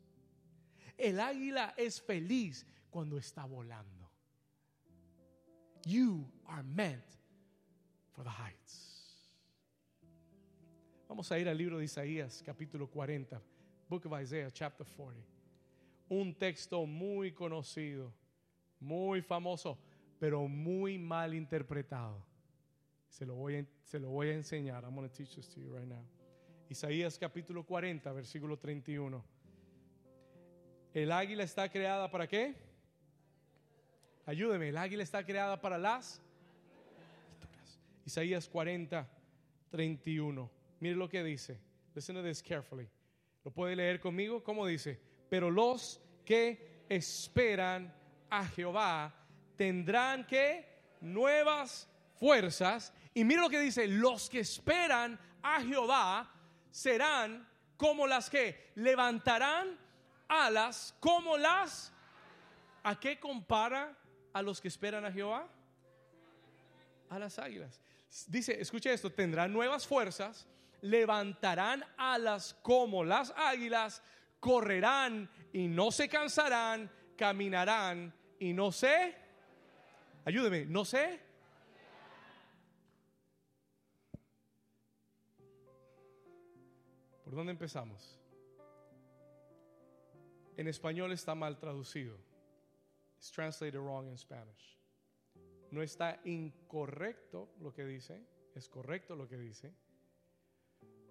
El 0.97 1.19
águila 1.19 1.75
es 1.77 2.01
feliz 2.01 2.65
cuando 2.89 3.19
está 3.19 3.45
volando. 3.45 4.09
You 5.85 6.27
are 6.47 6.63
meant 6.63 7.05
for 8.09 8.23
the 8.23 8.31
heights. 8.31 9.29
Vamos 11.07 11.31
a 11.31 11.37
ir 11.37 11.47
al 11.47 11.59
libro 11.59 11.77
de 11.77 11.85
Isaías, 11.85 12.41
capítulo 12.43 12.89
40, 12.89 13.39
Book 13.87 14.07
of 14.07 14.19
Isaiah, 14.19 14.49
chapter 14.49 14.83
40. 14.83 15.42
Un 16.14 16.36
texto 16.36 16.86
muy 16.86 17.32
conocido, 17.32 18.14
muy 18.80 19.24
famoso, 19.24 19.80
pero 20.20 20.47
muy 20.47 20.99
mal 20.99 21.34
interpretado. 21.34 22.24
Se 23.07 23.26
lo 23.26 23.34
voy 23.34 23.55
a, 23.55 24.34
enseñar. 24.36 24.84
I'm 24.84 24.93
going 24.93 25.09
to 25.09 25.16
teach 25.16 25.36
this 25.36 25.49
to 25.49 25.59
you 25.59 25.76
right 25.76 25.88
now. 25.88 26.05
Isaías 26.70 27.18
capítulo 27.18 27.66
40, 27.66 28.11
versículo 28.14 28.59
31. 28.59 29.24
El 30.93 31.11
águila 31.11 31.43
está 31.45 31.68
creada 31.68 32.11
para 32.11 32.28
qué? 32.28 32.53
Ayúdeme, 34.28 34.70
el 34.70 34.78
águila 34.78 35.01
está 35.01 35.26
creada 35.26 35.59
para 35.59 35.80
las 35.80 36.22
alturas. 37.34 37.82
Isaías 38.05 38.47
40, 38.47 39.09
31. 39.72 40.51
Mire 40.80 40.95
lo 40.95 41.09
que 41.09 41.24
dice. 41.24 41.59
Listen 41.95 42.16
to 42.16 42.22
this 42.22 42.43
carefully. 42.43 42.88
¿Lo 43.43 43.49
puede 43.49 43.76
leer 43.76 43.99
conmigo? 43.99 44.43
¿Cómo 44.43 44.68
dice? 44.68 44.99
Pero 45.34 45.49
los 45.49 46.03
que 46.24 46.86
esperan 46.89 47.93
a 48.30 48.45
Jehová 48.45 49.13
tendrán 49.55 50.26
que 50.26 50.65
nuevas 51.01 51.88
fuerzas. 52.19 52.93
Y 53.13 53.24
mire 53.24 53.41
lo 53.41 53.49
que 53.49 53.59
dice, 53.59 53.88
los 53.88 54.30
que 54.30 54.39
esperan 54.39 55.19
a 55.41 55.61
Jehová 55.61 56.32
serán 56.71 57.47
como 57.78 58.07
las 58.07 58.30
que 58.30 58.71
levantarán 58.76 59.78
alas 60.28 60.95
como 60.99 61.38
las... 61.38 61.91
¿A 62.86 62.99
qué 62.99 63.17
compara 63.19 63.97
a 64.34 64.41
los 64.41 64.59
que 64.59 64.67
esperan 64.67 65.05
a 65.05 65.11
Jehová? 65.11 65.47
A 67.09 67.19
las 67.19 67.39
águilas. 67.39 67.80
Dice, 68.28 68.59
escuche 68.59 68.91
esto, 68.91 69.09
tendrán 69.09 69.53
nuevas 69.53 69.88
fuerzas, 69.88 70.45
levantarán 70.82 71.86
alas 71.95 72.55
como 72.61 73.05
las 73.05 73.34
águilas, 73.38 74.01
correrán 74.39 75.30
y 75.54 75.68
no 75.68 75.91
se 75.91 76.10
cansarán, 76.10 76.91
caminarán 77.16 78.14
y 78.39 78.51
no 78.51 78.72
se... 78.72 79.16
Ayúdeme, 80.26 80.66
no 80.66 80.84
sé. 80.84 81.20
¿Por 87.24 87.36
dónde 87.36 87.51
empezamos? 87.51 88.20
En 90.58 90.68
español 90.68 91.12
está 91.12 91.36
mal 91.36 91.58
traducido. 91.58 92.18
It's 93.18 93.32
translated 93.32 93.80
wrong 93.80 94.08
in 94.08 94.18
Spanish. 94.18 94.78
No 95.72 95.82
está 95.82 96.20
incorrecto 96.26 97.56
lo 97.60 97.74
que 97.74 97.86
dice, 97.86 98.22
es 98.54 98.70
correcto 98.70 99.16
lo 99.16 99.28
que 99.28 99.38
dice, 99.38 99.74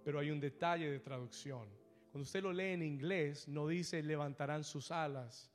pero 0.05 0.20
hay 0.20 0.30
un 0.30 0.38
detalle 0.38 0.90
de 0.90 1.01
traducción. 1.01 1.81
Cuando 2.12 2.24
usted 2.24 2.42
lo 2.42 2.52
lee 2.52 2.72
en 2.74 2.82
inglés, 2.82 3.48
no 3.48 3.66
dice 3.66 4.02
levantarán 4.02 4.64
sus 4.64 4.90
alas, 4.90 5.50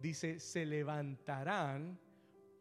dice 0.00 0.40
se 0.40 0.64
levantarán 0.64 2.00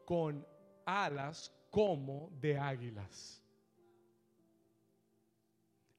con 0.04 0.46
alas 0.86 1.50
como 1.70 2.30
de 2.42 2.58
águilas. 2.60 3.42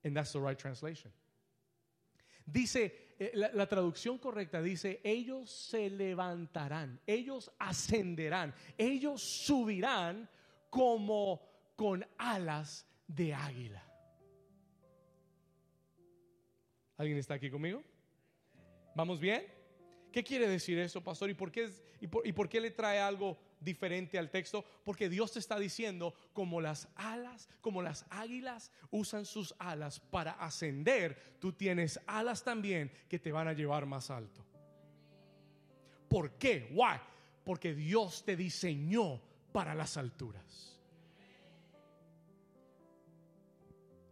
And 0.05 0.15
that's 0.15 0.33
the 0.33 0.39
right 0.39 0.59
translation. 0.59 1.11
Dice, 2.45 3.15
eh, 3.19 3.31
la, 3.33 3.51
la 3.55 3.67
traducción 3.67 4.19
correcta 4.19 4.61
dice, 4.61 5.01
ellos 5.03 5.51
se 5.51 5.89
levantarán, 5.89 7.01
ellos 7.07 7.51
ascenderán, 7.59 8.53
ellos 8.77 9.23
subirán 9.23 10.29
como 10.69 11.41
con 11.75 12.05
alas 12.19 12.87
de 13.07 13.33
águila. 13.33 13.94
¿Alguien 16.97 17.19
está 17.19 17.35
aquí 17.35 17.51
conmigo? 17.51 17.83
¿Vamos 18.95 19.19
bien? 19.21 19.45
¿Qué 20.13 20.23
quiere 20.23 20.49
decir 20.49 20.79
eso, 20.79 21.03
pastor? 21.03 21.29
¿Y 21.31 21.35
por 21.35 21.51
qué, 21.51 21.65
es- 21.65 21.83
y 22.01 22.07
por, 22.07 22.25
y 22.25 22.33
por 22.33 22.49
qué 22.49 22.61
le 22.61 22.71
trae 22.71 23.01
algo 23.01 23.37
diferente 23.59 24.17
al 24.17 24.31
texto? 24.31 24.65
Porque 24.85 25.09
Dios 25.09 25.33
te 25.33 25.41
está 25.41 25.59
diciendo 25.59 26.15
como 26.33 26.61
las 26.61 26.89
alas, 26.95 27.49
como 27.61 27.83
las 27.83 28.07
águilas 28.11 28.71
usan 28.93 29.25
sus 29.25 29.57
alas 29.59 29.99
para 29.99 30.33
ascender, 30.33 31.37
tú 31.41 31.53
tienes 31.53 31.99
alas 32.07 32.45
también 32.45 32.93
que 33.09 33.19
te 33.19 33.33
van 33.33 33.49
a 33.49 33.53
llevar 33.55 33.87
más 33.87 34.09
alto. 34.11 34.45
¿Por 36.09 36.39
qué? 36.39 36.69
Why? 36.73 37.01
Porque 37.45 37.75
Dios 37.75 38.25
te 38.25 38.37
diseñó 38.37 39.21
para 39.51 39.75
las 39.75 39.97
alturas. 39.97 40.79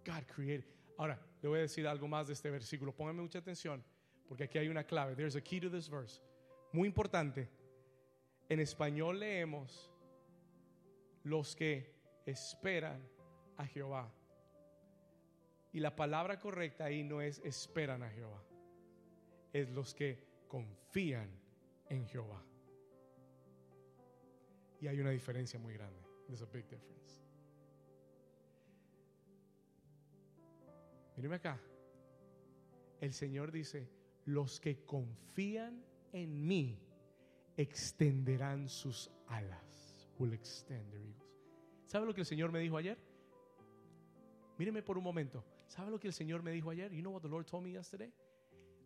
God 0.05 0.25
created. 0.35 0.65
Ahora, 0.99 1.17
le 1.43 1.49
voy 1.49 1.59
a 1.59 1.63
decir 1.63 1.87
algo 1.87 2.07
más 2.07 2.29
de 2.29 2.35
este 2.35 2.51
versículo. 2.51 2.95
Pónganme 2.95 3.23
mucha 3.23 3.41
atención, 3.41 3.85
porque 4.29 4.45
aquí 4.45 4.59
hay 4.59 4.69
una 4.69 4.85
clave. 4.85 5.17
There's 5.17 5.37
a 5.37 5.41
key 5.41 5.61
to 5.61 5.69
this 5.69 5.91
verse. 5.91 6.23
Muy 6.73 6.87
importante. 6.87 7.51
En 8.49 8.61
español 8.61 9.19
leemos 9.19 9.91
los 11.25 11.57
que 11.57 11.95
esperan 12.27 13.03
a 13.57 13.67
Jehová. 13.67 14.13
Y 15.73 15.81
la 15.81 15.97
palabra 15.97 16.39
correcta 16.39 16.85
ahí 16.85 17.03
no 17.03 17.21
es 17.21 17.41
esperan 17.45 18.03
a 18.03 18.11
Jehová. 18.11 18.43
Es 19.53 19.69
los 19.71 19.95
que 19.95 20.23
confían 20.47 21.29
en 21.89 22.07
Jehová. 22.07 22.43
Y 24.81 24.87
hay 24.87 25.01
una 25.01 25.11
diferencia 25.11 25.59
muy 25.59 25.75
grande. 25.75 26.01
There's 26.27 26.43
a 26.43 26.47
big 26.47 26.69
difference. 26.69 27.22
Míreme 31.17 31.37
acá. 31.37 31.61
El 33.01 33.13
Señor 33.13 33.53
dice, 33.53 33.91
los 34.25 34.61
que 34.61 34.85
confían 34.85 35.85
en 36.13 36.47
mí 36.47 36.79
extenderán 37.57 38.69
sus 38.69 39.11
alas. 39.27 40.09
Will. 40.19 40.39
¿Sabe 41.87 42.07
lo 42.07 42.15
que 42.15 42.21
el 42.21 42.27
Señor 42.27 42.53
me 42.53 42.61
dijo 42.61 42.77
ayer? 42.77 42.99
Míreme 44.59 44.83
por 44.83 44.97
un 44.97 45.05
momento. 45.05 45.45
¿Sabe 45.67 45.91
lo 45.91 45.99
que 45.99 46.07
el 46.07 46.13
Señor 46.13 46.43
me 46.43 46.53
dijo 46.53 46.71
ayer? 46.71 46.93
You 46.93 47.01
know 47.01 47.13
what 47.13 47.23
the 47.23 47.29
Lord 47.29 47.47
told 47.47 47.65
me 47.65 47.73
yesterday? 47.73 48.13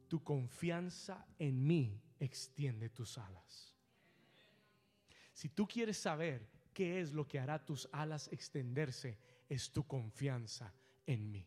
Tu 0.08 0.22
confianza 0.22 1.26
en 1.38 1.66
mí 1.66 2.00
extiende 2.18 2.88
tus 2.88 3.18
alas. 3.18 3.74
Si 5.32 5.50
tú 5.50 5.66
quieres 5.66 5.98
saber 5.98 6.48
qué 6.72 7.00
es 7.00 7.12
lo 7.12 7.26
que 7.26 7.38
hará 7.38 7.64
tus 7.64 7.88
alas 7.92 8.28
extenderse, 8.32 9.18
es 9.48 9.70
tu 9.70 9.86
confianza 9.86 10.72
en 11.06 11.30
mí. 11.30 11.46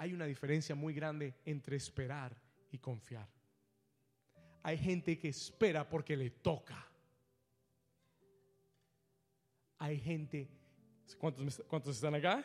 Hay 0.00 0.14
una 0.14 0.24
diferencia 0.24 0.74
muy 0.74 0.94
grande 0.94 1.34
entre 1.44 1.76
esperar 1.76 2.34
y 2.72 2.78
confiar. 2.78 3.28
Hay 4.62 4.78
gente 4.78 5.18
que 5.18 5.28
espera 5.28 5.86
porque 5.86 6.16
le 6.16 6.30
toca. 6.30 6.88
Hay 9.76 10.00
gente, 10.00 10.48
¿cuántos, 11.18 11.62
cuántos 11.68 11.96
están 11.96 12.14
acá? 12.14 12.42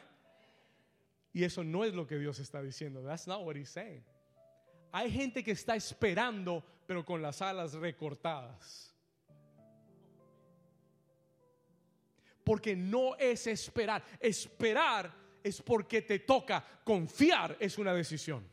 Y 1.32 1.46
eso 1.46 1.64
no 1.64 1.86
es 1.86 1.94
lo 1.94 2.06
que 2.06 2.18
Dios 2.18 2.40
está 2.40 2.62
diciendo. 2.62 3.02
That's 3.02 3.26
not 3.26 3.46
what 3.46 3.56
he's 3.56 3.70
saying. 3.70 4.04
Hay 4.92 5.10
gente 5.10 5.42
que 5.42 5.52
está 5.52 5.78
esperando, 5.78 6.62
pero 6.86 7.06
con 7.06 7.22
las 7.22 7.42
alas 7.42 7.72
recortadas. 7.72 8.94
Porque 12.44 12.76
no 12.76 13.16
es 13.16 13.48
esperar. 13.48 14.04
Esperar 14.20 15.25
es 15.46 15.62
porque 15.62 16.02
te 16.02 16.20
toca. 16.20 16.66
Confiar 16.84 17.56
es 17.60 17.78
una 17.78 17.94
decisión. 17.94 18.44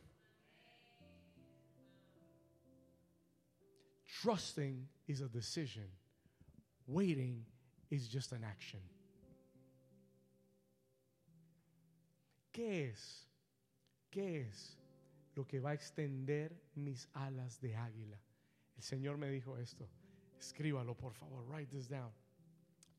Trusting 4.21 4.87
is 5.07 5.21
a 5.21 5.27
decision. 5.27 5.89
Waiting 6.85 7.43
is 7.89 8.07
just 8.07 8.31
an 8.31 8.43
action. 8.43 8.79
¿Qué 12.51 12.89
es? 12.89 13.27
¿Qué 14.11 14.41
es 14.41 14.77
lo 15.35 15.47
que 15.47 15.59
va 15.59 15.71
a 15.71 15.73
extender 15.73 16.51
mis 16.75 17.07
alas 17.13 17.59
de 17.59 17.75
águila? 17.75 18.21
El 18.77 18.83
Señor 18.83 19.17
me 19.17 19.31
dijo 19.31 19.57
esto. 19.57 19.89
Escríbalo, 20.37 20.95
por 20.95 21.15
favor. 21.15 21.43
Write 21.47 21.71
this 21.71 21.89
down. 21.89 22.11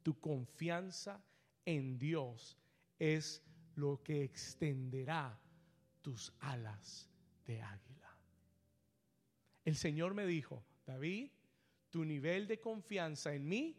Tu 0.03 0.19
confianza 0.19 1.23
en 1.65 1.97
Dios 1.97 2.59
es 2.99 3.41
lo 3.77 4.03
que 4.03 4.25
extenderá 4.25 5.39
tus 6.01 6.33
alas 6.41 7.09
de 7.47 7.61
águila. 7.63 8.17
El 9.65 9.77
Señor 9.77 10.15
me 10.15 10.27
dijo, 10.27 10.65
David, 10.87 11.31
tu 11.91 12.05
nivel 12.05 12.47
de 12.47 12.61
confianza 12.61 13.35
en 13.35 13.49
mí 13.49 13.77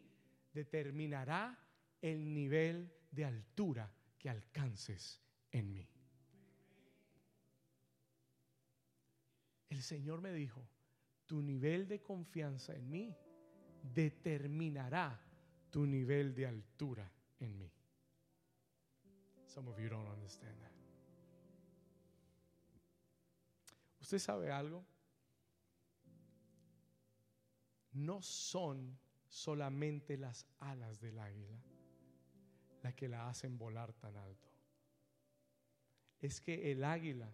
determinará 0.52 1.58
el 2.00 2.32
nivel 2.32 2.92
de 3.10 3.24
altura 3.24 3.92
que 4.18 4.28
alcances 4.28 5.20
en 5.50 5.72
mí. 5.72 5.88
El 9.68 9.82
Señor 9.82 10.20
me 10.20 10.32
dijo, 10.32 10.66
tu 11.26 11.42
nivel 11.42 11.86
de 11.88 12.00
confianza 12.00 12.74
en 12.74 12.90
mí 12.90 13.16
determinará 13.82 15.20
tu 15.70 15.86
nivel 15.86 16.34
de 16.34 16.46
altura 16.46 17.12
en 17.38 17.58
mí. 17.58 17.75
Some 19.56 19.68
of 19.68 19.78
you 19.80 19.88
don't 19.88 20.06
understand 20.06 20.52
that. 20.60 20.72
¿Usted 24.02 24.18
sabe 24.18 24.50
algo? 24.50 24.84
No 27.94 28.20
son 28.20 28.98
solamente 29.26 30.18
las 30.18 30.44
alas 30.60 31.00
del 31.00 31.18
águila 31.18 31.56
las 32.82 32.94
que 32.94 33.08
la 33.08 33.30
hacen 33.30 33.56
volar 33.56 33.94
tan 33.94 34.14
alto. 34.18 34.50
Es 36.20 36.42
que 36.42 36.70
el 36.70 36.84
águila 36.84 37.32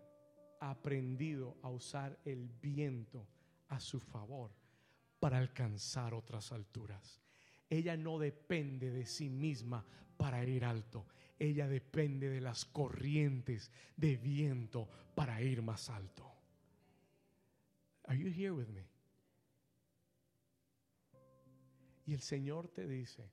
ha 0.60 0.70
aprendido 0.70 1.56
a 1.62 1.70
usar 1.70 2.20
el 2.24 2.48
viento 2.48 3.26
a 3.66 3.80
su 3.80 3.98
favor 3.98 4.52
para 5.18 5.38
alcanzar 5.38 6.14
otras 6.14 6.52
alturas. 6.52 7.20
Ella 7.68 7.96
no 7.96 8.20
depende 8.20 8.92
de 8.92 9.06
sí 9.06 9.28
misma 9.28 9.84
para 10.16 10.44
ir 10.44 10.64
alto. 10.64 11.04
Ella 11.38 11.68
depende 11.68 12.28
de 12.28 12.40
las 12.40 12.64
corrientes 12.64 13.70
de 13.96 14.16
viento 14.16 14.88
para 15.14 15.42
ir 15.42 15.62
más 15.62 15.90
alto. 15.90 16.30
Are 18.04 18.18
you 18.18 18.28
here 18.28 18.52
with 18.52 18.68
me? 18.68 18.86
Y 22.06 22.14
el 22.14 22.20
Señor 22.20 22.68
te 22.68 22.86
dice, 22.86 23.30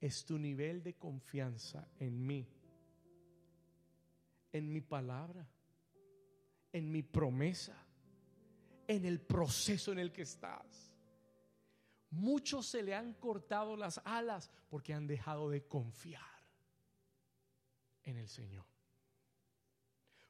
es 0.00 0.24
tu 0.24 0.38
nivel 0.38 0.82
de 0.82 0.94
confianza 0.94 1.88
en 1.98 2.26
mí, 2.26 2.48
en 4.52 4.72
mi 4.72 4.80
palabra, 4.80 5.46
en 6.72 6.90
mi 6.90 7.02
promesa, 7.02 7.76
en 8.86 9.04
el 9.04 9.20
proceso 9.20 9.92
en 9.92 9.98
el 9.98 10.12
que 10.12 10.22
estás. 10.22 10.93
Muchos 12.14 12.66
se 12.66 12.82
le 12.82 12.94
han 12.94 13.14
cortado 13.14 13.76
las 13.76 14.00
alas 14.04 14.48
porque 14.68 14.94
han 14.94 15.06
dejado 15.06 15.50
de 15.50 15.66
confiar 15.66 16.22
en 18.04 18.18
el 18.18 18.28
Señor. 18.28 18.64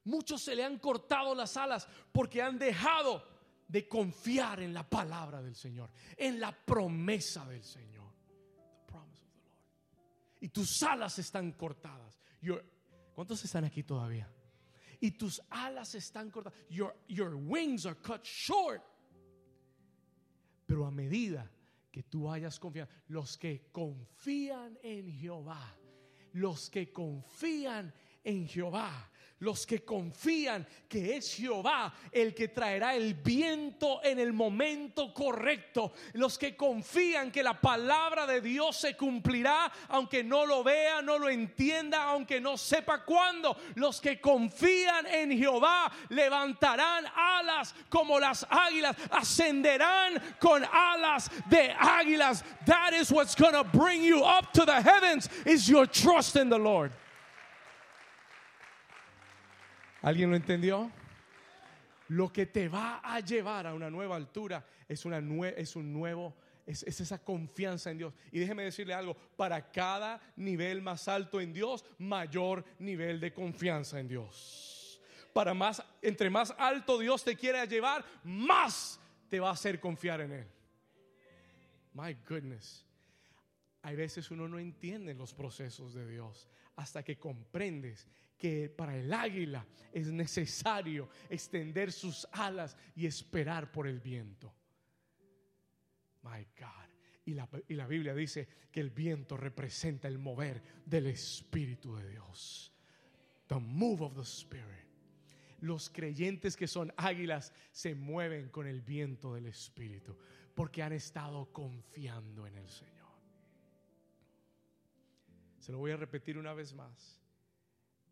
Muchos 0.05 0.43
se 0.43 0.55
le 0.55 0.65
han 0.65 0.79
cortado 0.79 1.35
las 1.35 1.57
alas 1.59 1.87
porque 2.11 2.41
han 2.41 2.59
dejado 2.59 3.27
de 3.69 3.87
confiar 3.87 4.61
en 4.61 4.73
la 4.73 4.89
palabra 4.89 5.43
del 5.43 5.55
Señor, 5.55 5.91
en 6.17 6.41
la 6.41 6.53
promesa 6.53 7.47
del 7.47 7.63
Señor. 7.63 8.13
Y 10.41 10.49
tus 10.49 10.83
alas 10.83 11.19
están 11.19 11.53
cortadas. 11.53 12.19
¿Cuántos 13.15 13.45
están 13.45 13.65
aquí 13.65 13.83
todavía? 13.83 14.31
Y 15.01 15.13
tus 15.13 15.41
alas 15.51 15.95
están 15.95 16.31
cortadas. 16.31 16.59
Your, 16.71 16.97
your 17.09 17.35
wings 17.35 17.85
are 17.85 17.97
cut 17.97 18.23
short. 18.25 18.83
Pero 20.67 20.87
a 20.87 20.91
medida 20.91 21.51
que 21.95 22.03
tú 22.03 22.29
hayas 22.29 22.59
confiado, 22.59 22.91
los 23.07 23.39
que 23.39 23.71
confían 23.71 24.77
en 24.83 25.13
Jehová, 25.13 25.79
los 26.33 26.69
que 26.69 26.93
confían 26.93 27.95
en 28.25 28.49
Jehová 28.49 29.13
los 29.41 29.67
que 29.67 29.85
confían 29.85 30.67
que 30.89 31.17
es 31.17 31.35
Jehová 31.35 31.93
el 32.13 32.35
que 32.35 32.49
traerá 32.49 32.95
el 32.95 33.15
viento 33.15 34.01
en 34.03 34.19
el 34.19 34.33
momento 34.33 35.13
correcto, 35.13 35.93
los 36.15 36.39
que 36.39 36.57
confían 36.57 37.31
que 37.31 37.43
la 37.43 37.61
palabra 37.61 38.27
de 38.27 38.41
Dios 38.41 38.77
se 38.77 38.97
cumplirá 38.97 39.71
aunque 39.89 40.23
no 40.23 40.47
lo 40.47 40.63
vea, 40.63 41.03
no 41.03 41.19
lo 41.19 41.29
entienda, 41.29 42.05
aunque 42.05 42.41
no 42.41 42.57
sepa 42.57 43.05
cuándo, 43.05 43.57
los 43.75 44.01
que 44.01 44.21
confían 44.21 45.07
en 45.07 45.37
Jehová 45.37 45.93
levantarán 46.09 47.05
alas 47.15 47.75
como 47.89 48.19
las 48.19 48.47
águilas, 48.49 48.97
ascenderán 49.11 50.23
con 50.39 50.65
alas 50.65 51.31
de 51.49 51.71
águilas. 51.73 52.45
That 52.67 52.93
is 52.95 53.11
what's 53.11 53.35
going 53.35 53.53
to 53.53 53.65
bring 53.65 54.03
you 54.03 54.23
up 54.25 54.53
to 54.53 54.65
the 54.65 54.81
heavens 54.81 55.29
is 55.45 55.69
your 55.69 55.87
trust 55.87 56.37
in 56.37 56.49
the 56.49 56.59
Lord. 56.59 56.93
¿Alguien 60.05 60.29
lo 60.29 60.37
entendió? 60.37 60.91
Lo 62.09 62.31
que 62.31 62.45
te 62.45 62.69
va 62.69 63.01
a 63.03 63.21
llevar 63.21 63.67
a 63.67 63.73
una 63.73 63.89
nueva 63.89 64.17
altura 64.17 64.63
es, 64.87 65.07
una 65.07 65.19
es 65.57 65.77
un 65.77 65.95
nuevo, 65.95 66.35
es, 66.67 66.83
esa 66.83 67.25
confianza 67.25 67.91
en 67.91 67.97
Dios. 67.97 68.15
Y 68.31 68.39
déjeme 68.39 68.65
decirle 68.65 68.93
algo, 68.93 69.17
para 69.35 69.73
cada 69.73 70.21
nivel 70.37 70.83
más 70.83 71.09
alto 71.09 71.41
en 71.41 71.55
Dios, 71.55 71.87
mayor 71.97 72.67
nivel 72.81 73.19
de 73.19 73.33
confianza 73.33 73.99
en 73.99 74.09
Dios. 74.09 75.01
Para 75.33 75.55
más, 75.55 75.83
entre 76.03 76.29
más 76.29 76.55
alto 76.59 76.99
Dios 76.99 77.25
te 77.25 77.35
quiera 77.35 77.65
llevar, 77.65 78.05
más 78.25 79.01
te 79.31 79.41
va 79.41 79.49
a 79.49 79.53
hacer 79.53 79.81
confiar 79.81 80.21
en 80.21 80.33
Él. 80.33 80.47
My 81.95 82.15
goodness. 82.29 82.85
Hay 83.81 83.97
veces 83.97 84.31
uno 84.31 84.49
no 84.49 84.59
entiende 84.59 85.15
los 85.15 85.33
procesos 85.33 85.95
de 85.95 86.07
Dios 86.07 86.47
hasta 86.77 87.03
que 87.03 87.17
comprendes 87.17 88.07
que 88.45 88.69
para 88.69 88.95
el 88.95 89.11
águila 89.11 89.67
es 89.91 90.13
necesario 90.13 91.09
extender 91.31 91.91
sus 91.91 92.29
alas 92.31 92.77
y 92.95 93.07
esperar 93.07 93.73
por 93.73 93.87
el 93.87 94.01
viento. 94.01 94.55
My 96.25 96.47
God. 96.61 96.91
Y 97.25 97.33
la, 97.33 97.49
y 97.67 97.73
la, 97.73 97.87
Biblia 97.87 98.15
dice 98.15 98.47
que 98.71 98.81
el 98.81 98.91
viento 98.91 99.39
representa 99.39 100.09
el 100.09 100.19
mover 100.19 100.63
del 100.85 101.07
Espíritu 101.07 101.97
de 101.97 102.07
Dios. 102.07 102.71
The 103.47 103.59
move 103.61 104.05
of 104.05 104.15
the 104.15 104.21
Spirit. 104.21 104.91
Los 105.61 105.89
creyentes 105.89 106.55
que 106.55 106.67
son 106.67 106.93
águilas 106.99 107.51
se 107.71 107.95
mueven 107.95 108.51
con 108.51 108.67
el 108.67 108.83
viento 108.83 109.33
del 109.33 109.47
Espíritu 109.47 110.19
porque 110.55 110.83
han 110.83 110.93
estado 110.93 111.51
confiando 111.51 112.47
en 112.47 112.59
el 112.59 112.69
Señor. 112.69 113.09
Se 115.61 115.73
lo 115.73 115.79
voy 115.79 115.93
a 115.93 115.97
repetir 115.97 116.37
una 116.37 116.53
vez 116.53 116.75
más 116.75 117.24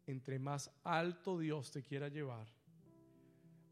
entre 0.06 0.38
más 0.38 0.70
alto 0.84 1.38
Dios 1.38 1.70
te 1.70 1.82
quiera 1.82 2.08
llevar, 2.08 2.46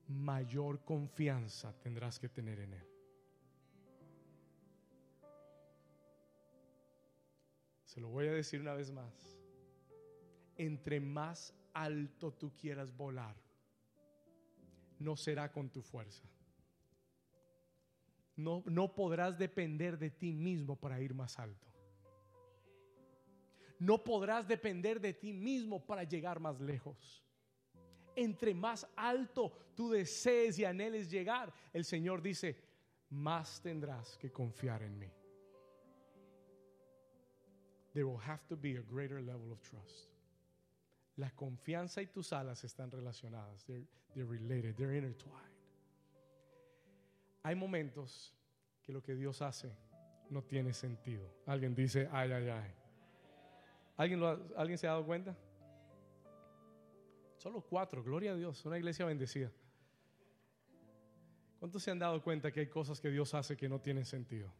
mayor 0.08 0.84
confianza 0.84 1.72
tendrás 1.80 2.18
que 2.18 2.28
tener 2.28 2.60
en 2.60 2.74
Él. 2.74 2.86
Se 7.84 8.00
lo 8.00 8.08
voy 8.08 8.28
a 8.28 8.32
decir 8.32 8.60
una 8.60 8.74
vez 8.74 8.92
más. 8.92 9.36
Entre 10.56 11.00
más 11.00 11.54
alto 11.72 12.32
tú 12.32 12.52
quieras 12.54 12.96
volar, 12.96 13.34
no 14.98 15.16
será 15.16 15.50
con 15.50 15.70
tu 15.70 15.82
fuerza. 15.82 16.28
No, 18.36 18.62
no 18.66 18.94
podrás 18.94 19.38
depender 19.38 19.98
de 19.98 20.10
ti 20.10 20.32
mismo 20.32 20.76
para 20.76 21.00
ir 21.00 21.14
más 21.14 21.38
alto 21.38 21.69
no 23.80 24.04
podrás 24.04 24.46
depender 24.46 25.00
de 25.00 25.14
ti 25.14 25.32
mismo 25.32 25.84
para 25.84 26.04
llegar 26.04 26.38
más 26.38 26.60
lejos. 26.60 27.24
Entre 28.14 28.54
más 28.54 28.86
alto 28.94 29.52
tú 29.74 29.90
desees 29.90 30.58
y 30.58 30.64
anheles 30.64 31.10
llegar, 31.10 31.52
el 31.72 31.84
Señor 31.84 32.20
dice, 32.20 32.56
más 33.08 33.60
tendrás 33.62 34.18
que 34.18 34.30
confiar 34.30 34.82
en 34.82 34.98
mí. 34.98 35.10
There 37.94 38.04
will 38.04 38.20
have 38.20 38.46
to 38.48 38.56
be 38.56 38.76
a 38.76 38.82
greater 38.82 39.20
level 39.20 39.50
of 39.50 39.60
trust. 39.62 40.10
La 41.16 41.30
confianza 41.30 42.00
y 42.02 42.06
tus 42.06 42.32
alas 42.32 42.62
están 42.64 42.90
relacionadas. 42.90 43.64
They're, 43.64 43.84
they're 44.14 44.30
related, 44.30 44.76
they're 44.76 44.96
intertwined. 44.96 45.50
Hay 47.42 47.54
momentos 47.54 48.34
que 48.82 48.92
lo 48.92 49.02
que 49.02 49.14
Dios 49.14 49.40
hace 49.40 49.74
no 50.28 50.42
tiene 50.42 50.72
sentido. 50.72 51.26
Alguien 51.46 51.74
dice, 51.74 52.08
ay, 52.12 52.30
ay, 52.32 52.48
ay. 52.50 52.79
¿Alguien, 54.00 54.78
se 54.78 54.86
ha 54.86 54.92
dado 54.92 55.04
cuenta? 55.04 55.36
Solo 57.36 57.60
cuatro, 57.60 58.02
gloria 58.02 58.32
a 58.32 58.34
Dios, 58.34 58.64
una 58.64 58.78
iglesia 58.78 59.04
bendecida. 59.04 59.52
¿Cuántos 61.58 61.82
se 61.82 61.90
han 61.90 61.98
dado 61.98 62.22
cuenta 62.22 62.50
que 62.50 62.60
hay 62.60 62.68
cosas 62.68 62.98
que 62.98 63.10
Dios 63.10 63.34
hace 63.34 63.58
que 63.58 63.68
no 63.68 63.78
tienen 63.78 64.06
sentido? 64.06 64.50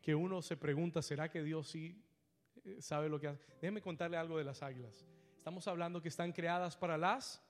Que 0.00 0.16
uno 0.16 0.42
se 0.42 0.56
pregunta, 0.56 1.02
¿será 1.02 1.30
que 1.30 1.40
Dios 1.44 1.68
sí 1.68 2.02
eh, 2.64 2.82
sabe 2.82 3.08
lo 3.08 3.20
que 3.20 3.28
hace? 3.28 3.40
Déjeme 3.60 3.80
contarle 3.80 4.16
algo 4.16 4.36
de 4.36 4.42
las 4.42 4.60
águilas. 4.60 5.06
Estamos 5.38 5.68
hablando 5.68 6.02
que 6.02 6.08
están 6.08 6.32
creadas 6.32 6.76
para 6.76 6.98
las 6.98 7.40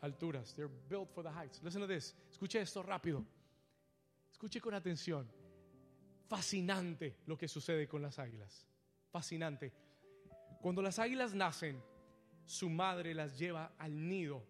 alturas. 0.00 0.56
They're 0.56 0.74
built 0.88 1.08
for 1.10 1.22
the 1.22 1.30
heights. 1.30 1.62
Listen 1.62 1.80
to 1.80 1.86
this. 1.86 2.16
Escuche 2.32 2.60
esto 2.60 2.82
rápido. 2.82 3.24
Escuche 4.32 4.60
con 4.60 4.74
atención. 4.74 5.30
Fascinante 6.26 7.18
lo 7.26 7.38
que 7.38 7.46
sucede 7.46 7.86
con 7.86 8.02
las 8.02 8.18
águilas. 8.18 8.66
Fascinante. 9.12 9.83
Cuando 10.64 10.80
las 10.80 10.98
águilas 10.98 11.34
nacen, 11.34 11.78
su 12.46 12.70
madre 12.70 13.12
las 13.12 13.38
lleva 13.38 13.74
al 13.76 14.08
nido. 14.08 14.42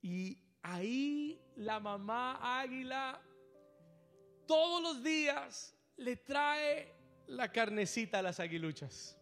Y 0.00 0.38
ahí 0.62 1.38
la 1.54 1.78
mamá 1.78 2.38
águila 2.62 3.20
todos 4.46 4.82
los 4.82 5.04
días 5.04 5.76
le 5.98 6.16
trae 6.16 6.94
la 7.26 7.52
carnecita 7.52 8.20
a 8.20 8.22
las 8.22 8.40
aguiluchas. 8.40 9.18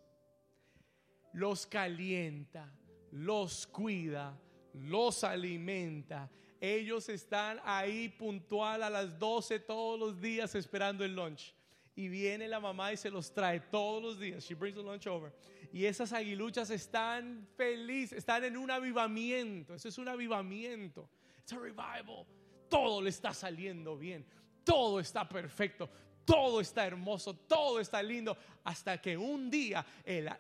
Los 1.33 1.67
calienta, 1.67 2.73
los 3.11 3.67
cuida, 3.67 4.39
los 4.75 5.25
alimenta. 5.25 6.31
Ellos 6.61 7.09
están 7.09 7.61
ahí 7.65 8.09
puntual 8.11 8.85
a 8.85 8.91
las 8.91 9.19
12 9.19 9.59
todos 9.59 9.99
los 9.99 10.21
días 10.21 10.55
esperando 10.55 11.05
el 11.05 11.17
lunch. 11.17 11.53
Y 11.97 12.09
viene 12.09 12.49
la 12.49 12.61
mamá 12.61 12.93
y 12.93 12.97
se 12.97 13.11
los 13.11 13.33
trae 13.33 13.59
todos 13.59 14.03
los 14.03 14.21
días. 14.21 14.45
She 14.45 14.55
brings 14.55 14.77
the 14.77 14.83
lunch 14.83 15.07
over. 15.07 15.33
Y 15.73 15.87
esas 15.87 16.13
aguiluchas 16.13 16.71
están 16.71 17.47
felices, 17.57 18.19
están 18.19 18.45
en 18.45 18.57
un 18.57 18.71
avivamiento. 18.71 19.75
Eso 19.75 19.89
es 19.89 19.99
un 19.99 20.09
avivamiento. 20.09 21.09
It's 21.39 21.53
a 21.53 21.59
revival. 21.59 22.27
Todo 22.69 23.01
le 23.03 23.11
está 23.11 23.33
saliendo 23.33 23.97
bien. 23.97 24.25
Todo 24.65 25.01
está 25.01 25.29
perfecto. 25.29 25.89
Todo 26.25 26.61
está 26.61 26.87
hermoso. 26.87 27.35
Todo 27.35 27.81
está 27.81 28.03
lindo. 28.03 28.37
Hasta 28.65 29.01
que 29.01 29.17
un 29.17 29.51
día 29.51 29.85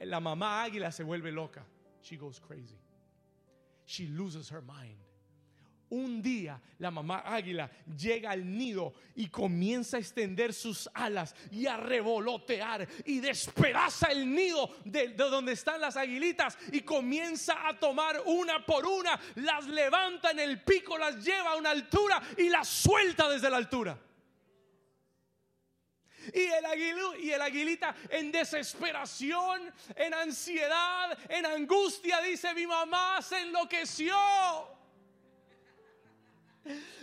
la 0.00 0.20
mamá 0.20 0.62
águila 0.62 0.90
se 0.90 1.02
vuelve 1.02 1.30
loca. 1.30 1.64
She 2.02 2.16
goes 2.16 2.40
crazy. 2.40 2.78
She 3.86 4.06
loses 4.08 4.50
her 4.50 4.62
mind 4.62 5.13
un 5.94 6.20
día 6.20 6.60
la 6.78 6.90
mamá 6.90 7.22
águila 7.24 7.70
llega 7.96 8.32
al 8.32 8.56
nido 8.56 8.94
y 9.14 9.28
comienza 9.28 9.96
a 9.96 10.00
extender 10.00 10.52
sus 10.52 10.90
alas 10.92 11.34
y 11.50 11.66
a 11.66 11.76
revolotear 11.76 12.86
y 13.04 13.20
despedaza 13.20 14.08
el 14.08 14.34
nido 14.34 14.76
de, 14.84 15.08
donde 15.08 15.52
están 15.52 15.80
las 15.80 15.96
aguilitas 15.96 16.58
y 16.72 16.80
comienza 16.80 17.68
a 17.68 17.78
tomar 17.78 18.20
una 18.26 18.66
por 18.66 18.86
una, 18.86 19.18
las 19.36 19.66
levanta 19.66 20.32
en 20.32 20.40
el 20.40 20.62
pico, 20.62 20.98
las 20.98 21.24
lleva 21.24 21.52
a 21.52 21.56
una 21.56 21.70
altura 21.70 22.20
y 22.36 22.48
las 22.48 22.68
suelta 22.68 23.28
desde 23.28 23.50
la 23.50 23.56
altura. 23.56 23.98
Y 26.32 26.40
el, 26.40 26.64
y 27.22 27.30
el 27.30 27.42
aguilita 27.42 27.94
en 28.08 28.32
desesperación, 28.32 29.72
en 29.94 30.14
ansiedad, 30.14 31.16
en 31.28 31.44
angustia, 31.44 32.20
dice, 32.22 32.54
mi 32.54 32.66
mamá 32.66 33.20
se 33.20 33.40
enloqueció 33.40 34.16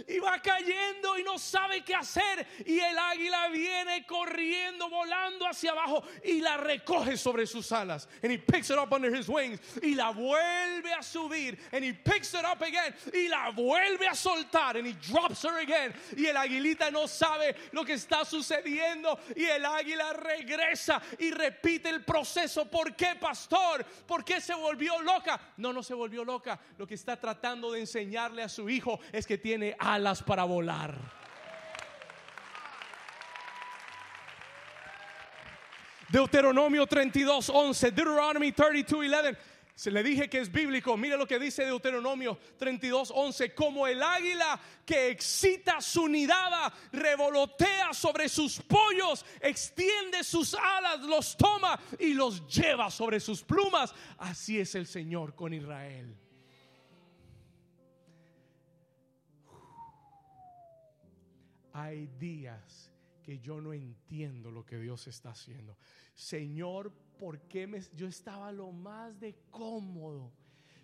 y 0.08 0.20
va 0.20 0.42
cayendo 0.42 1.18
y 1.18 1.24
no 1.24 1.38
sabe 1.38 1.84
qué 1.84 1.96
hacer. 1.96 2.48
Y 2.66 2.80
el 2.80 2.98
águila 2.98 3.48
viene 3.50 4.06
corriendo, 4.06 4.90
volando 4.90 5.48
hacia 5.48 5.72
abajo 5.72 6.04
y 6.24 6.42
la 6.42 6.58
recoge 6.58 7.18
sobre 7.18 7.46
sus 7.46 7.72
alas. 7.72 8.08
And 8.24 8.32
he 8.32 8.38
picks 8.38 8.70
it 8.70 8.78
up 8.78 8.92
under 8.92 9.14
his 9.14 9.30
wings 9.30 9.60
y 9.82 9.94
la 9.96 10.12
vuelve 10.12 10.92
a 10.94 11.04
subir. 11.04 11.58
And 11.72 11.84
he 11.84 11.94
picks 11.94 12.34
it 12.34 12.44
up 12.44 12.62
again 12.62 12.94
y 13.14 13.28
la 13.28 13.52
vuelve 13.52 14.08
a 14.08 14.16
soltar. 14.16 14.78
And 14.78 14.88
he 14.88 14.94
drops 14.94 15.44
her 15.44 15.60
again. 15.60 15.94
Y 16.18 16.26
el 16.26 16.36
aguilita 16.36 16.92
no 16.92 17.06
sabe 17.08 17.56
lo 17.72 17.84
que 17.84 17.94
está 17.94 18.26
sucediendo. 18.26 19.20
Y 19.36 19.46
el 19.46 19.66
águila 19.66 20.14
regresa 20.14 21.02
y 21.20 21.32
repite 21.32 21.90
el 21.90 22.04
proceso. 22.04 22.66
¿Por 22.66 22.96
qué, 22.96 23.16
pastor? 23.20 23.86
¿Por 24.08 24.24
qué 24.24 24.42
se 24.42 24.54
volvió 24.54 25.02
loca? 25.02 25.40
No, 25.58 25.72
no 25.72 25.84
se 25.84 25.94
volvió 25.94 26.26
loca. 26.26 26.60
Lo 26.78 26.88
que 26.88 26.96
está 26.96 27.20
tratando 27.20 27.72
de 27.72 27.82
enseñarle 27.82 28.44
a 28.44 28.50
su 28.50 28.70
hijo 28.70 29.00
es 29.12 29.28
que 29.28 29.38
tiene 29.38 29.51
tiene 29.52 29.76
alas 29.78 30.24
para 30.24 30.46
volar. 30.46 30.98
Deuteronomio 36.08 36.88
32, 36.88 37.50
11, 37.50 37.92
Deuteronomy 37.92 38.54
32, 38.54 39.14
11. 39.14 39.38
Se 39.76 39.92
le 39.92 40.04
dije 40.04 40.30
que 40.30 40.40
es 40.40 40.50
bíblico. 40.50 40.96
Mira 40.96 41.18
lo 41.18 41.28
que 41.28 41.38
dice 41.38 41.66
Deuteronomio 41.66 42.38
32, 42.58 43.12
11. 43.14 43.54
Como 43.54 43.88
el 43.88 44.02
águila 44.02 44.58
que 44.86 45.10
excita 45.10 45.82
su 45.82 46.08
nidada, 46.08 46.72
revolotea 46.94 47.92
sobre 47.92 48.30
sus 48.30 48.58
pollos, 48.62 49.26
extiende 49.42 50.24
sus 50.24 50.54
alas, 50.54 51.02
los 51.02 51.36
toma 51.36 51.78
y 52.00 52.14
los 52.14 52.48
lleva 52.48 52.90
sobre 52.90 53.20
sus 53.20 53.44
plumas. 53.44 53.94
Así 54.18 54.62
es 54.62 54.76
el 54.76 54.88
Señor 54.88 55.36
con 55.36 55.54
Israel. 55.54 56.21
Hay 61.74 62.08
días 62.20 62.92
que 63.24 63.40
yo 63.40 63.62
no 63.62 63.74
entiendo 63.74 64.52
lo 64.52 64.66
que 64.66 64.78
Dios 64.78 65.08
está 65.08 65.32
haciendo. 65.32 65.78
Señor, 66.16 66.92
¿por 67.20 67.40
qué 67.42 67.68
me, 67.68 67.82
yo 67.96 68.08
estaba 68.08 68.52
lo 68.52 68.72
más 68.72 69.20
de 69.20 69.36
cómodo? 69.50 70.32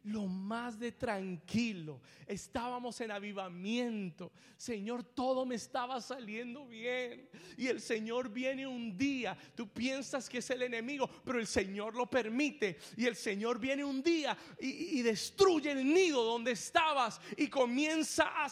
Lo 0.08 0.26
más 0.26 0.80
de 0.80 0.92
tranquilo. 0.92 2.02
Estábamos 2.26 3.00
en 3.02 3.12
avivamiento. 3.12 4.32
Señor, 4.56 5.04
todo 5.04 5.46
me 5.46 5.56
estaba 5.56 6.02
saliendo 6.02 6.66
bien. 6.68 7.30
Y 7.58 7.68
el 7.68 7.82
Señor 7.82 8.30
viene 8.30 8.66
un 8.66 8.98
día. 8.98 9.38
Tú 9.56 9.68
piensas 9.68 10.30
que 10.30 10.40
es 10.40 10.50
el 10.50 10.64
enemigo, 10.64 11.10
pero 11.26 11.40
el 11.40 11.48
Señor 11.48 11.96
lo 11.96 12.10
permite. 12.10 12.78
Y 12.96 13.06
el 13.06 13.16
Señor 13.16 13.60
viene 13.60 13.84
un 13.84 14.02
día 14.02 14.38
y, 14.60 15.02
destruye 15.02 15.72
el 15.72 15.86
nido 15.86 16.24
donde 16.24 16.52
estabas 16.52 17.22
y 17.38 17.48
comienza 17.48 18.26
a, 18.28 18.50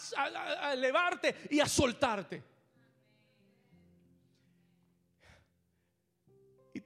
a 0.68 0.74
elevarte 0.74 1.36
y 1.50 1.60
a 1.60 1.68
soltarte. 1.68 2.55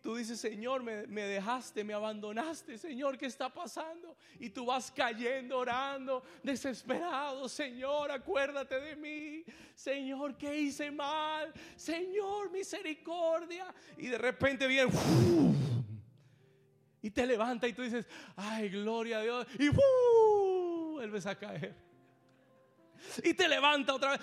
Tú 0.02 0.16
dices, 0.16 0.40
Señor, 0.40 0.84
me, 0.84 1.06
dejaste, 1.08 1.84
me 1.84 1.94
abandonaste, 1.94 2.78
Señor, 2.78 3.18
¿qué 3.18 3.26
está 3.26 3.54
pasando? 3.54 4.16
Y 4.40 4.50
tú 4.50 4.66
vas 4.66 4.92
cayendo, 4.92 5.58
orando, 5.58 6.24
desesperado, 6.44 7.48
Señor, 7.50 8.12
acuérdate 8.12 8.80
de 8.80 8.96
mí, 8.96 9.44
Señor, 9.76 10.38
¿qué 10.38 10.60
hice 10.60 10.92
mal? 10.92 11.54
Señor, 11.76 12.52
misericordia. 12.52 13.74
Y 13.98 14.08
de 14.08 14.18
repente 14.18 14.68
viene, 14.68 14.92
y 17.02 17.12
te 17.12 17.26
levanta 17.26 17.68
y 17.68 17.74
tú 17.74 17.82
dices, 17.82 18.06
ay, 18.36 18.70
gloria 18.70 19.20
a 19.20 19.22
Dios. 19.22 19.48
Y 19.58 19.70
vuelves 19.70 21.26
a 21.26 21.38
caer. 21.38 21.76
Y 23.24 23.34
te 23.34 23.48
levanta 23.48 23.94
otra 23.94 24.12
vez. 24.12 24.22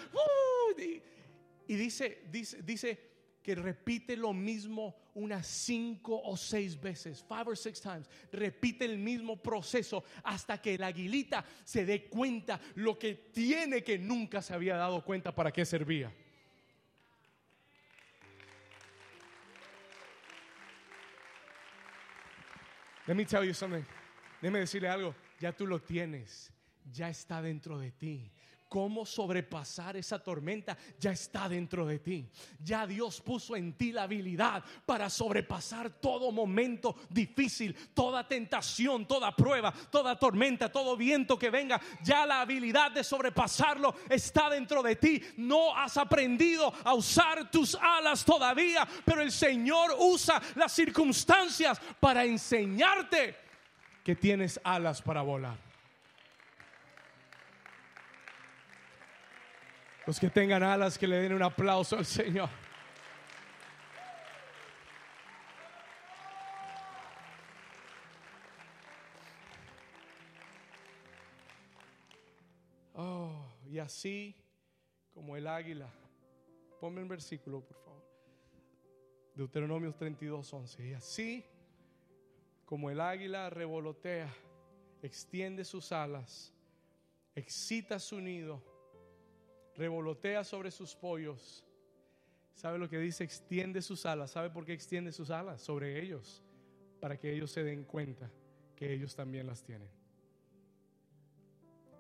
Y 1.68 1.74
dice, 1.74 2.22
dice, 2.30 2.62
dice, 2.62 3.15
que 3.47 3.55
repite 3.55 4.16
lo 4.16 4.32
mismo 4.32 4.97
unas 5.14 5.47
cinco 5.47 6.20
o 6.20 6.36
seis 6.36 6.74
veces, 6.74 7.22
five 7.22 7.44
or 7.47 7.57
six 7.57 7.80
times, 7.80 8.11
repite 8.32 8.84
el 8.84 8.99
mismo 8.99 9.40
proceso 9.40 10.03
hasta 10.24 10.61
que 10.61 10.76
la 10.76 10.88
aguilita 10.88 11.44
se 11.64 11.86
dé 11.86 12.09
cuenta 12.09 12.61
lo 12.74 12.99
que 12.99 13.14
tiene 13.32 13.84
que 13.84 13.99
nunca 14.01 14.42
se 14.42 14.53
había 14.53 14.74
dado 14.74 15.01
cuenta 15.05 15.32
para 15.32 15.53
qué 15.53 15.64
servía. 15.64 16.12
Let 23.07 23.14
me 23.14 23.24
tell 23.24 23.44
you 23.44 23.55
something. 23.55 23.84
Déjeme 24.42 24.59
decirle 24.59 24.88
algo. 24.88 25.14
Ya 25.38 25.53
tú 25.53 25.68
lo 25.68 25.80
tienes. 25.80 26.51
Ya 26.92 27.09
está 27.09 27.40
dentro 27.40 27.78
de 27.78 27.92
ti 27.92 28.32
cómo 28.68 29.06
sobrepasar 29.06 29.96
esa 29.96 30.22
tormenta 30.22 30.76
ya 30.98 31.12
está 31.12 31.48
dentro 31.48 31.86
de 31.86 31.98
ti. 31.98 32.28
Ya 32.62 32.86
Dios 32.86 33.20
puso 33.20 33.56
en 33.56 33.74
ti 33.74 33.92
la 33.92 34.04
habilidad 34.04 34.64
para 34.84 35.08
sobrepasar 35.10 35.90
todo 35.90 36.32
momento 36.32 36.96
difícil, 37.08 37.76
toda 37.94 38.26
tentación, 38.26 39.06
toda 39.06 39.34
prueba, 39.34 39.72
toda 39.90 40.18
tormenta, 40.18 40.70
todo 40.70 40.96
viento 40.96 41.38
que 41.38 41.50
venga. 41.50 41.80
Ya 42.02 42.26
la 42.26 42.40
habilidad 42.40 42.92
de 42.92 43.04
sobrepasarlo 43.04 43.94
está 44.08 44.50
dentro 44.50 44.82
de 44.82 44.96
ti. 44.96 45.22
No 45.36 45.76
has 45.76 45.96
aprendido 45.96 46.72
a 46.84 46.94
usar 46.94 47.50
tus 47.50 47.74
alas 47.74 48.24
todavía, 48.24 48.86
pero 49.04 49.22
el 49.22 49.32
Señor 49.32 49.94
usa 49.98 50.40
las 50.54 50.72
circunstancias 50.72 51.80
para 52.00 52.24
enseñarte 52.24 53.36
que 54.04 54.14
tienes 54.14 54.60
alas 54.62 55.02
para 55.02 55.22
volar. 55.22 55.65
Los 60.07 60.20
que 60.20 60.30
tengan 60.30 60.62
alas, 60.62 60.96
que 60.96 61.09
le 61.09 61.16
den 61.16 61.32
un 61.32 61.42
aplauso 61.42 61.96
al 61.96 62.07
Señor. 62.07 62.48
Oh, 72.94 73.44
y 73.66 73.78
así 73.80 74.36
como 75.12 75.36
el 75.36 75.48
águila. 75.48 75.92
Ponme 76.80 77.02
un 77.02 77.09
versículo, 77.09 77.62
por 77.62 77.76
favor. 77.76 78.07
Deuteronomio 79.34 79.92
32, 79.92 80.54
11. 80.54 80.86
Y 80.86 80.92
así 80.92 81.44
como 82.64 82.90
el 82.90 83.00
águila 83.00 83.50
revolotea, 83.50 84.32
extiende 85.02 85.64
sus 85.64 85.90
alas, 85.90 86.54
excita 87.34 87.98
su 87.98 88.20
nido 88.20 88.75
revolotea 89.76 90.44
sobre 90.44 90.70
sus 90.70 90.94
pollos. 90.94 91.64
¿Sabe 92.54 92.78
lo 92.78 92.88
que 92.88 92.98
dice? 92.98 93.24
Extiende 93.24 93.82
sus 93.82 94.06
alas. 94.06 94.30
¿Sabe 94.30 94.50
por 94.50 94.64
qué 94.64 94.72
extiende 94.72 95.12
sus 95.12 95.30
alas? 95.30 95.60
Sobre 95.60 96.02
ellos. 96.02 96.42
Para 97.00 97.18
que 97.18 97.32
ellos 97.32 97.50
se 97.50 97.62
den 97.62 97.84
cuenta 97.84 98.30
que 98.74 98.92
ellos 98.92 99.14
también 99.14 99.46
las 99.46 99.62
tienen. 99.62 99.88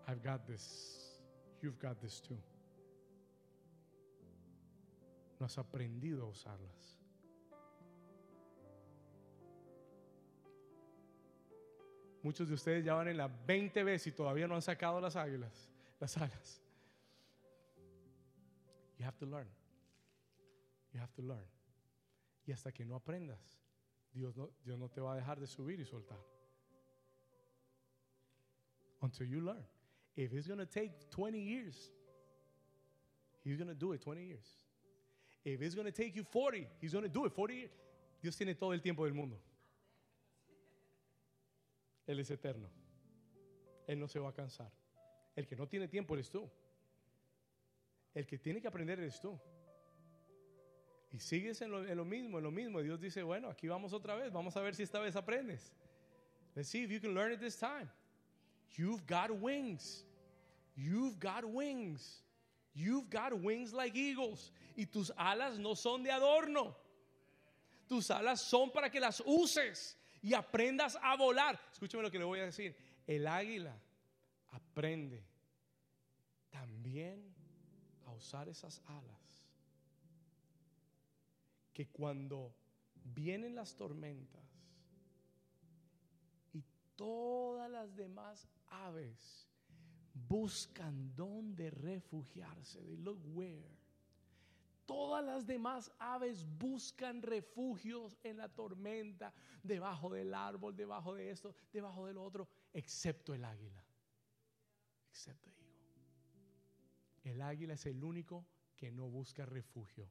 I've 0.08 0.22
got 0.22 0.46
this. 0.46 1.20
You've 1.60 1.78
got 1.80 1.98
this 2.00 2.22
too. 2.22 2.38
No 5.38 5.46
has 5.46 5.58
aprendido 5.58 6.24
a 6.24 6.28
usarlas. 6.28 6.96
Muchos 12.22 12.48
de 12.48 12.54
ustedes 12.54 12.84
ya 12.84 12.94
van 12.94 13.08
en 13.08 13.18
la 13.18 13.28
20 13.28 13.84
veces 13.84 14.08
y 14.08 14.12
todavía 14.12 14.48
no 14.48 14.54
han 14.54 14.62
sacado 14.62 15.00
las 15.00 15.14
águilas, 15.14 15.70
las 16.00 16.16
alas. 16.16 16.65
You 18.98 19.04
have 19.04 19.16
to 19.18 19.26
learn. 19.26 19.46
You 20.92 21.00
have 21.00 21.12
to 21.14 21.22
learn. 21.22 21.44
Y 22.46 22.52
hasta 22.52 22.72
que 22.72 22.84
no 22.84 22.96
aprendas, 22.98 23.60
Dios 24.14 24.36
no, 24.36 24.50
Dios 24.64 24.78
no 24.78 24.88
te 24.88 25.00
va 25.00 25.14
a 25.14 25.16
dejar 25.16 25.38
de 25.38 25.46
subir 25.46 25.80
y 25.80 25.84
soltar. 25.84 26.18
Until 29.02 29.26
you 29.26 29.40
learn. 29.40 29.64
If 30.16 30.32
it's 30.32 30.46
going 30.46 30.58
to 30.58 30.66
take 30.66 31.10
20 31.10 31.38
years, 31.38 31.90
He's 33.44 33.56
going 33.56 33.68
to 33.68 33.74
do 33.74 33.92
it 33.92 34.00
20 34.00 34.24
years. 34.24 34.46
If 35.44 35.62
it's 35.62 35.74
going 35.74 35.84
to 35.84 35.92
take 35.92 36.16
you 36.16 36.24
40, 36.24 36.66
He's 36.80 36.92
going 36.92 37.04
to 37.04 37.10
do 37.10 37.26
it 37.26 37.32
40 37.32 37.54
years. 37.54 37.70
Dios 38.22 38.36
tiene 38.36 38.54
todo 38.54 38.72
el 38.72 38.80
tiempo 38.80 39.04
del 39.04 39.12
mundo. 39.12 39.36
Él 42.08 42.18
es 42.18 42.30
eterno. 42.30 42.68
Él 43.86 43.98
no 43.98 44.06
se 44.06 44.18
va 44.18 44.30
a 44.30 44.32
cansar. 44.32 44.70
El 45.36 45.46
que 45.46 45.54
no 45.54 45.66
tiene 45.66 45.86
tiempo 45.86 46.14
eres 46.14 46.30
tú. 46.30 46.50
El 48.16 48.26
que 48.26 48.38
tiene 48.38 48.62
que 48.62 48.66
aprender 48.66 48.98
eres 48.98 49.20
tú. 49.20 49.38
Y 51.12 51.18
sigues 51.18 51.60
en 51.60 51.70
lo, 51.70 52.04
mismo, 52.06 52.38
en 52.38 52.44
lo 52.44 52.50
mismo. 52.50 52.80
Dios 52.80 52.98
dice, 52.98 53.22
bueno, 53.22 53.50
aquí 53.50 53.68
vamos 53.68 53.92
otra 53.92 54.14
vez. 54.14 54.32
Vamos 54.32 54.56
a 54.56 54.62
ver 54.62 54.74
si 54.74 54.84
esta 54.84 54.98
vez 55.00 55.16
aprendes. 55.16 55.70
Let's 56.54 56.70
see 56.70 56.82
if 56.82 56.90
you 56.90 56.98
can 56.98 57.12
learn 57.12 57.30
it 57.32 57.40
this 57.40 57.58
time. 57.58 57.90
You've 58.78 59.06
got 59.06 59.30
wings. 59.30 60.06
You've 60.74 61.18
got 61.20 61.44
wings. 61.44 62.22
You've 62.72 63.10
got 63.10 63.34
wings 63.34 63.74
like 63.74 63.94
eagles. 63.94 64.50
Y 64.76 64.86
tus 64.86 65.12
alas 65.18 65.58
no 65.58 65.74
son 65.74 66.02
de 66.02 66.10
adorno. 66.10 66.74
Tus 67.86 68.10
alas 68.10 68.40
son 68.40 68.70
para 68.70 68.88
que 68.88 68.98
las 68.98 69.22
uses 69.26 69.94
y 70.22 70.32
aprendas 70.32 70.96
a 71.02 71.18
volar. 71.18 71.60
Escúchame 71.70 72.02
lo 72.02 72.10
que 72.10 72.18
le 72.18 72.24
voy 72.24 72.40
a 72.40 72.46
decir. 72.46 72.74
El 73.06 73.26
águila 73.26 73.78
aprende 74.52 75.22
también 76.48 77.35
usar 78.16 78.48
esas 78.48 78.82
alas, 78.86 79.46
que 81.72 81.88
cuando 81.88 82.54
vienen 83.04 83.54
las 83.54 83.76
tormentas 83.76 84.42
y 86.52 86.64
todas 86.96 87.70
las 87.70 87.94
demás 87.94 88.48
aves 88.68 89.46
buscan 90.14 91.14
dónde 91.14 91.70
refugiarse, 91.70 92.80
they 92.82 92.96
look 92.96 93.20
where. 93.34 93.76
Todas 94.86 95.24
las 95.24 95.46
demás 95.46 95.90
aves 95.98 96.46
buscan 96.58 97.20
refugios 97.20 98.16
en 98.22 98.36
la 98.36 98.48
tormenta, 98.48 99.34
debajo 99.62 100.10
del 100.10 100.32
árbol, 100.32 100.76
debajo 100.76 101.14
de 101.14 101.30
esto, 101.30 101.54
debajo 101.72 102.06
del 102.06 102.18
otro, 102.18 102.48
excepto 102.72 103.34
el 103.34 103.44
águila. 103.44 103.84
Excepto 105.10 105.50
el 107.26 107.42
águila 107.42 107.74
es 107.74 107.84
el 107.86 108.04
único 108.04 108.46
que 108.76 108.92
no 108.92 109.08
busca 109.08 109.44
refugio, 109.44 110.08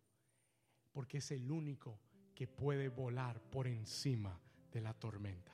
porque 0.91 1.19
es 1.19 1.31
el 1.31 1.49
único 1.49 2.01
que 2.35 2.45
puede 2.45 2.89
volar 2.89 3.39
por 3.39 3.67
encima 3.67 4.37
de 4.69 4.81
la 4.81 4.93
tormenta. 4.93 5.53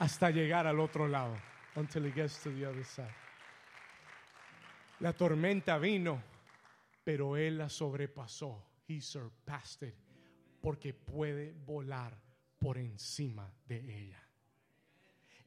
Hasta 0.00 0.30
llegar 0.30 0.66
al 0.66 0.80
otro 0.80 1.06
lado, 1.06 1.36
until 1.76 2.04
it 2.06 2.14
gets 2.14 2.42
to 2.42 2.50
the 2.50 2.66
other 2.66 2.84
side. 2.84 3.14
La 4.98 5.12
tormenta 5.12 5.78
vino, 5.78 6.20
pero 7.04 7.36
él 7.36 7.58
la 7.58 7.68
sobrepasó. 7.68 8.66
He 8.88 9.00
surpassed 9.00 9.86
it, 9.86 9.94
porque 10.60 10.92
puede 10.92 11.52
volar 11.52 12.20
por 12.58 12.76
encima 12.76 13.54
de 13.68 13.76
ella. 13.78 14.29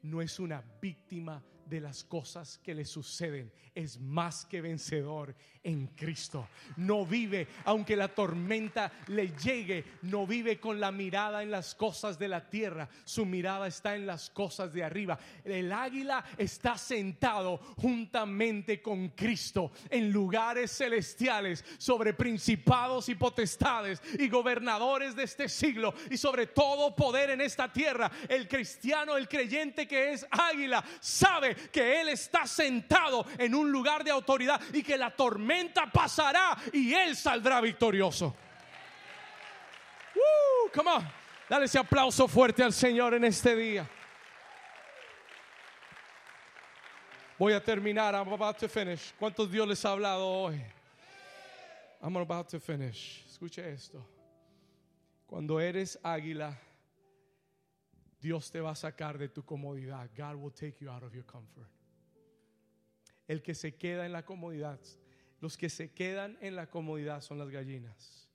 No 0.04 0.22
es 0.22 0.39
una 0.39 0.64
víctima 0.82 1.41
de 1.66 1.82
las 1.82 2.03
cosas 2.03 2.59
que 2.64 2.76
le 2.76 2.86
suceden. 2.86 3.51
Es 3.76 3.99
más 3.99 4.45
que 4.45 4.61
vencedor 4.61 5.36
en 5.64 5.88
Cristo. 5.88 6.49
No 6.78 7.05
vive, 7.05 7.47
aunque 7.66 7.95
la 7.95 8.09
tormenta 8.09 8.91
le 9.07 9.30
llegue, 9.30 9.86
no 10.03 10.28
vive 10.28 10.59
con 10.59 10.80
la 10.80 10.91
mirada 10.91 11.41
en 11.41 11.51
las 11.51 11.74
cosas 11.74 12.20
de 12.20 12.28
la 12.28 12.49
tierra. 12.49 12.89
Su 13.05 13.26
mirada 13.26 13.68
está 13.68 13.95
en 13.95 14.05
las 14.05 14.30
cosas 14.30 14.74
de 14.74 14.84
arriba. 14.84 15.18
El 15.43 15.72
águila 15.72 16.24
está 16.38 16.78
sentado 16.78 17.57
juntamente 17.78 18.82
con 18.82 19.09
Cristo 19.09 19.72
en 19.89 20.11
lugares 20.11 20.72
celestiales 20.72 21.64
sobre 21.78 22.14
principados 22.14 23.07
y 23.09 23.16
potestades 23.16 24.01
y 24.20 24.28
gobernadores 24.28 25.16
de 25.16 25.24
este 25.24 25.47
siglo 25.47 25.93
y 26.11 26.18
sobre 26.18 26.47
todo 26.47 26.95
poder 26.95 27.32
en 27.32 27.41
esta 27.41 27.72
tierra. 27.72 28.11
El 28.28 28.47
cristiano, 28.47 29.16
el 29.16 29.28
creyente 29.28 29.88
que 29.88 30.14
es 30.14 30.26
águila, 30.30 30.84
sabe 30.99 31.53
que 31.72 32.01
Él 32.01 32.10
está 32.10 32.45
sentado 32.45 33.26
en 33.38 33.54
un 33.56 33.72
lugar 33.72 34.04
de 34.04 34.12
autoridad 34.12 34.60
y 34.74 34.84
que 34.84 34.97
la 34.97 35.12
tormenta 35.12 35.89
pasará 35.91 36.58
y 36.72 36.93
Él 36.93 37.16
saldrá 37.16 37.62
victorioso. 37.62 38.36
come 40.74 40.89
on. 40.89 41.08
Dale 41.49 41.66
ese 41.66 41.78
aplauso 41.78 42.28
fuerte 42.28 42.64
al 42.64 42.74
Señor 42.74 43.14
en 43.14 43.26
este 43.26 43.56
día. 43.56 43.88
Voy 47.38 47.54
a 47.54 47.64
terminar. 47.64 48.16
I'm 48.16 48.32
about 48.32 48.58
to 48.60 48.70
finish. 48.70 49.14
¿Cuántos 49.20 49.51
Dios 49.51 49.68
les 49.68 49.84
ha 49.86 49.91
hablado 49.91 50.26
hoy? 50.26 50.62
I'm 52.01 52.16
about 52.18 52.49
to 52.49 52.60
finish. 52.60 53.24
Escuche 53.28 53.60
esto. 53.72 54.04
Cuando 55.28 55.60
eres 55.60 55.97
águila, 56.04 56.58
Dios 58.24 58.49
te 58.49 58.61
va 58.61 58.71
a 58.71 58.76
sacar 58.76 59.17
de 59.17 59.28
tu 59.28 59.43
comodidad. 59.43 60.09
God 60.15 60.36
will 60.36 60.53
take 60.53 60.78
you 60.80 60.89
out 60.89 61.03
of 61.03 61.13
your 61.13 61.26
comfort. 61.26 61.67
El 63.28 63.41
que 63.41 63.53
se 63.53 63.76
queda 63.76 64.05
en 64.05 64.13
la 64.13 64.24
comodidad, 64.24 64.80
los 65.41 65.57
que 65.57 65.69
se 65.69 65.91
quedan 65.91 66.38
en 66.39 66.55
la 66.55 66.69
comodidad 66.69 67.19
son 67.19 67.38
las 67.38 67.49
gallinas. 67.49 68.30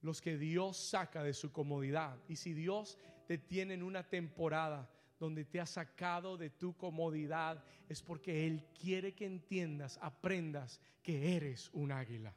Los 0.00 0.20
que 0.20 0.36
Dios 0.36 0.76
saca 0.76 1.22
de 1.22 1.34
su 1.34 1.52
comodidad. 1.52 2.18
Y 2.26 2.34
si 2.34 2.52
Dios 2.52 2.98
te 3.28 3.38
tiene 3.38 3.74
en 3.74 3.84
una 3.84 4.02
temporada 4.02 4.90
donde 5.20 5.44
te 5.44 5.60
ha 5.60 5.66
sacado 5.66 6.36
de 6.36 6.50
tu 6.50 6.76
comodidad, 6.76 7.62
es 7.88 8.02
porque 8.02 8.44
Él 8.48 8.66
quiere 8.74 9.14
que 9.14 9.26
entiendas, 9.26 10.00
aprendas 10.02 10.80
que 11.00 11.36
eres 11.36 11.70
un 11.72 11.92
águila. 11.92 12.34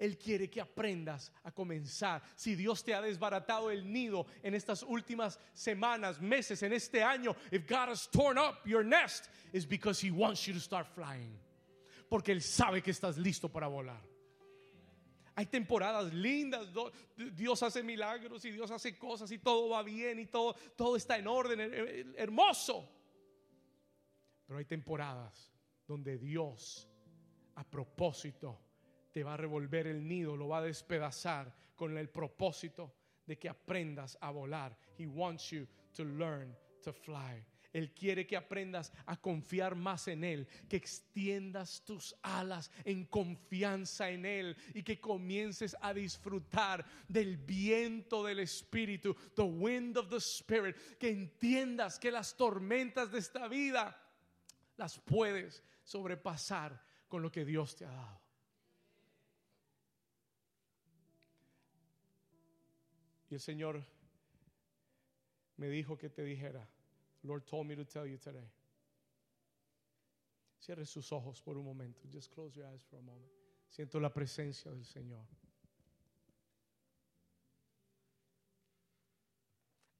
Él 0.00 0.16
quiere 0.16 0.48
que 0.48 0.62
aprendas 0.62 1.30
a 1.44 1.52
comenzar. 1.52 2.22
Si 2.34 2.54
Dios 2.54 2.82
te 2.82 2.94
ha 2.94 3.02
desbaratado 3.02 3.70
el 3.70 3.84
nido 3.92 4.26
en 4.42 4.54
estas 4.54 4.82
últimas 4.82 5.38
semanas, 5.52 6.18
meses, 6.22 6.62
en 6.62 6.72
este 6.72 7.02
año, 7.02 7.36
if 7.52 7.68
God 7.68 7.90
has 7.90 8.08
torn 8.08 8.38
up 8.38 8.64
your 8.64 8.82
nest, 8.82 9.28
it's 9.52 9.66
because 9.66 10.00
He 10.00 10.10
wants 10.10 10.46
you 10.46 10.54
to 10.54 10.60
start 10.60 10.86
flying. 10.94 11.38
Porque 12.08 12.32
Él 12.32 12.40
sabe 12.40 12.82
que 12.82 12.90
estás 12.90 13.18
listo 13.18 13.50
para 13.50 13.68
volar. 13.68 14.00
Hay 15.34 15.44
temporadas 15.44 16.14
lindas, 16.14 16.68
Dios 17.34 17.62
hace 17.62 17.82
milagros 17.82 18.42
y 18.46 18.52
Dios 18.52 18.70
hace 18.70 18.98
cosas 18.98 19.30
y 19.30 19.38
todo 19.38 19.68
va 19.68 19.82
bien 19.82 20.18
y 20.18 20.26
todo, 20.26 20.54
todo 20.76 20.96
está 20.96 21.18
en 21.18 21.26
orden, 21.26 21.60
hermoso. 22.16 22.88
Pero 24.46 24.58
hay 24.58 24.64
temporadas 24.64 25.52
donde 25.86 26.16
Dios, 26.16 26.88
a 27.54 27.64
propósito, 27.64 28.69
te 29.12 29.22
va 29.22 29.34
a 29.34 29.36
revolver 29.36 29.86
el 29.86 30.06
nido, 30.06 30.36
lo 30.36 30.48
va 30.48 30.58
a 30.58 30.62
despedazar 30.62 31.54
con 31.74 31.96
el 31.96 32.08
propósito 32.08 32.94
de 33.26 33.38
que 33.38 33.48
aprendas 33.48 34.18
a 34.20 34.30
volar. 34.30 34.76
He 34.98 35.06
wants 35.06 35.50
you 35.50 35.66
to 35.94 36.04
learn 36.04 36.56
to 36.82 36.92
fly. 36.92 37.44
Él 37.72 37.92
quiere 37.94 38.26
que 38.26 38.36
aprendas 38.36 38.92
a 39.06 39.20
confiar 39.20 39.76
más 39.76 40.08
en 40.08 40.24
Él, 40.24 40.48
que 40.68 40.76
extiendas 40.76 41.84
tus 41.84 42.16
alas 42.22 42.70
en 42.84 43.06
confianza 43.06 44.10
en 44.10 44.26
Él 44.26 44.56
y 44.74 44.82
que 44.82 45.00
comiences 45.00 45.76
a 45.80 45.94
disfrutar 45.94 46.84
del 47.06 47.36
viento 47.36 48.24
del 48.24 48.40
Espíritu, 48.40 49.14
the 49.36 49.42
wind 49.42 49.96
of 49.96 50.08
the 50.08 50.16
Spirit, 50.16 50.76
que 50.98 51.10
entiendas 51.10 51.98
que 51.98 52.10
las 52.10 52.36
tormentas 52.36 53.12
de 53.12 53.18
esta 53.20 53.46
vida 53.46 53.96
las 54.76 54.98
puedes 54.98 55.62
sobrepasar 55.84 56.82
con 57.06 57.22
lo 57.22 57.30
que 57.30 57.44
Dios 57.44 57.76
te 57.76 57.84
ha 57.84 57.92
dado. 57.92 58.20
Y 63.30 63.34
el 63.34 63.40
Señor 63.40 63.82
me 65.56 65.68
dijo 65.68 65.96
que 65.96 66.10
te 66.10 66.24
dijera, 66.24 66.68
Lord 67.22 67.44
told 67.44 67.66
me 67.66 67.76
to 67.76 67.86
tell 67.86 68.04
you 68.04 68.18
today. 68.18 68.50
Cierre 70.58 70.84
sus 70.84 71.12
ojos 71.12 71.40
por 71.40 71.56
un 71.56 71.64
momento. 71.64 72.08
Just 72.12 72.32
close 72.34 72.54
your 72.56 72.66
eyes 72.66 72.82
for 72.84 72.98
a 72.98 73.02
moment. 73.02 73.30
Siento 73.68 74.00
la 74.00 74.12
presencia 74.12 74.70
del 74.72 74.84
Señor. 74.84 75.24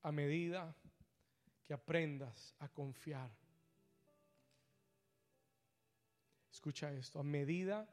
A 0.02 0.10
medida 0.10 0.74
que 1.64 1.72
aprendas 1.72 2.54
a 2.58 2.68
confiar. 2.68 3.30
Escucha 6.50 6.92
esto. 6.92 7.20
A 7.20 7.22
medida 7.22 7.88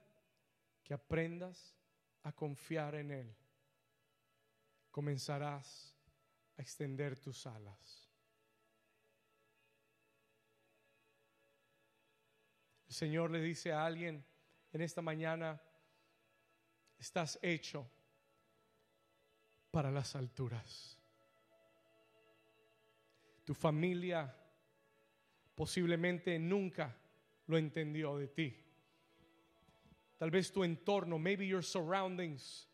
que 0.84 0.96
aprendas 0.96 1.76
a 2.24 2.32
confiar 2.32 2.96
en 2.96 3.12
Él 3.12 3.36
comenzarás 4.98 5.96
a 6.58 6.62
extender 6.64 7.20
tus 7.20 7.46
alas. 7.46 8.10
El 12.88 12.96
Señor 12.96 13.30
le 13.30 13.40
dice 13.40 13.72
a 13.72 13.86
alguien 13.86 14.26
en 14.74 14.82
esta 14.82 15.04
mañana, 15.04 15.62
estás 16.98 17.38
hecho 17.44 17.88
para 19.70 19.92
las 19.92 20.16
alturas. 20.16 21.00
Tu 23.44 23.54
familia 23.54 24.36
posiblemente 25.54 26.40
nunca 26.40 26.98
lo 27.46 27.60
entendió 27.60 28.18
de 28.18 28.30
ti. 28.30 28.66
Tal 30.18 30.32
vez 30.32 30.52
tu 30.52 30.64
entorno, 30.64 31.20
maybe 31.20 31.46
your 31.46 31.64
surroundings, 31.64 32.68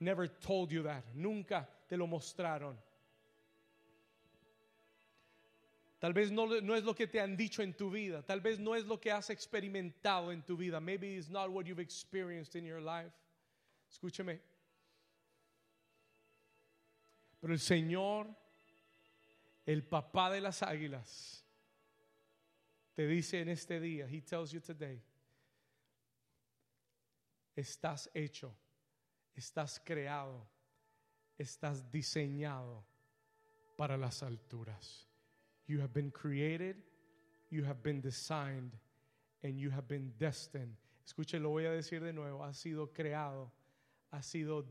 never 0.00 0.26
told 0.26 0.70
you 0.70 0.82
that. 0.84 1.04
Nunca 1.14 1.68
te 1.88 1.96
lo 1.96 2.06
mostraron. 2.06 2.76
Tal 5.98 6.12
vez 6.12 6.30
no, 6.30 6.52
es 6.52 6.84
lo 6.84 6.94
que 6.94 7.06
te 7.06 7.20
han 7.20 7.36
dicho 7.36 7.62
en 7.62 7.72
tu 7.72 7.90
vida. 7.90 8.22
Tal 8.22 8.40
vez 8.40 8.58
no 8.58 8.74
es 8.74 8.84
lo 8.84 9.00
que 9.00 9.10
has 9.10 9.30
experimentado 9.30 10.30
en 10.30 10.42
tu 10.42 10.56
vida. 10.56 10.78
Maybe 10.78 11.16
it's 11.16 11.30
not 11.30 11.50
what 11.50 11.66
you've 11.66 11.80
experienced 11.80 12.54
in 12.54 12.64
your 12.64 12.80
life. 12.80 13.12
Escúcheme. 13.90 14.38
Pero 17.40 17.52
el 17.52 17.60
Señor, 17.60 18.26
el 19.64 19.82
papá 19.84 20.30
de 20.30 20.40
las 20.40 20.62
águilas, 20.62 21.44
te 22.94 23.06
dice 23.06 23.40
en 23.40 23.48
este 23.48 23.80
día, 23.80 24.06
He 24.06 24.20
tells 24.20 24.52
you 24.52 24.60
today, 24.60 25.02
estás 27.56 28.08
hecho 28.14 28.54
estás 29.36 29.80
creado, 29.84 30.48
estás 31.38 31.90
diseñado 31.92 32.84
para 33.76 33.96
las 33.96 34.22
alturas. 34.22 35.06
You 35.66 35.80
have 35.80 35.92
been 35.92 36.10
created, 36.10 36.76
you 37.50 37.64
have 37.64 37.82
been 37.82 38.00
designed, 38.00 38.72
and 39.42 39.58
you 39.58 39.70
have 39.70 39.86
been 39.86 40.14
destined. 40.18 40.76
Escuche, 41.04 41.38
lo 41.38 41.50
voy 41.50 41.66
a 41.66 41.70
decir 41.70 42.02
de 42.02 42.12
nuevo, 42.12 42.42
ha 42.42 42.52
sido 42.52 42.92
creado, 42.92 43.52
ha 44.10 44.22
sido 44.22 44.64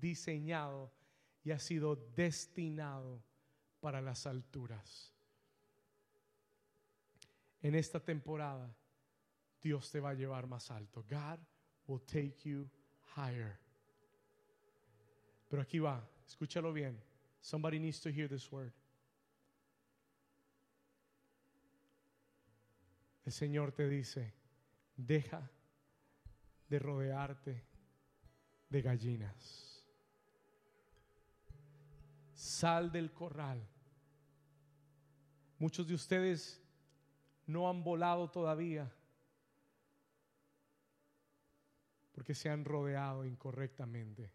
diseñado 0.00 0.92
y 1.42 1.50
ha 1.50 1.58
sido 1.58 1.96
destinado 2.14 3.22
para 3.80 4.00
las 4.00 4.26
alturas. 4.26 5.12
En 7.60 7.74
esta 7.74 7.98
temporada, 7.98 8.74
Dios 9.60 9.90
te 9.90 9.98
va 9.98 10.10
a 10.10 10.14
llevar 10.14 10.46
más 10.46 10.70
alto. 10.70 11.04
God 11.08 11.40
will 11.86 12.00
take 12.00 12.48
you 12.48 12.70
higher. 13.16 13.58
Pero 15.48 15.62
aquí 15.62 15.78
va, 15.78 16.06
escúchalo 16.26 16.72
bien. 16.72 17.00
Somebody 17.40 17.78
needs 17.78 18.00
to 18.00 18.10
hear 18.10 18.28
this 18.28 18.50
word. 18.50 18.72
El 23.24 23.32
Señor 23.32 23.72
te 23.72 23.88
dice, 23.88 24.34
deja 24.96 25.50
de 26.68 26.78
rodearte 26.78 27.64
de 28.68 28.82
gallinas. 28.82 29.84
Sal 32.34 32.92
del 32.92 33.12
corral. 33.12 33.66
Muchos 35.58 35.88
de 35.88 35.94
ustedes 35.94 36.60
no 37.46 37.68
han 37.68 37.82
volado 37.82 38.30
todavía 38.30 38.92
porque 42.16 42.34
se 42.34 42.48
han 42.48 42.64
rodeado 42.64 43.26
incorrectamente. 43.26 44.32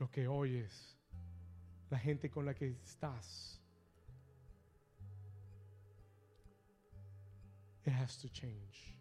Lo 0.00 0.10
que 0.10 0.26
oyes, 0.26 0.98
la 1.88 2.00
gente 2.00 2.30
con 2.30 2.44
la 2.44 2.54
que 2.54 2.66
estás, 2.82 3.62
it 7.86 7.92
has 7.92 8.18
to 8.18 8.28
change. 8.28 8.98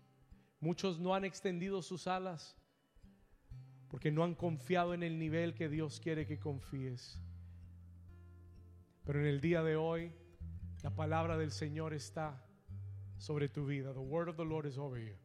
Muchos 0.60 1.00
no 1.00 1.16
han 1.16 1.26
extendido 1.26 1.82
sus 1.82 2.06
alas 2.06 2.56
porque 3.90 4.12
no 4.12 4.24
han 4.24 4.36
confiado 4.36 4.94
en 4.94 5.02
el 5.02 5.18
nivel 5.18 5.56
que 5.56 5.68
Dios 5.68 6.00
quiere 6.00 6.28
que 6.28 6.38
confíes. 6.38 7.20
Pero 9.04 9.20
en 9.20 9.26
el 9.26 9.42
día 9.42 9.64
de 9.64 9.78
hoy, 9.78 10.14
la 10.84 10.92
palabra 10.92 11.38
del 11.38 11.52
Señor 11.52 11.96
está 11.96 12.47
sobre 13.18 13.48
tu 13.48 13.66
vida. 13.66 13.94
The 13.94 14.02
word 14.02 14.30
of 14.30 14.38
the 14.38 14.46
Lord 14.46 14.66
is 14.66 14.78
over 14.78 14.98
you. 14.98 15.16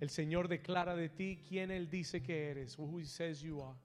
El 0.00 0.08
Señor 0.08 0.48
declara 0.48 0.96
de 0.96 1.08
ti 1.08 1.40
quién 1.48 1.70
Él 1.70 1.88
dice 1.88 2.22
que 2.22 2.50
eres, 2.50 2.76
who 2.76 2.98
He 2.98 3.04
says 3.04 3.40
you 3.40 3.60
are. 3.60 3.76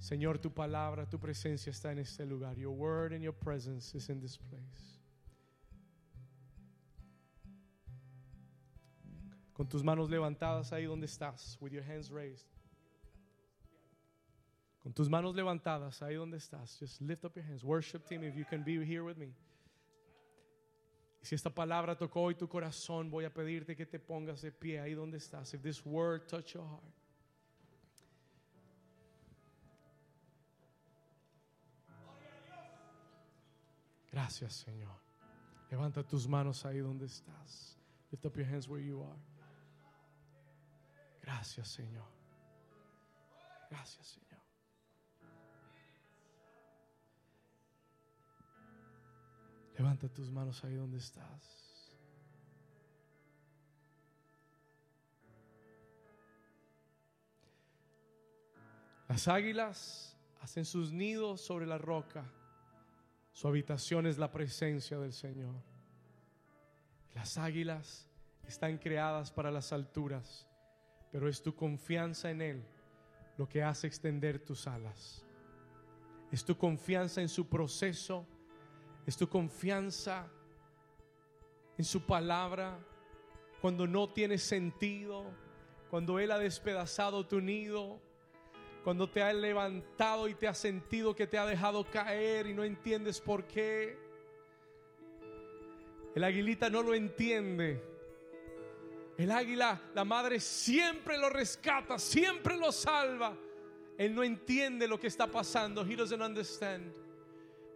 Señor, 0.00 0.38
tu 0.38 0.50
palabra, 0.50 1.08
tu 1.08 1.18
presencia 1.18 1.70
está 1.70 1.92
en 1.92 1.98
este 2.00 2.26
lugar. 2.26 2.56
Your 2.58 2.72
word 2.72 3.12
and 3.12 3.22
your 3.22 3.34
presence 3.34 3.94
is 3.94 4.08
in 4.08 4.20
this 4.20 4.36
place. 4.36 4.98
Con 9.52 9.68
tus 9.68 9.82
manos 9.82 10.08
levantadas 10.10 10.72
ahí 10.72 10.86
donde 10.86 11.06
estás, 11.06 11.58
with 11.60 11.70
your 11.72 11.82
hands 11.82 12.10
raised. 12.10 12.46
Con 14.82 14.92
tus 14.94 15.08
manos 15.10 15.34
levantadas 15.34 16.02
ahí 16.02 16.14
donde 16.14 16.38
estás, 16.38 16.78
just 16.78 17.00
lift 17.02 17.24
up 17.24 17.34
your 17.34 17.44
hands. 17.44 17.62
Worship 17.62 18.06
team, 18.06 18.24
if 18.24 18.34
you 18.34 18.44
can 18.44 18.62
be 18.62 18.82
here 18.82 19.02
with 19.02 19.16
me. 19.16 19.34
Si 21.22 21.34
esta 21.34 21.50
palabra 21.50 21.96
tocó 21.96 22.22
hoy 22.22 22.34
tu 22.34 22.48
corazón, 22.48 23.10
voy 23.10 23.26
a 23.26 23.30
pedirte 23.30 23.76
que 23.76 23.84
te 23.84 23.98
pongas 23.98 24.40
de 24.40 24.50
pie 24.50 24.80
ahí 24.80 24.94
donde 24.94 25.18
estás. 25.18 25.52
If 25.52 25.62
this 25.62 25.84
word 25.84 26.26
touch 26.26 26.54
your 26.54 26.64
heart. 26.64 26.94
Gracias, 34.10 34.54
Señor. 34.54 34.98
Levanta 35.70 36.02
tus 36.02 36.26
manos 36.26 36.64
ahí 36.64 36.78
donde 36.78 37.06
estás. 37.06 37.76
Lift 38.10 38.24
up 38.24 38.36
your 38.36 38.46
hands 38.46 38.66
where 38.66 38.82
you 38.82 39.02
are. 39.02 39.20
Gracias, 41.22 41.68
Señor. 41.68 42.08
Gracias, 43.70 44.06
Señor. 44.06 44.29
Levanta 49.80 50.10
tus 50.10 50.30
manos 50.30 50.62
ahí 50.62 50.74
donde 50.74 50.98
estás. 50.98 51.74
Las 59.08 59.26
águilas 59.26 60.18
hacen 60.42 60.66
sus 60.66 60.92
nidos 60.92 61.40
sobre 61.40 61.64
la 61.64 61.78
roca. 61.78 62.30
Su 63.32 63.48
habitación 63.48 64.06
es 64.06 64.18
la 64.18 64.30
presencia 64.30 64.98
del 64.98 65.14
Señor. 65.14 65.54
Las 67.14 67.38
águilas 67.38 68.06
están 68.46 68.76
creadas 68.76 69.32
para 69.32 69.50
las 69.50 69.72
alturas, 69.72 70.46
pero 71.10 71.26
es 71.26 71.42
tu 71.42 71.54
confianza 71.54 72.30
en 72.30 72.42
Él 72.42 72.64
lo 73.38 73.48
que 73.48 73.62
hace 73.62 73.86
extender 73.86 74.44
tus 74.44 74.66
alas. 74.66 75.24
Es 76.30 76.44
tu 76.44 76.58
confianza 76.58 77.22
en 77.22 77.30
su 77.30 77.48
proceso, 77.48 78.26
es 79.06 79.16
tu 79.16 79.28
confianza 79.28 80.28
en 81.78 81.84
su 81.84 82.02
palabra 82.02 82.78
cuando 83.60 83.86
no 83.86 84.12
tiene 84.12 84.38
sentido, 84.38 85.24
cuando 85.90 86.18
Él 86.18 86.30
ha 86.30 86.38
despedazado 86.38 87.26
tu 87.26 87.40
nido, 87.40 88.00
cuando 88.84 89.10
te 89.10 89.22
ha 89.22 89.32
levantado 89.32 90.28
y 90.28 90.34
te 90.34 90.48
ha 90.48 90.54
sentido 90.54 91.14
que 91.14 91.26
te 91.26 91.38
ha 91.38 91.44
dejado 91.44 91.84
caer 91.90 92.46
y 92.46 92.54
no 92.54 92.64
entiendes 92.64 93.20
por 93.20 93.44
qué. 93.44 93.98
El 96.14 96.24
aguilita 96.24 96.70
no 96.70 96.82
lo 96.82 96.94
entiende. 96.94 97.82
El 99.18 99.30
águila, 99.30 99.80
la 99.94 100.04
madre 100.04 100.40
siempre 100.40 101.18
lo 101.18 101.28
rescata, 101.28 101.98
siempre 101.98 102.56
lo 102.56 102.72
salva. 102.72 103.36
Él 103.98 104.14
no 104.14 104.22
entiende 104.22 104.88
lo 104.88 104.98
que 104.98 105.08
está 105.08 105.26
pasando. 105.26 105.84
He 105.84 105.94
doesn't 105.94 106.22
understand. 106.22 106.90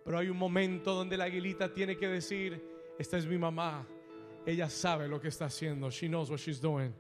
Pero 0.04 0.18
hay 0.18 0.28
un 0.28 0.36
momento 0.36 0.94
donde 0.94 1.16
la 1.16 1.24
aguilita 1.24 1.72
tiene 1.72 1.96
que 1.96 2.08
decir, 2.08 2.62
esta 2.98 3.16
es 3.16 3.26
mi 3.26 3.38
mamá. 3.38 3.86
Ella 4.44 4.68
sabe 4.68 5.08
lo 5.08 5.20
que 5.20 5.28
está 5.28 5.46
haciendo. 5.46 5.90
She 5.90 6.08
knows 6.08 6.30
what 6.30 6.38
she's 6.38 6.60
doing. 6.60 6.92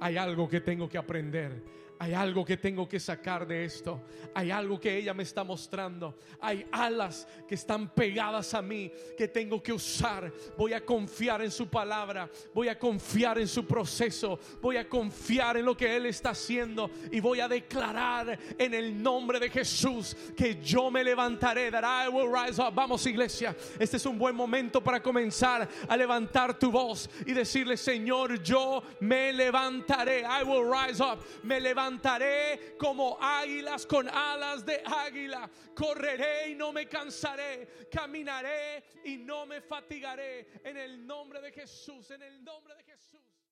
Hay 0.00 0.16
algo 0.16 0.48
que 0.48 0.60
tengo 0.60 0.88
que 0.88 0.98
aprender. 0.98 1.62
Hay 2.02 2.14
algo 2.14 2.46
que 2.46 2.56
tengo 2.56 2.88
que 2.88 2.98
sacar 2.98 3.46
de 3.46 3.62
esto. 3.62 4.00
Hay 4.32 4.50
algo 4.50 4.80
que 4.80 4.96
ella 4.96 5.12
me 5.12 5.22
está 5.22 5.44
mostrando. 5.44 6.16
Hay 6.40 6.66
alas 6.72 7.28
que 7.46 7.54
están 7.54 7.90
pegadas 7.90 8.54
a 8.54 8.62
mí 8.62 8.90
que 9.18 9.28
tengo 9.28 9.62
que 9.62 9.70
usar. 9.70 10.32
Voy 10.56 10.72
a 10.72 10.82
confiar 10.82 11.42
en 11.42 11.50
su 11.50 11.68
palabra. 11.68 12.30
Voy 12.54 12.68
a 12.68 12.78
confiar 12.78 13.38
en 13.38 13.46
su 13.46 13.66
proceso. 13.66 14.40
Voy 14.62 14.78
a 14.78 14.88
confiar 14.88 15.58
en 15.58 15.66
lo 15.66 15.76
que 15.76 15.94
Él 15.94 16.06
está 16.06 16.30
haciendo. 16.30 16.90
Y 17.12 17.20
voy 17.20 17.40
a 17.40 17.48
declarar 17.48 18.38
en 18.56 18.72
el 18.72 19.02
nombre 19.02 19.38
de 19.38 19.50
Jesús 19.50 20.16
que 20.34 20.58
yo 20.62 20.90
me 20.90 21.04
levantaré. 21.04 21.70
Vamos 21.70 23.06
iglesia. 23.06 23.54
Este 23.78 23.98
es 23.98 24.06
un 24.06 24.16
buen 24.16 24.34
momento 24.34 24.82
para 24.82 25.02
comenzar 25.02 25.68
a 25.86 25.96
levantar 25.98 26.58
tu 26.58 26.70
voz 26.70 27.10
y 27.26 27.34
decirle 27.34 27.76
Señor 27.76 28.42
yo 28.42 28.82
me 29.00 29.34
levantaré. 29.34 30.20
I 30.20 30.44
will 30.44 30.64
rise 30.64 31.02
up. 31.02 31.18
Me 31.42 31.60
levantaré 31.60 31.89
levantaré 31.90 32.76
como 32.78 33.18
águilas 33.20 33.86
con 33.86 34.08
alas 34.08 34.64
de 34.64 34.82
águila. 34.84 35.50
Correré 35.74 36.50
y 36.50 36.54
no 36.54 36.72
me 36.72 36.86
cansaré. 36.86 37.88
Caminaré 37.90 38.84
y 39.04 39.16
no 39.16 39.46
me 39.46 39.60
fatigaré. 39.60 40.60
En 40.64 40.76
el 40.76 41.06
nombre 41.06 41.40
de 41.40 41.52
Jesús, 41.52 42.10
en 42.10 42.22
el 42.22 42.44
nombre 42.44 42.74
de 42.76 42.84
Jesús. 42.84 43.09